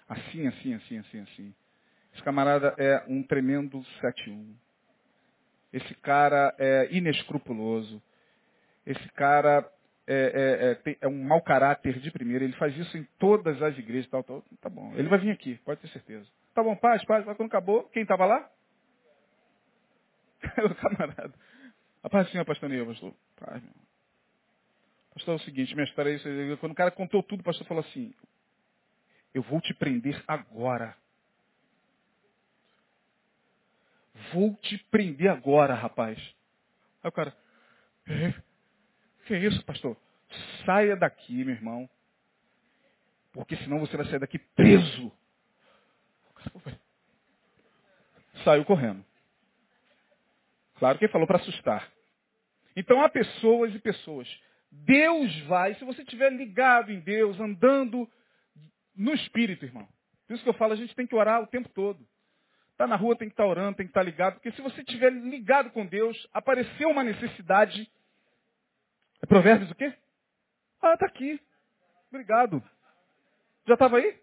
Assim, 0.08 0.46
assim, 0.46 0.72
assim, 0.72 0.98
assim, 0.98 1.20
assim. 1.20 1.54
Esse 2.16 2.24
camarada 2.24 2.74
é 2.78 3.04
um 3.08 3.22
tremendo 3.22 3.84
7-1. 4.00 4.54
Esse 5.70 5.94
cara 5.96 6.54
é 6.58 6.88
inescrupuloso. 6.90 8.02
Esse 8.86 9.06
cara 9.10 9.70
é, 10.06 10.78
é, 10.86 10.92
é, 10.92 10.96
é, 11.02 11.08
um 11.08 11.24
mau 11.24 11.42
caráter 11.42 12.00
de 12.00 12.10
primeira. 12.10 12.42
Ele 12.42 12.54
faz 12.54 12.74
isso 12.74 12.96
em 12.96 13.04
todas 13.18 13.60
as 13.60 13.76
igrejas. 13.76 14.08
Tal, 14.08 14.24
tal. 14.24 14.42
Tá 14.62 14.70
bom. 14.70 14.94
Ele 14.94 15.08
vai 15.08 15.18
vir 15.18 15.30
aqui, 15.30 15.56
pode 15.62 15.78
ter 15.82 15.88
certeza. 15.88 16.26
Tá 16.54 16.62
bom, 16.62 16.74
paz, 16.74 17.04
paz. 17.04 17.22
Quando 17.22 17.48
acabou, 17.48 17.84
quem 17.90 18.02
estava 18.02 18.24
lá? 18.24 18.50
o 20.64 20.74
camarada. 20.76 21.34
A 22.02 22.08
paz 22.08 22.30
Senhor, 22.30 22.46
pastor 22.46 22.70
Neil, 22.70 22.86
pastor. 22.86 23.12
Paz, 23.38 23.62
meu. 23.62 23.74
Pastor, 25.12 25.34
é 25.34 25.36
o 25.36 25.40
seguinte, 25.40 25.74
minha 25.74 25.84
história 25.84 26.08
é 26.08 26.14
isso. 26.14 26.56
Quando 26.60 26.72
o 26.72 26.76
cara 26.76 26.90
contou 26.90 27.22
tudo, 27.22 27.40
o 27.40 27.44
pastor 27.44 27.66
falou 27.66 27.84
assim, 27.84 28.14
eu 29.34 29.42
vou 29.42 29.60
te 29.60 29.74
prender 29.74 30.24
agora. 30.26 30.96
Vou 34.32 34.54
te 34.56 34.78
prender 34.90 35.30
agora, 35.30 35.74
rapaz. 35.74 36.18
Aí 37.02 37.08
o 37.08 37.12
cara, 37.12 37.36
é? 38.08 38.34
que 39.26 39.34
é 39.34 39.38
isso, 39.38 39.64
pastor? 39.64 39.96
Saia 40.64 40.96
daqui, 40.96 41.44
meu 41.44 41.54
irmão. 41.54 41.88
Porque 43.32 43.56
senão 43.58 43.78
você 43.78 43.96
vai 43.96 44.06
sair 44.06 44.18
daqui 44.18 44.38
preso. 44.38 45.12
Saiu 48.44 48.64
correndo. 48.64 49.04
Claro 50.78 50.98
que 50.98 51.04
ele 51.04 51.12
falou 51.12 51.26
para 51.26 51.38
assustar. 51.38 51.90
Então 52.74 53.02
há 53.02 53.08
pessoas 53.08 53.74
e 53.74 53.78
pessoas. 53.78 54.28
Deus 54.70 55.38
vai, 55.42 55.74
se 55.74 55.84
você 55.84 56.02
estiver 56.02 56.30
ligado 56.32 56.92
em 56.92 57.00
Deus, 57.00 57.38
andando 57.40 58.08
no 58.94 59.14
Espírito, 59.14 59.64
irmão. 59.64 59.88
Por 60.26 60.34
isso 60.34 60.42
que 60.42 60.48
eu 60.48 60.54
falo, 60.54 60.72
a 60.72 60.76
gente 60.76 60.94
tem 60.94 61.06
que 61.06 61.14
orar 61.14 61.42
o 61.42 61.46
tempo 61.46 61.68
todo. 61.68 62.06
Está 62.76 62.86
na 62.86 62.94
rua, 62.94 63.16
tem 63.16 63.26
que 63.26 63.32
estar 63.32 63.44
tá 63.44 63.48
orando, 63.48 63.74
tem 63.74 63.86
que 63.86 63.90
estar 63.90 64.00
tá 64.00 64.04
ligado. 64.04 64.34
Porque 64.34 64.52
se 64.52 64.60
você 64.60 64.82
estiver 64.82 65.10
ligado 65.10 65.70
com 65.70 65.86
Deus, 65.86 66.28
apareceu 66.30 66.90
uma 66.90 67.02
necessidade. 67.02 67.90
É 69.22 69.24
Provérbios 69.24 69.70
o 69.70 69.74
quê? 69.74 69.94
Ah, 70.82 70.92
está 70.92 71.06
aqui. 71.06 71.40
Obrigado. 72.10 72.62
Já 73.66 73.72
estava 73.72 73.96
aí? 73.96 74.20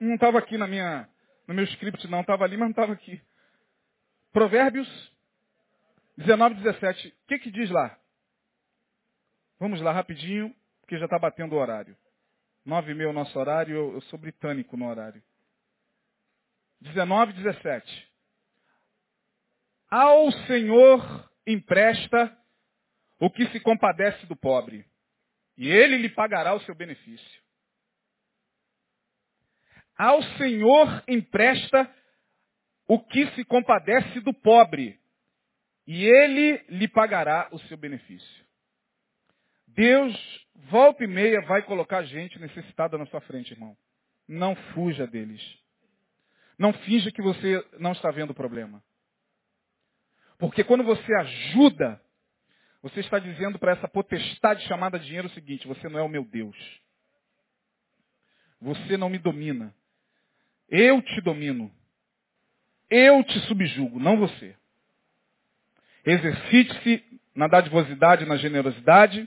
Não 0.00 0.14
estava 0.14 0.38
aqui 0.38 0.56
na 0.56 0.66
minha, 0.66 1.06
no 1.46 1.52
meu 1.52 1.64
script, 1.64 2.08
não. 2.08 2.22
Estava 2.22 2.44
ali, 2.44 2.56
mas 2.56 2.68
não 2.68 2.70
estava 2.70 2.94
aqui. 2.94 3.20
Provérbios 4.32 4.88
19, 6.16 6.54
17. 6.62 7.08
O 7.08 7.26
que, 7.26 7.40
que 7.40 7.50
diz 7.50 7.68
lá? 7.68 7.94
Vamos 9.58 9.82
lá 9.82 9.92
rapidinho, 9.92 10.56
porque 10.80 10.96
já 10.96 11.04
está 11.04 11.18
batendo 11.18 11.54
o 11.54 11.58
horário. 11.58 11.94
Nove 12.64 12.92
e 12.92 12.94
meia 12.94 13.10
o 13.10 13.12
nosso 13.12 13.38
horário, 13.38 13.76
eu, 13.76 13.92
eu 13.92 14.00
sou 14.02 14.18
britânico 14.18 14.78
no 14.78 14.88
horário. 14.88 15.22
19, 16.80 17.32
17. 17.34 18.08
Ao 19.90 20.30
Senhor 20.46 21.30
empresta 21.46 22.36
o 23.18 23.30
que 23.30 23.46
se 23.48 23.60
compadece 23.60 24.24
do 24.26 24.36
pobre, 24.36 24.86
e 25.56 25.68
ele 25.68 25.98
lhe 25.98 26.08
pagará 26.08 26.54
o 26.54 26.60
seu 26.60 26.74
benefício. 26.74 27.42
Ao 29.96 30.22
Senhor 30.38 31.04
empresta 31.06 31.94
o 32.88 32.98
que 32.98 33.26
se 33.32 33.44
compadece 33.44 34.20
do 34.20 34.32
pobre, 34.32 34.98
e 35.86 36.04
ele 36.04 36.64
lhe 36.68 36.88
pagará 36.88 37.48
o 37.52 37.58
seu 37.60 37.76
benefício. 37.76 38.46
Deus, 39.66 40.14
volta 40.54 41.04
e 41.04 41.06
meia, 41.06 41.40
vai 41.42 41.62
colocar 41.62 42.02
gente 42.04 42.38
necessitada 42.38 42.96
na 42.96 43.06
sua 43.06 43.20
frente, 43.20 43.52
irmão. 43.52 43.76
Não 44.26 44.54
fuja 44.72 45.06
deles. 45.06 45.42
Não 46.60 46.74
finja 46.74 47.10
que 47.10 47.22
você 47.22 47.66
não 47.78 47.92
está 47.92 48.10
vendo 48.10 48.32
o 48.32 48.34
problema. 48.34 48.82
Porque 50.38 50.62
quando 50.62 50.84
você 50.84 51.10
ajuda, 51.14 51.98
você 52.82 53.00
está 53.00 53.18
dizendo 53.18 53.58
para 53.58 53.72
essa 53.72 53.88
potestade 53.88 54.62
chamada 54.68 54.98
dinheiro 54.98 55.26
o 55.26 55.30
seguinte: 55.30 55.66
você 55.66 55.88
não 55.88 55.98
é 55.98 56.02
o 56.02 56.08
meu 56.08 56.22
Deus. 56.22 56.54
Você 58.60 58.98
não 58.98 59.08
me 59.08 59.16
domina. 59.16 59.74
Eu 60.68 61.00
te 61.00 61.22
domino. 61.22 61.74
Eu 62.90 63.24
te 63.24 63.40
subjugo, 63.46 63.98
não 63.98 64.18
você. 64.18 64.54
Exercite-se 66.04 67.20
na 67.34 67.46
dadivosidade, 67.46 68.26
na 68.26 68.36
generosidade, 68.36 69.26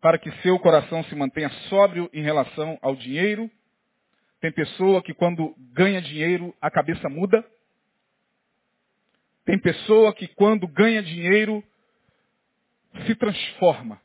para 0.00 0.18
que 0.18 0.32
seu 0.40 0.58
coração 0.58 1.04
se 1.04 1.14
mantenha 1.14 1.50
sóbrio 1.68 2.08
em 2.10 2.22
relação 2.22 2.78
ao 2.80 2.96
dinheiro. 2.96 3.50
Tem 4.44 4.52
pessoa 4.52 5.02
que 5.02 5.14
quando 5.14 5.54
ganha 5.72 6.02
dinheiro 6.02 6.54
a 6.60 6.70
cabeça 6.70 7.08
muda. 7.08 7.42
Tem 9.46 9.58
pessoa 9.58 10.12
que 10.12 10.28
quando 10.28 10.68
ganha 10.68 11.02
dinheiro 11.02 11.64
se 13.06 13.14
transforma. 13.14 13.98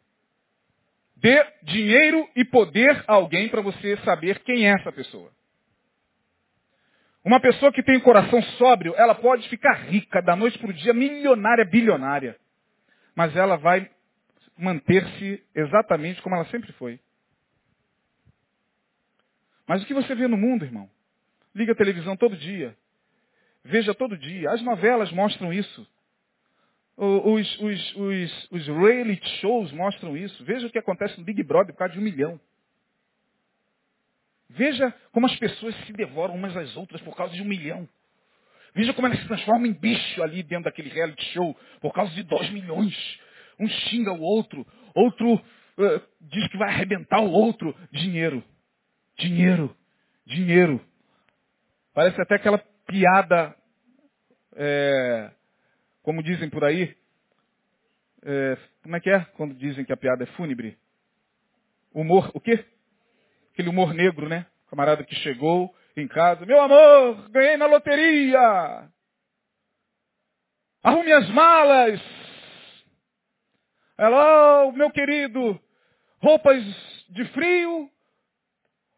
Dê 1.17 1.45
dinheiro 1.63 2.25
e 2.37 2.45
poder 2.45 3.03
a 3.05 3.15
alguém 3.15 3.49
para 3.49 3.59
você 3.59 3.97
saber 4.05 4.39
quem 4.43 4.65
é 4.65 4.75
essa 4.75 4.93
pessoa. 4.93 5.29
Uma 7.21 7.41
pessoa 7.41 7.73
que 7.73 7.83
tem 7.83 7.97
o 7.97 8.01
coração 8.01 8.41
sóbrio, 8.41 8.95
ela 8.95 9.15
pode 9.15 9.45
ficar 9.49 9.73
rica 9.89 10.21
da 10.21 10.37
noite 10.37 10.57
para 10.57 10.69
o 10.69 10.73
dia, 10.73 10.93
milionária, 10.93 11.65
bilionária. 11.65 12.37
Mas 13.13 13.35
ela 13.35 13.57
vai 13.57 13.91
manter-se 14.57 15.43
exatamente 15.53 16.21
como 16.21 16.35
ela 16.35 16.45
sempre 16.45 16.71
foi. 16.71 16.97
Mas 19.69 19.83
o 19.83 19.85
que 19.85 19.93
você 19.93 20.15
vê 20.15 20.27
no 20.27 20.35
mundo, 20.35 20.65
irmão? 20.65 20.89
Liga 21.53 21.73
a 21.73 21.75
televisão 21.75 22.17
todo 22.17 22.35
dia. 22.35 22.75
Veja 23.63 23.93
todo 23.93 24.17
dia. 24.17 24.49
As 24.49 24.63
novelas 24.63 25.11
mostram 25.11 25.53
isso. 25.53 25.87
Os, 26.97 27.59
os, 27.59 27.95
os, 27.95 28.47
os 28.49 28.67
reality 28.67 29.29
shows 29.41 29.71
mostram 29.71 30.17
isso. 30.17 30.43
Veja 30.43 30.65
o 30.65 30.71
que 30.71 30.79
acontece 30.79 31.19
no 31.19 31.23
Big 31.23 31.43
Brother 31.43 31.71
por 31.71 31.77
causa 31.77 31.93
de 31.93 31.99
um 31.99 32.03
milhão. 32.03 32.41
Veja 34.49 34.91
como 35.11 35.27
as 35.27 35.35
pessoas 35.35 35.75
se 35.85 35.93
devoram 35.93 36.33
umas 36.33 36.57
às 36.57 36.75
outras 36.75 36.99
por 37.03 37.15
causa 37.15 37.35
de 37.35 37.43
um 37.43 37.45
milhão. 37.45 37.87
Veja 38.73 38.91
como 38.91 39.05
elas 39.05 39.19
se 39.19 39.27
transformam 39.27 39.67
em 39.67 39.73
bicho 39.73 40.23
ali 40.23 40.41
dentro 40.41 40.63
daquele 40.63 40.89
reality 40.89 41.23
show 41.25 41.55
por 41.79 41.93
causa 41.93 42.11
de 42.15 42.23
dois 42.23 42.49
milhões. 42.49 43.19
Um 43.59 43.67
xinga 43.67 44.13
o 44.13 44.19
outro, 44.19 44.65
outro 44.95 45.35
uh, 45.35 46.01
diz 46.21 46.47
que 46.47 46.57
vai 46.57 46.69
arrebentar 46.69 47.21
o 47.21 47.29
outro. 47.29 47.77
Dinheiro, 47.91 48.43
dinheiro, 49.19 49.75
dinheiro. 50.25 50.81
Parece 51.93 52.19
até 52.21 52.35
aquela 52.35 52.57
piada, 52.87 53.55
é, 54.55 55.31
como 56.01 56.23
dizem 56.23 56.49
por 56.49 56.63
aí. 56.63 56.95
É, 58.23 58.57
como 58.81 58.95
é 58.95 58.99
que 58.99 59.09
é 59.09 59.19
quando 59.35 59.53
dizem 59.53 59.85
que 59.85 59.93
a 59.93 59.97
piada 59.97 60.23
é 60.23 60.27
fúnebre? 60.27 60.77
Humor, 61.93 62.31
o 62.33 62.39
quê? 62.39 62.65
Aquele 63.53 63.69
humor 63.69 63.93
negro, 63.93 64.27
né? 64.27 64.45
camarada 64.69 65.03
que 65.03 65.15
chegou 65.15 65.73
em 65.97 66.07
casa, 66.07 66.45
meu 66.45 66.61
amor, 66.61 67.29
ganhei 67.31 67.57
na 67.57 67.65
loteria. 67.65 68.87
Arrume 70.83 71.11
as 71.11 71.27
malas, 71.31 71.99
Hello, 73.97 74.71
meu 74.71 74.89
querido, 74.91 75.59
roupas 76.21 76.63
de 77.09 77.25
frio 77.33 77.89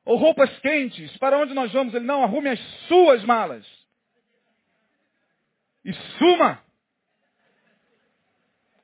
ou 0.06 0.18
roupas 0.18 0.50
quentes? 0.60 1.16
Para 1.18 1.38
onde 1.38 1.54
nós 1.54 1.72
vamos? 1.72 1.94
Ele 1.94 2.06
não, 2.06 2.24
arrume 2.24 2.50
as 2.50 2.60
suas 2.88 3.24
malas. 3.24 3.66
E 5.86 5.94
suma. 5.94 6.62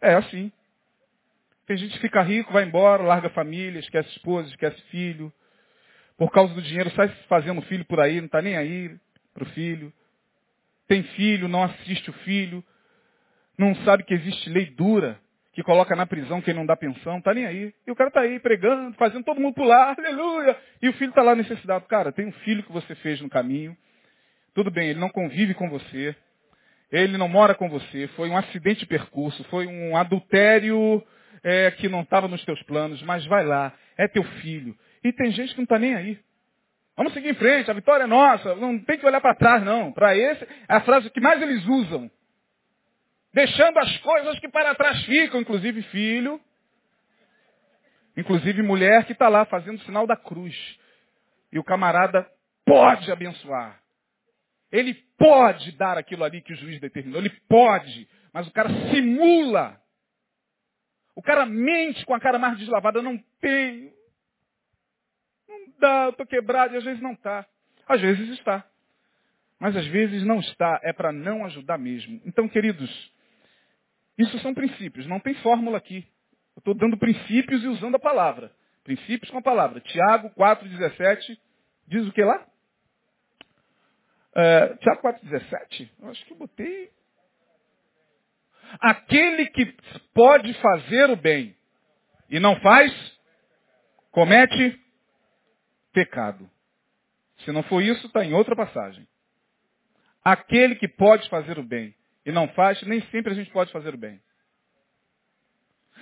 É 0.01 0.13
assim. 0.13 0.51
Tem 1.65 1.77
gente 1.77 1.93
que 1.93 1.99
fica 1.99 2.21
rico, 2.21 2.53
vai 2.53 2.63
embora, 2.63 3.03
larga 3.03 3.27
a 3.27 3.31
família, 3.31 3.79
esquece 3.79 4.09
esposa, 4.11 4.47
esquece 4.49 4.81
filho. 4.83 5.33
Por 6.17 6.31
causa 6.31 6.53
do 6.53 6.61
dinheiro, 6.61 6.89
sai 6.91 7.09
fazendo 7.27 7.61
filho 7.63 7.85
por 7.85 7.99
aí, 7.99 8.17
não 8.17 8.25
está 8.25 8.41
nem 8.41 8.55
aí 8.55 8.97
para 9.33 9.43
o 9.43 9.49
filho. 9.51 9.91
Tem 10.87 11.03
filho, 11.03 11.47
não 11.47 11.63
assiste 11.63 12.09
o 12.09 12.13
filho. 12.13 12.63
Não 13.57 13.75
sabe 13.83 14.03
que 14.03 14.13
existe 14.13 14.49
lei 14.49 14.67
dura 14.67 15.19
que 15.57 15.63
coloca 15.63 15.95
na 15.95 16.05
prisão 16.05 16.39
quem 16.39 16.53
não 16.53 16.67
dá 16.67 16.77
pensão, 16.77 17.19
tá 17.19 17.33
nem 17.33 17.47
aí. 17.47 17.73
E 17.87 17.89
o 17.89 17.95
cara 17.95 18.11
tá 18.11 18.21
aí 18.21 18.39
pregando, 18.39 18.95
fazendo 18.95 19.23
todo 19.23 19.41
mundo 19.41 19.55
pular, 19.55 19.95
aleluia. 19.97 20.55
E 20.83 20.87
o 20.87 20.93
filho 20.93 21.11
tá 21.11 21.23
lá 21.23 21.33
necessitado. 21.33 21.83
Cara, 21.87 22.11
tem 22.11 22.27
um 22.27 22.31
filho 22.31 22.61
que 22.61 22.71
você 22.71 22.93
fez 22.93 23.19
no 23.21 23.27
caminho. 23.27 23.75
Tudo 24.53 24.69
bem, 24.69 24.89
ele 24.89 24.99
não 24.99 25.09
convive 25.09 25.55
com 25.55 25.67
você. 25.67 26.15
Ele 26.91 27.17
não 27.17 27.27
mora 27.27 27.55
com 27.55 27.67
você. 27.67 28.07
Foi 28.09 28.29
um 28.29 28.37
acidente 28.37 28.81
de 28.81 28.85
percurso. 28.85 29.43
Foi 29.45 29.65
um 29.65 29.97
adultério 29.97 31.03
é, 31.43 31.71
que 31.71 31.89
não 31.89 32.01
estava 32.01 32.27
nos 32.27 32.45
teus 32.45 32.61
planos. 32.61 33.01
Mas 33.01 33.25
vai 33.25 33.43
lá, 33.43 33.73
é 33.97 34.07
teu 34.07 34.23
filho. 34.23 34.77
E 35.03 35.11
tem 35.11 35.31
gente 35.31 35.53
que 35.53 35.57
não 35.57 35.63
está 35.63 35.79
nem 35.79 35.95
aí. 35.95 36.19
Vamos 36.95 37.13
seguir 37.13 37.29
em 37.29 37.33
frente, 37.33 37.71
a 37.71 37.73
vitória 37.73 38.03
é 38.03 38.07
nossa. 38.07 38.53
Não 38.57 38.77
tem 38.77 38.99
que 38.99 39.05
olhar 39.07 39.21
para 39.21 39.33
trás, 39.33 39.63
não. 39.63 39.91
Para 39.91 40.15
esse, 40.15 40.43
é 40.43 40.75
a 40.75 40.81
frase 40.81 41.09
que 41.09 41.19
mais 41.19 41.41
eles 41.41 41.65
usam 41.65 42.11
deixando 43.33 43.77
as 43.79 43.97
coisas 43.99 44.39
que 44.39 44.49
para 44.49 44.75
trás 44.75 45.03
ficam, 45.05 45.41
inclusive 45.41 45.81
filho, 45.83 46.41
inclusive 48.15 48.61
mulher 48.61 49.05
que 49.05 49.13
está 49.13 49.29
lá 49.29 49.45
fazendo 49.45 49.81
sinal 49.81 50.07
da 50.07 50.15
cruz. 50.15 50.55
E 51.51 51.59
o 51.59 51.63
camarada 51.63 52.27
pode 52.65 53.11
abençoar. 53.11 53.81
Ele 54.71 54.93
pode 55.17 55.71
dar 55.73 55.97
aquilo 55.97 56.23
ali 56.23 56.41
que 56.41 56.53
o 56.53 56.55
juiz 56.55 56.79
determinou. 56.79 57.21
Ele 57.21 57.29
pode. 57.47 58.07
Mas 58.33 58.47
o 58.47 58.51
cara 58.51 58.69
simula. 58.91 59.79
O 61.15 61.21
cara 61.21 61.45
mente 61.45 62.05
com 62.05 62.13
a 62.13 62.19
cara 62.19 62.37
mais 62.37 62.57
deslavada. 62.57 62.99
Eu 62.99 63.03
não 63.03 63.17
tenho. 63.39 63.91
Não 65.47 65.73
dá, 65.79 66.03
eu 66.05 66.09
estou 66.09 66.25
quebrado. 66.25 66.73
E 66.73 66.77
às 66.77 66.83
vezes 66.83 67.01
não 67.01 67.13
está. 67.13 67.45
Às 67.87 68.01
vezes 68.01 68.29
está. 68.37 68.65
Mas 69.59 69.75
às 69.75 69.87
vezes 69.87 70.23
não 70.23 70.39
está. 70.39 70.79
É 70.83 70.91
para 70.91 71.13
não 71.13 71.45
ajudar 71.45 71.77
mesmo. 71.77 72.21
Então, 72.25 72.49
queridos, 72.49 72.91
isso 74.17 74.39
são 74.39 74.53
princípios, 74.53 75.05
não 75.05 75.19
tem 75.19 75.33
fórmula 75.35 75.77
aqui. 75.77 76.07
Eu 76.55 76.59
estou 76.59 76.73
dando 76.73 76.97
princípios 76.97 77.63
e 77.63 77.67
usando 77.67 77.95
a 77.95 77.99
palavra. 77.99 78.51
Princípios 78.83 79.29
com 79.29 79.37
a 79.37 79.41
palavra. 79.41 79.79
Tiago 79.81 80.29
4,17 80.31 81.37
diz 81.87 82.07
o 82.07 82.11
que 82.11 82.23
lá? 82.23 82.45
É, 84.35 84.75
Tiago 84.77 85.01
4,17? 85.01 85.89
Eu 85.99 86.09
acho 86.09 86.25
que 86.25 86.33
eu 86.33 86.37
botei. 86.37 86.91
Aquele 88.79 89.47
que 89.47 89.65
pode 90.13 90.53
fazer 90.55 91.09
o 91.09 91.15
bem 91.15 91.55
e 92.29 92.39
não 92.39 92.59
faz, 92.59 92.91
comete 94.11 94.79
pecado. 95.93 96.49
Se 97.39 97.51
não 97.51 97.63
for 97.63 97.81
isso, 97.81 98.07
está 98.07 98.25
em 98.25 98.33
outra 98.33 98.55
passagem. 98.55 99.07
Aquele 100.23 100.75
que 100.75 100.87
pode 100.87 101.29
fazer 101.29 101.57
o 101.59 101.63
bem 101.63 101.95
e 102.27 102.31
não 102.31 102.45
faz, 102.49 102.81
nem 102.83 103.01
sempre 103.03 103.31
a 103.31 103.35
gente 103.35 103.49
pode 103.51 103.71
fazer 103.71 103.95
o 103.95 103.97
bem. 103.97 104.19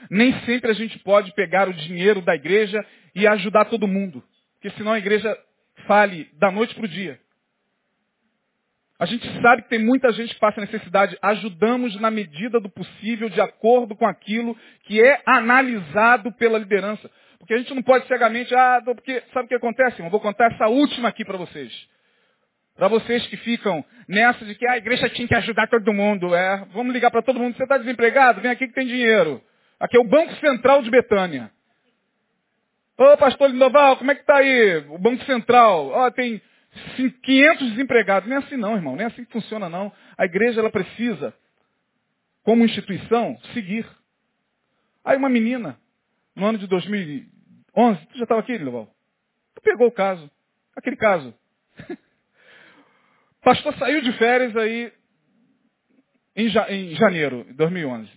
Nem 0.09 0.33
sempre 0.41 0.71
a 0.71 0.73
gente 0.73 0.97
pode 0.99 1.31
pegar 1.33 1.69
o 1.69 1.73
dinheiro 1.73 2.19
da 2.19 2.33
igreja 2.33 2.83
e 3.13 3.27
ajudar 3.27 3.65
todo 3.65 3.87
mundo. 3.87 4.23
Porque 4.55 4.71
senão 4.71 4.93
a 4.93 4.97
igreja 4.97 5.37
fale 5.85 6.27
da 6.33 6.49
noite 6.49 6.73
para 6.73 6.85
o 6.85 6.87
dia. 6.87 7.19
A 8.97 9.05
gente 9.05 9.23
sabe 9.39 9.63
que 9.63 9.69
tem 9.69 9.85
muita 9.85 10.11
gente 10.13 10.33
que 10.33 10.39
passa 10.39 10.59
necessidade. 10.61 11.15
Ajudamos 11.21 11.95
na 12.01 12.09
medida 12.09 12.59
do 12.59 12.69
possível, 12.69 13.29
de 13.29 13.39
acordo 13.39 13.95
com 13.95 14.07
aquilo 14.07 14.57
que 14.85 14.99
é 14.99 15.21
analisado 15.27 16.31
pela 16.31 16.57
liderança. 16.57 17.09
Porque 17.37 17.53
a 17.53 17.57
gente 17.59 17.73
não 17.75 17.83
pode 17.83 18.07
cegamente, 18.07 18.55
ah, 18.55 18.81
porque 18.83 19.21
sabe 19.31 19.45
o 19.45 19.49
que 19.49 19.55
acontece? 19.55 19.99
Eu 20.01 20.09
vou 20.09 20.19
contar 20.19 20.51
essa 20.51 20.67
última 20.67 21.09
aqui 21.09 21.23
para 21.23 21.37
vocês. 21.37 21.71
Para 22.75 22.89
vocês 22.89 23.25
que 23.27 23.37
ficam 23.37 23.83
nessa 24.07 24.43
de 24.45 24.53
que 24.53 24.67
a 24.67 24.77
igreja 24.77 25.09
tinha 25.09 25.27
que 25.27 25.35
ajudar 25.35 25.67
todo 25.67 25.93
mundo. 25.93 26.35
É, 26.35 26.65
vamos 26.73 26.93
ligar 26.93 27.09
para 27.09 27.21
todo 27.21 27.39
mundo. 27.39 27.55
Você 27.55 27.63
está 27.63 27.77
desempregado? 27.77 28.41
Vem 28.41 28.51
aqui 28.51 28.67
que 28.67 28.73
tem 28.73 28.85
dinheiro. 28.85 29.41
Aqui 29.79 29.95
é 29.95 29.99
o 29.99 30.07
Banco 30.07 30.33
Central 30.35 30.81
de 30.81 30.91
Betânia. 30.91 31.51
Ô, 32.97 33.17
pastor 33.17 33.49
Lindoval, 33.49 33.97
como 33.97 34.11
é 34.11 34.15
que 34.15 34.21
está 34.21 34.37
aí? 34.37 34.77
O 34.89 34.97
Banco 34.97 35.23
Central. 35.23 35.87
Ó, 35.87 36.11
tem 36.11 36.41
500 37.23 37.71
desempregados. 37.71 38.27
Nem 38.27 38.37
é 38.37 38.41
assim 38.41 38.57
não, 38.57 38.75
irmão. 38.75 38.95
Nem 38.95 39.05
é 39.05 39.07
assim 39.07 39.23
que 39.23 39.31
funciona 39.31 39.69
não. 39.69 39.91
A 40.17 40.25
igreja, 40.25 40.59
ela 40.59 40.69
precisa, 40.69 41.33
como 42.43 42.65
instituição, 42.65 43.37
seguir. 43.53 43.85
Aí 45.03 45.17
uma 45.17 45.29
menina, 45.29 45.77
no 46.35 46.45
ano 46.45 46.57
de 46.57 46.67
2011, 46.67 48.05
tu 48.07 48.17
já 48.17 48.23
estava 48.23 48.41
aqui, 48.41 48.57
Leval? 48.57 48.89
Tu 49.55 49.61
pegou 49.61 49.87
o 49.87 49.91
caso. 49.91 50.29
Aquele 50.75 50.97
caso. 50.97 51.33
Pastor 53.45 53.77
saiu 53.77 54.01
de 54.01 54.11
férias 54.13 54.57
aí 54.57 54.91
em, 56.35 56.47
em 56.47 56.95
janeiro 56.95 57.43
de 57.43 57.53
2011. 57.53 58.09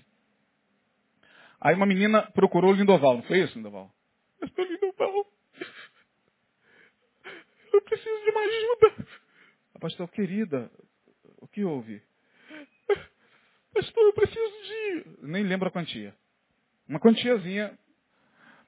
Aí 1.60 1.74
uma 1.74 1.84
menina 1.84 2.22
procurou 2.32 2.72
o 2.72 2.74
Lindoval, 2.74 3.16
não 3.16 3.22
foi 3.24 3.40
isso, 3.40 3.54
Lindoval? 3.58 3.90
Pastor 4.40 4.66
Lindoval, 4.66 5.26
eu 7.74 7.82
preciso 7.82 8.24
de 8.24 8.30
uma 8.30 8.40
ajuda. 8.40 9.06
A 9.74 9.78
pastor, 9.78 10.08
querida, 10.08 10.70
o 11.42 11.46
que 11.46 11.62
houve? 11.62 12.00
Pastor, 13.74 14.04
eu 14.04 14.12
preciso 14.14 14.62
de. 14.62 15.26
Nem 15.26 15.42
lembro 15.42 15.68
a 15.68 15.70
quantia. 15.70 16.16
Uma 16.88 16.98
quantiazinha. 16.98 17.78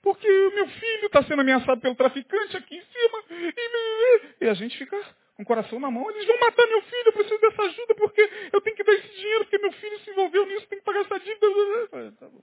Porque 0.03 0.29
o 0.29 0.55
meu 0.55 0.69
filho 0.69 1.07
está 1.07 1.23
sendo 1.25 1.41
ameaçado 1.41 1.81
pelo 1.81 1.95
traficante 1.95 2.55
aqui 2.55 2.77
em 2.77 2.83
cima. 2.83 3.25
E, 3.31 4.45
e 4.45 4.49
a 4.49 4.55
gente 4.55 4.77
fica 4.77 4.97
o 5.41 5.45
coração 5.45 5.81
na 5.81 5.91
mão. 5.91 6.11
Eles 6.11 6.27
vão 6.27 6.39
matar 6.39 6.67
meu 6.67 6.83
filho, 6.83 7.07
eu 7.07 7.13
preciso 7.13 7.41
dessa 7.41 7.63
ajuda 7.63 7.95
porque 7.95 8.31
eu 8.53 8.61
tenho 8.61 8.77
que 8.77 8.85
dar 8.85 8.93
esse 8.93 9.09
dinheiro, 9.09 9.45
porque 9.45 9.59
meu 9.59 9.73
filho 9.73 10.01
se 10.01 10.11
envolveu 10.11 10.47
nisso, 10.47 10.67
tem 10.69 10.79
que 10.79 10.85
pagar 10.85 11.01
essa 11.01 11.19
dívida. 11.19 12.13
Tá 12.19 12.29
bom. 12.29 12.43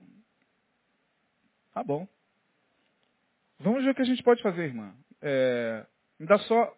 Tá 1.73 1.83
bom. 1.83 2.07
Vamos 3.59 3.83
ver 3.83 3.91
o 3.91 3.95
que 3.95 4.01
a 4.01 4.05
gente 4.05 4.23
pode 4.23 4.41
fazer, 4.41 4.63
irmã. 4.63 4.93
É, 5.21 5.85
me 6.19 6.25
dá 6.25 6.37
só 6.39 6.75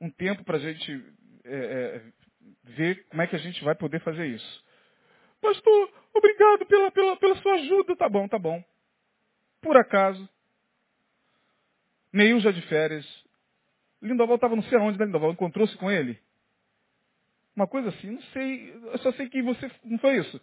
um 0.00 0.10
tempo 0.10 0.44
para 0.44 0.56
a 0.56 0.60
gente 0.60 1.04
é, 1.44 1.56
é, 1.56 2.02
ver 2.64 3.06
como 3.08 3.22
é 3.22 3.26
que 3.26 3.36
a 3.36 3.40
gente 3.40 3.62
vai 3.64 3.74
poder 3.74 4.00
fazer 4.00 4.26
isso. 4.26 4.64
Pastor, 5.40 5.92
obrigado 6.14 6.66
pela, 6.66 6.90
pela, 6.90 7.16
pela 7.16 7.36
sua 7.36 7.54
ajuda. 7.54 7.96
Tá 7.96 8.08
bom, 8.08 8.28
tá 8.28 8.38
bom. 8.38 8.62
Por 9.60 9.76
acaso, 9.76 10.28
Neil 12.12 12.40
já 12.40 12.50
de 12.50 12.62
férias, 12.62 13.06
Lindoval 14.02 14.36
estava 14.36 14.56
não 14.56 14.62
sei 14.64 14.78
aonde, 14.78 14.98
né, 14.98 15.04
Lindoval? 15.04 15.32
Encontrou-se 15.32 15.76
com 15.76 15.90
ele? 15.90 16.18
Uma 17.54 17.66
coisa 17.66 17.88
assim, 17.88 18.10
não 18.10 18.22
sei, 18.32 18.72
eu 18.92 18.98
só 18.98 19.12
sei 19.12 19.28
que 19.28 19.42
você, 19.42 19.68
não 19.84 19.98
foi 19.98 20.18
isso? 20.18 20.40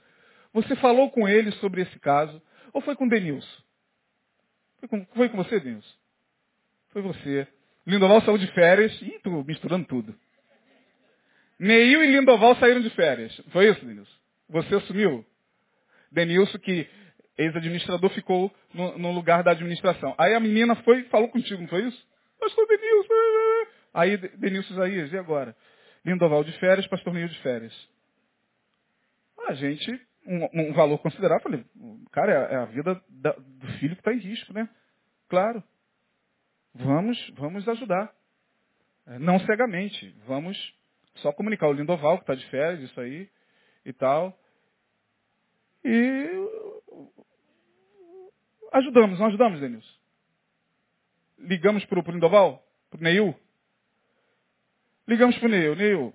Você 0.53 0.75
falou 0.75 1.09
com 1.11 1.27
ele 1.27 1.51
sobre 1.53 1.81
esse 1.81 1.97
caso, 1.99 2.41
ou 2.73 2.81
foi 2.81 2.95
com 2.95 3.07
Denilson? 3.07 3.63
Foi 4.79 4.89
com, 4.89 5.05
foi 5.15 5.29
com 5.29 5.37
você, 5.37 5.59
Denilson? 5.59 5.95
Foi 6.89 7.01
você. 7.01 7.47
Lindoval 7.87 8.21
saiu 8.21 8.37
de 8.37 8.47
férias. 8.53 9.01
Ih, 9.01 9.19
tô 9.23 9.43
misturando 9.43 9.85
tudo. 9.85 10.15
Neil 11.59 12.03
e 12.03 12.07
Lindoval 12.07 12.55
saíram 12.55 12.81
de 12.81 12.89
férias. 12.91 13.35
Foi 13.51 13.69
isso, 13.69 13.85
Denilson? 13.85 14.17
Você 14.49 14.75
assumiu? 14.75 15.25
Denilson, 16.11 16.57
que 16.59 16.87
ex-administrador, 17.37 18.09
ficou 18.11 18.53
no, 18.73 18.97
no, 18.97 19.11
lugar 19.11 19.43
da 19.43 19.51
administração. 19.51 20.15
Aí 20.17 20.33
a 20.33 20.39
menina 20.39 20.75
foi 20.77 21.03
falou 21.05 21.29
contigo, 21.29 21.61
não 21.61 21.67
foi 21.67 21.87
isso? 21.87 22.07
Pastor 22.39 22.65
Denilson. 22.67 23.13
É, 23.95 24.07
é, 24.07 24.13
é. 24.13 24.13
Aí 24.13 24.17
Denilson 24.17 24.73
Isaías, 24.73 25.11
e 25.11 25.17
agora? 25.17 25.55
Lindoval 26.03 26.43
de 26.43 26.51
férias, 26.59 26.87
pastor 26.87 27.13
Neil 27.13 27.27
de 27.27 27.39
férias. 27.41 27.89
A 29.47 29.53
gente, 29.53 29.91
um, 30.25 30.69
um 30.69 30.73
valor 30.73 30.99
considerável, 30.99 31.41
falei, 31.43 31.65
cara, 32.11 32.31
é 32.31 32.55
a 32.55 32.65
vida 32.65 33.01
da, 33.09 33.31
do 33.31 33.67
filho 33.79 33.95
que 33.95 34.01
está 34.01 34.13
em 34.13 34.19
risco, 34.19 34.53
né? 34.53 34.69
Claro. 35.29 35.63
Vamos, 36.73 37.33
vamos 37.35 37.67
ajudar. 37.67 38.13
É, 39.07 39.19
não 39.19 39.39
cegamente. 39.39 40.15
Vamos 40.27 40.57
só 41.15 41.31
comunicar 41.31 41.67
o 41.67 41.73
Lindoval, 41.73 42.17
que 42.17 42.23
está 42.23 42.35
de 42.35 42.45
férias, 42.47 42.81
isso 42.81 42.99
aí 42.99 43.29
e 43.85 43.93
tal. 43.93 44.37
E 45.83 46.27
ajudamos, 48.73 49.19
não 49.19 49.27
ajudamos, 49.27 49.59
Denilson? 49.59 49.95
Ligamos 51.37 51.85
para 51.85 51.99
o 51.99 52.11
Lindoval? 52.11 52.63
Para 52.89 52.99
o 52.99 53.03
Neil? 53.03 53.39
Ligamos 55.07 55.37
para 55.37 55.47
o 55.47 55.51
Neil. 55.51 55.75
Neil, 55.75 56.13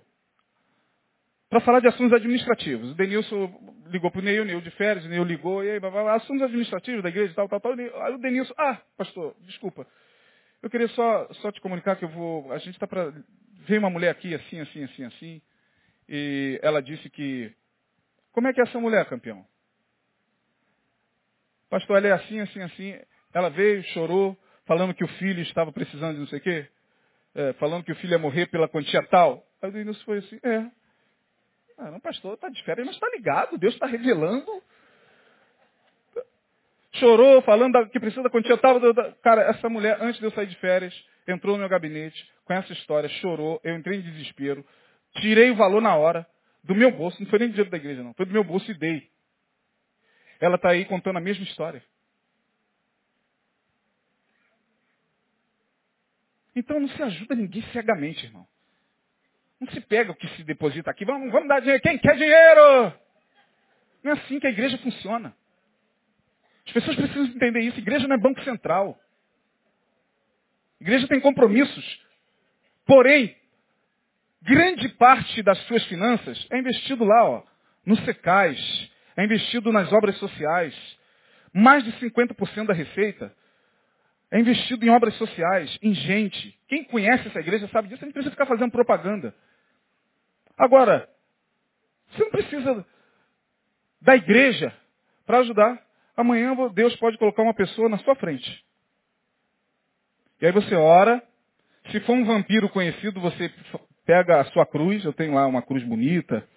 para 1.49 1.59
falar 1.61 1.79
de 1.79 1.87
assuntos 1.87 2.13
administrativos. 2.13 2.91
O 2.91 2.95
Denilson 2.95 3.83
ligou 3.87 4.09
para 4.09 4.21
o 4.21 4.23
Neil, 4.23 4.43
o 4.43 4.45
Neil 4.45 4.61
de 4.61 4.71
férias, 4.71 5.05
o 5.05 5.09
Neil 5.09 5.23
ligou, 5.23 5.63
e 5.63 5.71
aí, 5.71 5.79
blá, 5.79 5.89
blá, 5.91 6.03
blá, 6.03 6.15
assuntos 6.15 6.41
administrativos 6.43 7.03
da 7.03 7.09
igreja, 7.09 7.33
tal, 7.33 7.49
tal, 7.49 7.59
tal. 7.59 7.73
Aí 7.73 8.13
o 8.13 8.17
Denilson, 8.17 8.53
ah, 8.57 8.81
pastor, 8.97 9.35
desculpa, 9.41 9.85
eu 10.61 10.69
queria 10.69 10.87
só, 10.89 11.27
só 11.35 11.51
te 11.51 11.59
comunicar 11.59 11.95
que 11.95 12.05
eu 12.05 12.09
vou. 12.09 12.51
A 12.51 12.57
gente 12.59 12.71
está 12.71 12.87
para. 12.87 13.11
Veio 13.67 13.79
uma 13.79 13.89
mulher 13.89 14.11
aqui, 14.11 14.33
assim, 14.33 14.59
assim, 14.59 14.83
assim, 14.83 15.03
assim. 15.05 15.41
E 16.07 16.59
ela 16.61 16.81
disse 16.81 17.09
que. 17.09 17.51
Como 18.31 18.47
é 18.47 18.53
que 18.53 18.61
é 18.61 18.63
essa 18.63 18.79
mulher, 18.79 19.05
campeão? 19.09 19.45
Pastor, 21.69 21.97
ela 21.97 22.07
é 22.07 22.11
assim, 22.11 22.39
assim, 22.39 22.61
assim. 22.61 22.99
Ela 23.33 23.49
veio, 23.49 23.83
chorou, 23.85 24.37
falando 24.65 24.93
que 24.93 25.03
o 25.03 25.07
filho 25.07 25.41
estava 25.41 25.71
precisando 25.71 26.13
de 26.13 26.19
não 26.19 26.27
sei 26.27 26.39
o 26.39 26.41
quê. 26.41 26.67
É, 27.33 27.53
falando 27.53 27.83
que 27.83 27.91
o 27.91 27.95
filho 27.95 28.11
ia 28.11 28.19
morrer 28.19 28.47
pela 28.47 28.67
quantia 28.67 29.01
tal. 29.03 29.45
Aí 29.61 29.69
o 29.69 29.73
Denilson 29.73 30.03
foi 30.03 30.17
assim, 30.17 30.39
é. 30.43 30.65
Ah, 31.77 31.91
não, 31.91 31.99
pastor, 31.99 32.33
está 32.33 32.49
de 32.49 32.61
férias, 32.63 32.85
mas 32.85 32.95
está 32.95 33.09
ligado, 33.09 33.57
Deus 33.57 33.73
está 33.73 33.85
revelando 33.85 34.61
chorou 36.93 37.41
falando 37.41 37.87
que 37.89 37.99
precisa 37.99 38.23
da 38.23 38.29
quantia 38.29 38.57
tal. 38.57 38.79
Cara, 39.21 39.43
essa 39.43 39.69
mulher, 39.69 39.97
antes 40.01 40.19
de 40.19 40.25
eu 40.25 40.31
sair 40.31 40.47
de 40.47 40.55
férias, 40.57 40.93
entrou 41.27 41.53
no 41.53 41.59
meu 41.59 41.69
gabinete 41.69 42.29
com 42.45 42.53
essa 42.53 42.71
história, 42.73 43.07
chorou, 43.09 43.59
eu 43.63 43.75
entrei 43.75 43.99
em 43.99 44.01
desespero, 44.01 44.65
tirei 45.15 45.51
o 45.51 45.55
valor 45.55 45.81
na 45.81 45.95
hora 45.95 46.25
do 46.63 46.75
meu 46.75 46.91
bolso, 46.91 47.21
não 47.21 47.29
foi 47.29 47.39
nem 47.39 47.49
dinheiro 47.49 47.69
da 47.69 47.77
igreja 47.77 48.03
não, 48.03 48.13
foi 48.13 48.25
do 48.25 48.33
meu 48.33 48.43
bolso 48.43 48.69
e 48.69 48.73
dei. 48.73 49.09
Ela 50.39 50.55
está 50.55 50.69
aí 50.69 50.85
contando 50.85 51.17
a 51.17 51.21
mesma 51.21 51.43
história. 51.43 51.83
Então 56.55 56.79
não 56.79 56.89
se 56.89 57.01
ajuda 57.01 57.35
ninguém 57.35 57.63
cegamente, 57.71 58.25
irmão. 58.25 58.47
Não 59.59 59.71
se 59.71 59.79
pega 59.79 60.11
o 60.11 60.15
que 60.15 60.27
se 60.29 60.43
deposita 60.43 60.89
aqui. 60.91 61.05
Vamos, 61.05 61.31
vamos 61.31 61.47
dar 61.47 61.59
dinheiro. 61.59 61.81
Quem 61.81 61.97
quer 61.97 62.15
dinheiro? 62.15 62.93
Não 64.03 64.11
é 64.11 64.15
assim 64.15 64.39
que 64.39 64.47
a 64.47 64.49
igreja 64.49 64.77
funciona. 64.79 65.35
As 66.65 66.73
pessoas 66.73 66.95
precisam 66.95 67.25
entender 67.25 67.61
isso. 67.61 67.79
Igreja 67.79 68.07
não 68.07 68.15
é 68.15 68.19
banco 68.19 68.43
central. 68.43 68.99
Igreja 70.79 71.07
tem 71.07 71.19
compromissos. 71.19 72.01
Porém, 72.85 73.35
grande 74.41 74.89
parte 74.89 75.43
das 75.43 75.59
suas 75.67 75.85
finanças 75.85 76.47
é 76.49 76.57
investido 76.57 77.05
lá, 77.05 77.23
ó, 77.23 77.43
no 77.85 77.95
secais, 77.97 78.59
é 79.15 79.23
investido 79.23 79.71
nas 79.71 79.91
obras 79.93 80.17
sociais. 80.17 80.75
Mais 81.53 81.83
de 81.83 81.91
50% 81.99 82.65
da 82.65 82.73
receita 82.73 83.35
é 84.31 84.39
investido 84.39 84.85
em 84.85 84.89
obras 84.89 85.13
sociais, 85.15 85.77
em 85.81 85.93
gente. 85.93 86.57
Quem 86.67 86.85
conhece 86.85 87.27
essa 87.27 87.39
igreja 87.39 87.67
sabe 87.67 87.89
disso, 87.89 88.03
gente 88.05 88.13
precisa 88.13 88.31
ficar 88.31 88.45
fazendo 88.45 88.71
propaganda. 88.71 89.35
Agora, 90.57 91.09
você 92.09 92.23
não 92.23 92.31
precisa 92.31 92.85
da 94.01 94.15
igreja 94.15 94.73
para 95.25 95.39
ajudar. 95.39 95.81
Amanhã 96.15 96.55
Deus 96.73 96.95
pode 96.95 97.17
colocar 97.17 97.43
uma 97.43 97.53
pessoa 97.53 97.89
na 97.89 97.97
sua 97.99 98.15
frente. 98.15 98.65
E 100.41 100.45
aí 100.45 100.51
você 100.51 100.75
ora. 100.75 101.21
Se 101.91 101.99
for 102.01 102.13
um 102.13 102.25
vampiro 102.25 102.69
conhecido, 102.69 103.19
você 103.19 103.51
pega 104.05 104.39
a 104.39 104.45
sua 104.45 104.65
cruz. 104.65 105.03
Eu 105.03 105.13
tenho 105.13 105.33
lá 105.33 105.45
uma 105.45 105.61
cruz 105.61 105.83
bonita. 105.83 106.47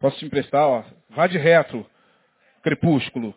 Posso 0.00 0.18
te 0.18 0.24
emprestar, 0.24 0.66
ó. 0.66 0.84
Vá 1.10 1.26
de 1.26 1.38
retro, 1.38 1.88
crepúsculo. 2.62 3.34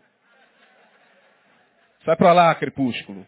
Sai 2.06 2.16
para 2.16 2.34
lá, 2.34 2.54
crepúsculo. 2.56 3.26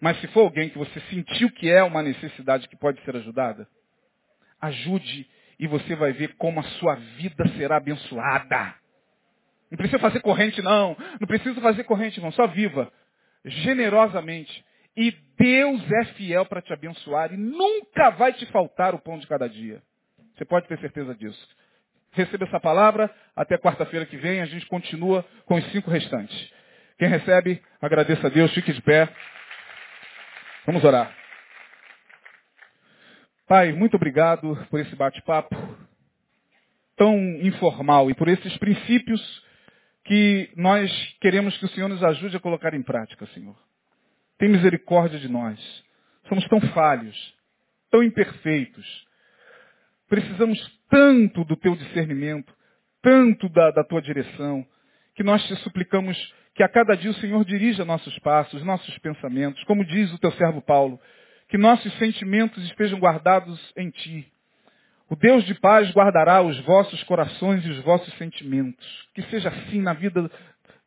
Mas 0.00 0.20
se 0.20 0.26
for 0.28 0.40
alguém 0.40 0.68
que 0.68 0.78
você 0.78 1.00
sentiu 1.10 1.50
que 1.52 1.70
é 1.70 1.82
uma 1.82 2.02
necessidade 2.02 2.68
que 2.68 2.76
pode 2.76 3.00
ser 3.02 3.16
ajudada, 3.16 3.68
ajude 4.60 5.28
e 5.58 5.66
você 5.66 5.94
vai 5.94 6.12
ver 6.12 6.34
como 6.36 6.60
a 6.60 6.64
sua 6.64 6.94
vida 6.94 7.46
será 7.56 7.76
abençoada. 7.76 8.74
Não 9.70 9.76
precisa 9.76 9.98
fazer 9.98 10.20
corrente, 10.20 10.62
não. 10.62 10.96
Não 11.20 11.26
precisa 11.26 11.60
fazer 11.60 11.84
corrente, 11.84 12.20
não. 12.20 12.32
Só 12.32 12.46
viva. 12.46 12.92
Generosamente. 13.44 14.64
E 14.96 15.10
Deus 15.36 15.82
é 15.92 16.04
fiel 16.14 16.46
para 16.46 16.62
te 16.62 16.72
abençoar 16.72 17.32
e 17.32 17.36
nunca 17.36 18.10
vai 18.10 18.32
te 18.32 18.46
faltar 18.46 18.94
o 18.94 18.98
pão 18.98 19.18
de 19.18 19.26
cada 19.26 19.48
dia. 19.48 19.80
Você 20.36 20.44
pode 20.44 20.66
ter 20.66 20.78
certeza 20.80 21.14
disso. 21.14 21.48
Receba 22.12 22.44
essa 22.46 22.58
palavra. 22.58 23.12
Até 23.36 23.58
quarta-feira 23.58 24.06
que 24.06 24.16
vem 24.16 24.40
a 24.40 24.46
gente 24.46 24.66
continua 24.66 25.24
com 25.44 25.56
os 25.56 25.64
cinco 25.70 25.90
restantes. 25.90 26.52
Quem 26.98 27.08
recebe, 27.08 27.62
agradeça 27.80 28.26
a 28.26 28.30
Deus. 28.30 28.52
Fique 28.52 28.72
de 28.72 28.82
pé. 28.82 29.08
Vamos 30.66 30.82
orar. 30.82 31.14
Pai, 33.46 33.72
muito 33.72 33.94
obrigado 33.94 34.56
por 34.68 34.80
esse 34.80 34.94
bate-papo 34.96 35.56
tão 36.96 37.16
informal 37.40 38.10
e 38.10 38.14
por 38.14 38.26
esses 38.26 38.56
princípios 38.58 39.22
que 40.04 40.50
nós 40.56 40.90
queremos 41.20 41.56
que 41.58 41.66
o 41.66 41.68
Senhor 41.68 41.88
nos 41.88 42.02
ajude 42.02 42.36
a 42.36 42.40
colocar 42.40 42.74
em 42.74 42.82
prática, 42.82 43.26
Senhor. 43.26 43.56
Tem 44.36 44.48
misericórdia 44.48 45.20
de 45.20 45.28
nós. 45.28 45.58
Somos 46.28 46.44
tão 46.48 46.60
falhos, 46.72 47.16
tão 47.92 48.02
imperfeitos. 48.02 49.06
Precisamos 50.08 50.58
tanto 50.90 51.44
do 51.44 51.56
teu 51.56 51.76
discernimento, 51.76 52.52
tanto 53.00 53.48
da, 53.50 53.70
da 53.70 53.84
tua 53.84 54.02
direção, 54.02 54.66
que 55.14 55.22
nós 55.22 55.46
te 55.46 55.54
suplicamos 55.56 56.16
que 56.58 56.62
a 56.64 56.68
cada 56.68 56.96
dia 56.96 57.12
o 57.12 57.14
Senhor 57.14 57.44
dirija 57.44 57.84
nossos 57.84 58.18
passos, 58.18 58.64
nossos 58.64 58.98
pensamentos, 58.98 59.62
como 59.62 59.84
diz 59.84 60.12
o 60.12 60.18
teu 60.18 60.32
servo 60.32 60.60
Paulo, 60.60 61.00
que 61.48 61.56
nossos 61.56 61.96
sentimentos 61.98 62.60
estejam 62.64 62.98
guardados 62.98 63.72
em 63.76 63.90
ti. 63.90 64.26
O 65.08 65.14
Deus 65.14 65.44
de 65.44 65.54
paz 65.54 65.88
guardará 65.92 66.42
os 66.42 66.58
vossos 66.62 67.00
corações 67.04 67.64
e 67.64 67.70
os 67.70 67.78
vossos 67.84 68.12
sentimentos. 68.14 68.84
Que 69.14 69.22
seja 69.30 69.50
assim 69.50 69.80
na 69.80 69.92
vida 69.92 70.28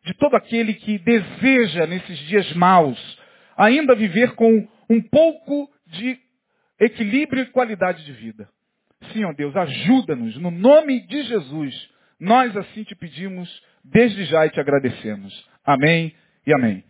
de 0.04 0.14
todo 0.16 0.36
aquele 0.36 0.74
que 0.74 1.00
deseja, 1.00 1.88
nesses 1.88 2.20
dias 2.28 2.52
maus, 2.52 3.00
ainda 3.56 3.96
viver 3.96 4.34
com 4.36 4.68
um 4.90 5.02
pouco 5.02 5.72
de 5.88 6.20
equilíbrio 6.82 7.44
e 7.44 7.46
qualidade 7.46 8.04
de 8.04 8.12
vida. 8.12 8.50
Sim, 9.14 9.24
ó 9.24 9.32
Deus, 9.32 9.56
ajuda-nos. 9.56 10.36
No 10.36 10.52
nome 10.52 11.00
de 11.08 11.24
Jesus, 11.24 11.90
nós 12.20 12.58
assim 12.58 12.84
te 12.84 12.94
pedimos 12.94 13.50
desde 13.86 14.26
já 14.26 14.46
e 14.46 14.50
te 14.50 14.60
agradecemos. 14.60 15.50
Amém 15.66 16.14
e 16.46 16.54
amém. 16.54 16.84